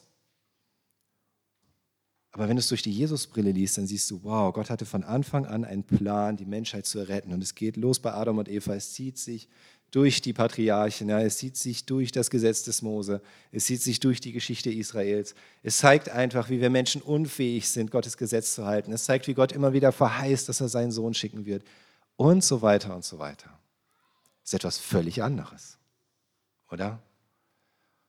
Aber 2.31 2.49
wenn 2.49 2.57
du 2.57 2.59
es 2.59 2.67
durch 2.67 2.81
die 2.81 2.91
Jesusbrille 2.91 3.51
liest, 3.51 3.77
dann 3.77 3.87
siehst 3.87 4.11
du, 4.11 4.21
wow, 4.23 4.53
Gott 4.53 4.69
hatte 4.69 4.85
von 4.85 5.03
Anfang 5.03 5.45
an 5.45 5.63
einen 5.63 5.83
Plan, 5.83 6.35
die 6.35 6.45
Menschheit 6.45 6.85
zu 6.85 6.99
retten. 7.07 7.31
Und 7.31 7.41
es 7.41 7.55
geht 7.55 7.77
los 7.77 7.99
bei 7.99 8.13
Adam 8.13 8.37
und 8.37 8.49
Eva. 8.49 8.73
Es 8.73 8.91
zieht 8.91 9.17
sich 9.17 9.47
durch 9.95 10.21
die 10.21 10.33
Patriarchen, 10.33 11.07
ja, 11.07 11.21
es 11.21 11.37
zieht 11.37 11.55
sich 11.55 11.85
durch 11.85 12.11
das 12.11 12.29
Gesetz 12.29 12.63
des 12.63 12.81
Mose, 12.81 13.21
es 13.53 13.63
zieht 13.63 13.81
sich 13.81 14.01
durch 14.01 14.19
die 14.19 14.33
Geschichte 14.33 14.69
Israels. 14.69 15.35
Es 15.63 15.77
zeigt 15.77 16.09
einfach, 16.09 16.49
wie 16.49 16.59
wir 16.59 16.69
Menschen 16.69 17.01
unfähig 17.01 17.69
sind, 17.69 17.91
Gottes 17.91 18.17
Gesetz 18.17 18.55
zu 18.55 18.65
halten. 18.65 18.91
Es 18.91 19.05
zeigt, 19.05 19.25
wie 19.27 19.33
Gott 19.33 19.53
immer 19.53 19.71
wieder 19.71 19.93
verheißt, 19.93 20.49
dass 20.49 20.59
er 20.59 20.67
seinen 20.67 20.91
Sohn 20.91 21.13
schicken 21.13 21.45
wird 21.45 21.63
und 22.17 22.43
so 22.43 22.61
weiter 22.61 22.93
und 22.93 23.05
so 23.05 23.19
weiter. 23.19 23.57
Das 24.41 24.49
ist 24.49 24.53
etwas 24.55 24.77
völlig 24.79 25.23
anderes, 25.23 25.77
oder? 26.69 27.01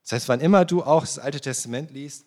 Das 0.02 0.10
heißt, 0.10 0.28
wann 0.28 0.40
immer 0.40 0.64
du 0.64 0.82
auch 0.82 1.02
das 1.02 1.20
Alte 1.20 1.40
Testament 1.40 1.92
liest, 1.92 2.26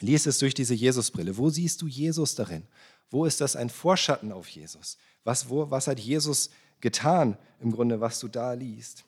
liest 0.00 0.26
es 0.26 0.38
durch 0.38 0.54
diese 0.54 0.74
Jesusbrille. 0.74 1.36
Wo 1.36 1.50
siehst 1.50 1.82
du 1.82 1.88
Jesus 1.88 2.36
darin? 2.36 2.66
Wo 3.10 3.26
ist 3.26 3.42
das 3.42 3.54
ein 3.54 3.68
Vorschatten 3.68 4.32
auf 4.32 4.48
Jesus? 4.48 4.96
Was, 5.24 5.50
wo, 5.50 5.70
was 5.70 5.88
hat 5.88 6.00
Jesus 6.00 6.48
getan, 6.80 7.36
im 7.60 7.72
Grunde, 7.72 8.00
was 8.00 8.20
du 8.20 8.28
da 8.28 8.52
liest. 8.52 9.04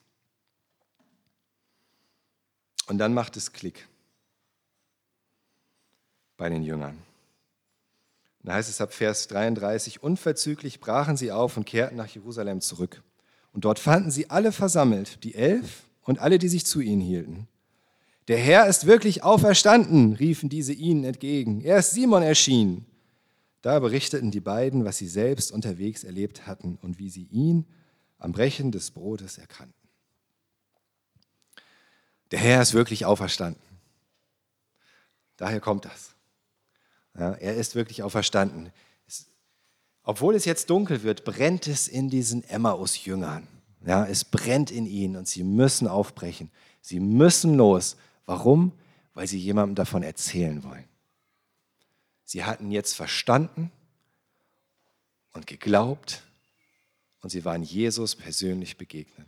Und 2.87 2.97
dann 2.97 3.13
macht 3.13 3.37
es 3.37 3.53
Klick 3.53 3.87
bei 6.37 6.49
den 6.49 6.63
Jüngern. 6.63 6.97
Da 8.43 8.53
heißt 8.53 8.69
es 8.69 8.81
ab 8.81 8.93
Vers 8.93 9.27
33, 9.27 10.01
unverzüglich 10.01 10.79
brachen 10.79 11.15
sie 11.15 11.31
auf 11.31 11.57
und 11.57 11.65
kehrten 11.65 11.95
nach 11.95 12.07
Jerusalem 12.07 12.59
zurück. 12.61 13.03
Und 13.53 13.65
dort 13.65 13.79
fanden 13.79 14.11
sie 14.11 14.29
alle 14.29 14.51
versammelt, 14.51 15.23
die 15.23 15.35
Elf 15.35 15.83
und 16.01 16.19
alle, 16.19 16.39
die 16.39 16.47
sich 16.49 16.65
zu 16.65 16.81
ihnen 16.81 17.01
hielten. 17.01 17.47
Der 18.27 18.37
Herr 18.37 18.67
ist 18.67 18.85
wirklich 18.85 19.23
auferstanden, 19.23 20.13
riefen 20.13 20.49
diese 20.49 20.73
ihnen 20.73 21.03
entgegen. 21.03 21.61
Er 21.61 21.77
ist 21.77 21.91
Simon 21.91 22.23
erschienen. 22.23 22.85
Da 23.61 23.79
berichteten 23.79 24.31
die 24.31 24.39
beiden, 24.39 24.85
was 24.85 24.97
sie 24.97 25.07
selbst 25.07 25.51
unterwegs 25.51 26.03
erlebt 26.03 26.47
hatten 26.47 26.77
und 26.81 26.97
wie 26.97 27.09
sie 27.09 27.27
ihn 27.31 27.65
am 28.17 28.31
Brechen 28.31 28.71
des 28.71 28.91
Brotes 28.91 29.37
erkannten. 29.37 29.75
Der 32.31 32.39
Herr 32.39 32.61
ist 32.61 32.73
wirklich 32.73 33.05
auferstanden. 33.05 33.61
Daher 35.37 35.59
kommt 35.59 35.85
das. 35.85 36.15
Ja, 37.17 37.33
er 37.33 37.55
ist 37.55 37.75
wirklich 37.75 38.03
auferstanden. 38.03 38.71
Es, 39.07 39.25
obwohl 40.03 40.35
es 40.35 40.45
jetzt 40.45 40.69
dunkel 40.69 41.03
wird, 41.03 41.23
brennt 41.25 41.67
es 41.67 41.87
in 41.87 42.09
diesen 42.09 42.43
Emmaus-Jüngern. 42.43 43.47
Ja, 43.85 44.05
es 44.05 44.23
brennt 44.23 44.71
in 44.71 44.85
ihnen 44.85 45.15
und 45.15 45.27
sie 45.27 45.43
müssen 45.43 45.87
aufbrechen. 45.87 46.51
Sie 46.81 46.99
müssen 46.99 47.55
los. 47.55 47.97
Warum? 48.25 48.71
Weil 49.13 49.27
sie 49.27 49.39
jemandem 49.39 49.75
davon 49.75 50.03
erzählen 50.03 50.63
wollen. 50.63 50.85
Sie 52.31 52.45
hatten 52.45 52.71
jetzt 52.71 52.93
verstanden 52.93 53.73
und 55.33 55.47
geglaubt 55.47 56.23
und 57.19 57.29
sie 57.29 57.43
waren 57.43 57.61
Jesus 57.61 58.15
persönlich 58.15 58.77
begegnet. 58.77 59.27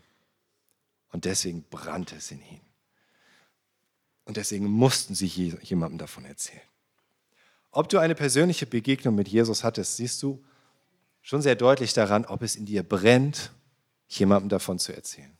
Und 1.12 1.26
deswegen 1.26 1.64
brannte 1.64 2.16
es 2.16 2.32
in 2.32 2.42
ihnen. 2.42 2.66
Und 4.24 4.38
deswegen 4.38 4.68
mussten 4.68 5.16
sie 5.16 5.26
jemandem 5.26 5.98
davon 5.98 6.24
erzählen. 6.24 6.62
Ob 7.72 7.90
du 7.90 7.98
eine 7.98 8.16
persönliche 8.16 8.66
Begegnung 8.66 9.16
mit 9.16 9.28
Jesus 9.28 9.66
hattest, 9.66 9.98
siehst 9.98 10.24
du 10.24 10.42
schon 11.22 11.42
sehr 11.42 11.58
deutlich 11.58 11.92
daran, 11.92 12.24
ob 12.24 12.42
es 12.42 12.56
in 12.56 12.66
dir 12.66 12.84
brennt, 12.84 13.52
jemandem 14.08 14.48
davon 14.48 14.80
zu 14.80 14.96
erzählen. 14.96 15.38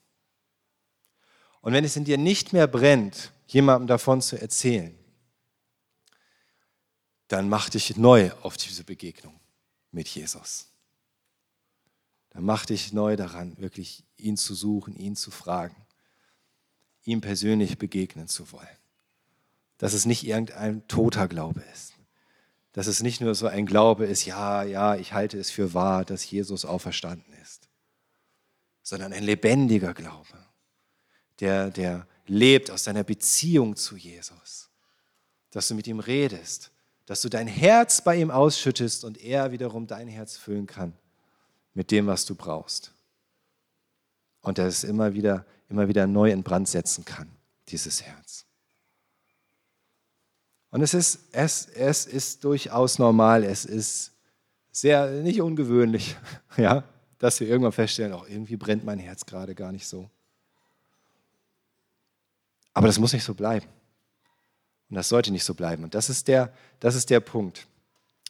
Und 1.62 1.72
wenn 1.72 1.86
es 1.86 1.96
in 1.96 2.04
dir 2.04 2.18
nicht 2.18 2.52
mehr 2.52 2.68
brennt, 2.68 3.32
jemandem 3.48 3.88
davon 3.88 4.22
zu 4.22 4.36
erzählen, 4.36 4.94
dann 7.34 7.50
mach 7.50 7.68
dich 7.70 7.98
neu 7.98 8.32
auf 8.44 8.58
diese 8.58 8.84
Begegnung 8.84 9.40
mit 9.92 10.08
Jesus. 10.08 10.68
Dann 12.30 12.44
mach 12.44 12.68
dich 12.68 12.94
neu 12.94 13.16
daran, 13.16 13.58
wirklich 13.58 14.04
ihn 14.18 14.38
zu 14.38 14.54
suchen, 14.54 14.96
ihn 14.96 15.16
zu 15.16 15.32
fragen, 15.32 15.76
ihm 17.06 17.22
persönlich 17.22 17.80
begegnen 17.80 18.28
zu 18.28 18.52
wollen. 18.52 18.78
Dass 19.80 19.94
es 19.94 20.06
nicht 20.06 20.24
irgendein 20.28 20.88
toter 20.88 21.28
Glaube 21.28 21.64
ist. 21.74 21.94
Dass 22.72 22.86
es 22.86 23.02
nicht 23.02 23.20
nur 23.20 23.34
so 23.34 23.48
ein 23.48 23.66
Glaube 23.66 24.06
ist, 24.06 24.26
ja, 24.26 24.62
ja, 24.62 24.96
ich 24.96 25.14
halte 25.14 25.40
es 25.40 25.50
für 25.50 25.74
wahr, 25.74 26.06
dass 26.06 26.30
Jesus 26.30 26.66
auferstanden 26.66 27.34
ist, 27.42 27.68
sondern 28.84 29.12
ein 29.12 29.24
lebendiger 29.24 29.96
Glaube, 29.96 30.46
der, 31.40 31.72
der 31.72 32.08
lebt 32.28 32.70
aus 32.70 32.84
deiner 32.84 33.04
Beziehung 33.04 33.76
zu 33.76 33.98
Jesus. 33.98 34.70
Dass 35.50 35.68
du 35.68 35.74
mit 35.74 35.88
ihm 35.88 36.00
redest, 36.00 36.73
dass 37.06 37.22
du 37.22 37.30
dein 37.30 37.48
Herz 37.48 38.02
bei 38.02 38.16
ihm 38.16 38.32
ausschüttest 38.32 39.04
und 39.04 39.22
er 39.22 39.52
wiederum 39.52 39.88
dein 39.88 40.08
Herz 40.08 40.38
füllen 40.38 40.68
kann 40.68 40.94
mit 41.74 41.92
dem, 41.92 42.08
was 42.08 42.26
du 42.26 42.36
brauchst. 42.36 42.94
Und 44.42 44.58
dass 44.58 44.78
es 44.78 44.84
immer 44.84 45.14
wieder, 45.14 45.46
immer 45.70 45.88
wieder 45.88 46.08
neu 46.08 46.32
in 46.32 46.44
Brand 46.44 46.68
setzen 46.68 47.06
kann, 47.06 47.30
dieses 47.70 48.04
Herz. 48.04 48.46
Und 50.70 50.82
es 50.82 50.94
ist, 50.94 51.20
es, 51.32 51.68
es 51.68 52.06
ist 52.06 52.44
durchaus 52.44 53.00
normal, 53.00 53.44
es 53.44 53.64
ist 53.64 54.12
sehr 54.72 55.10
nicht 55.22 55.42
ungewöhnlich, 55.42 56.16
ja, 56.58 56.84
dass 57.20 57.40
wir 57.40 57.48
irgendwann 57.48 57.72
feststellen, 57.72 58.14
auch 58.14 58.28
irgendwie 58.28 58.58
brennt 58.58 58.84
mein 58.84 59.00
Herz 59.00 59.26
gerade 59.26 59.56
gar 59.56 59.72
nicht 59.72 59.88
so. 59.88 60.10
Aber 62.74 62.88
das 62.88 62.98
muss 62.98 63.14
nicht 63.14 63.24
so 63.24 63.34
bleiben. 63.36 63.68
Und 64.94 64.98
das 64.98 65.10
sollte 65.10 65.32
nicht 65.32 65.44
so 65.44 65.56
bleiben. 65.56 65.84
Und 65.84 65.96
das 65.96 66.08
ist 66.08 66.28
der, 66.28 66.54
das 66.80 66.94
ist 66.94 67.10
der 67.10 67.20
Punkt, 67.20 67.66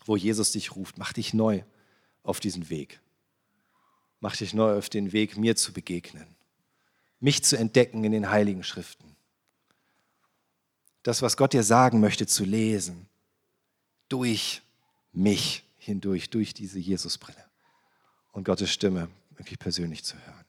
wo 0.05 0.16
Jesus 0.16 0.53
dich 0.53 0.78
ruft. 0.78 0.97
Mach 0.97 1.11
dich 1.11 1.34
neu 1.34 1.61
auf 2.24 2.39
diesen 2.39 2.70
Weg. 2.70 3.01
Mach 4.22 4.38
dich 4.38 4.53
neu 4.53 4.78
auf 4.78 4.88
den 4.88 5.11
Weg, 5.11 5.36
mir 5.36 5.57
zu 5.57 5.74
begegnen. 5.74 6.26
Mich 7.20 7.43
zu 7.43 7.57
entdecken 7.57 8.05
in 8.05 8.14
den 8.14 8.30
heiligen 8.30 8.64
Schriften. 8.64 9.14
Das, 11.03 11.22
was 11.22 11.36
Gott 11.36 11.51
dir 11.51 11.64
sagen 11.64 11.99
möchte, 11.99 12.28
zu 12.28 12.45
lesen. 12.45 13.09
Durch 14.07 14.61
mich 15.11 15.66
hindurch, 15.78 16.30
durch 16.30 16.53
diese 16.53 16.80
Jesusbrille. 16.80 17.43
Und 18.32 18.45
Gottes 18.45 18.72
Stimme 18.72 19.09
wirklich 19.32 19.59
persönlich 19.59 20.05
zu 20.05 20.16
hören. 20.16 20.45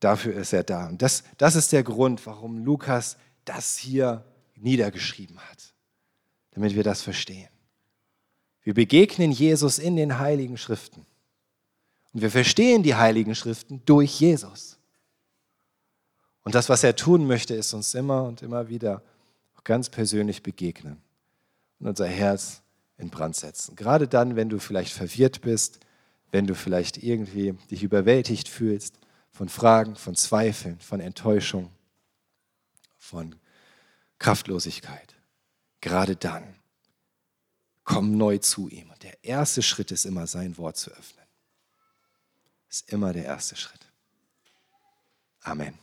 Dafür 0.00 0.34
ist 0.34 0.52
er 0.52 0.62
da. 0.62 0.88
Und 0.88 1.00
das, 1.00 1.24
das 1.38 1.56
ist 1.56 1.72
der 1.72 1.84
Grund, 1.84 2.26
warum 2.26 2.58
Lukas 2.58 3.16
das 3.44 3.76
hier 3.76 4.24
niedergeschrieben 4.56 5.38
hat, 5.38 5.74
damit 6.52 6.74
wir 6.74 6.82
das 6.82 7.02
verstehen. 7.02 7.48
Wir 8.62 8.74
begegnen 8.74 9.30
Jesus 9.30 9.78
in 9.78 9.96
den 9.96 10.18
heiligen 10.18 10.56
Schriften. 10.56 11.04
Und 12.12 12.22
wir 12.22 12.30
verstehen 12.30 12.82
die 12.82 12.94
heiligen 12.94 13.34
Schriften 13.34 13.82
durch 13.84 14.20
Jesus. 14.20 14.78
Und 16.44 16.54
das, 16.54 16.68
was 16.68 16.84
er 16.84 16.96
tun 16.96 17.26
möchte, 17.26 17.54
ist 17.54 17.74
uns 17.74 17.94
immer 17.94 18.24
und 18.24 18.42
immer 18.42 18.68
wieder 18.68 19.02
ganz 19.64 19.88
persönlich 19.88 20.42
begegnen 20.42 21.02
und 21.80 21.88
unser 21.88 22.06
Herz 22.06 22.62
in 22.98 23.10
Brand 23.10 23.34
setzen. 23.34 23.76
Gerade 23.76 24.06
dann, 24.06 24.36
wenn 24.36 24.48
du 24.48 24.58
vielleicht 24.58 24.92
verwirrt 24.92 25.40
bist, 25.40 25.80
wenn 26.30 26.46
du 26.46 26.54
vielleicht 26.54 27.02
irgendwie 27.02 27.54
dich 27.70 27.82
überwältigt 27.82 28.48
fühlst, 28.48 28.98
von 29.30 29.48
Fragen, 29.48 29.96
von 29.96 30.14
Zweifeln, 30.14 30.78
von 30.78 31.00
Enttäuschung, 31.00 31.70
von 33.04 33.36
Kraftlosigkeit. 34.18 35.14
Gerade 35.80 36.16
dann 36.16 36.56
komm 37.84 38.16
neu 38.16 38.38
zu 38.38 38.68
ihm. 38.68 38.90
Und 38.90 39.02
der 39.02 39.22
erste 39.22 39.62
Schritt 39.62 39.90
ist 39.90 40.06
immer, 40.06 40.26
sein 40.26 40.56
Wort 40.56 40.76
zu 40.78 40.90
öffnen. 40.90 41.26
Ist 42.68 42.90
immer 42.90 43.12
der 43.12 43.26
erste 43.26 43.56
Schritt. 43.56 43.86
Amen. 45.42 45.78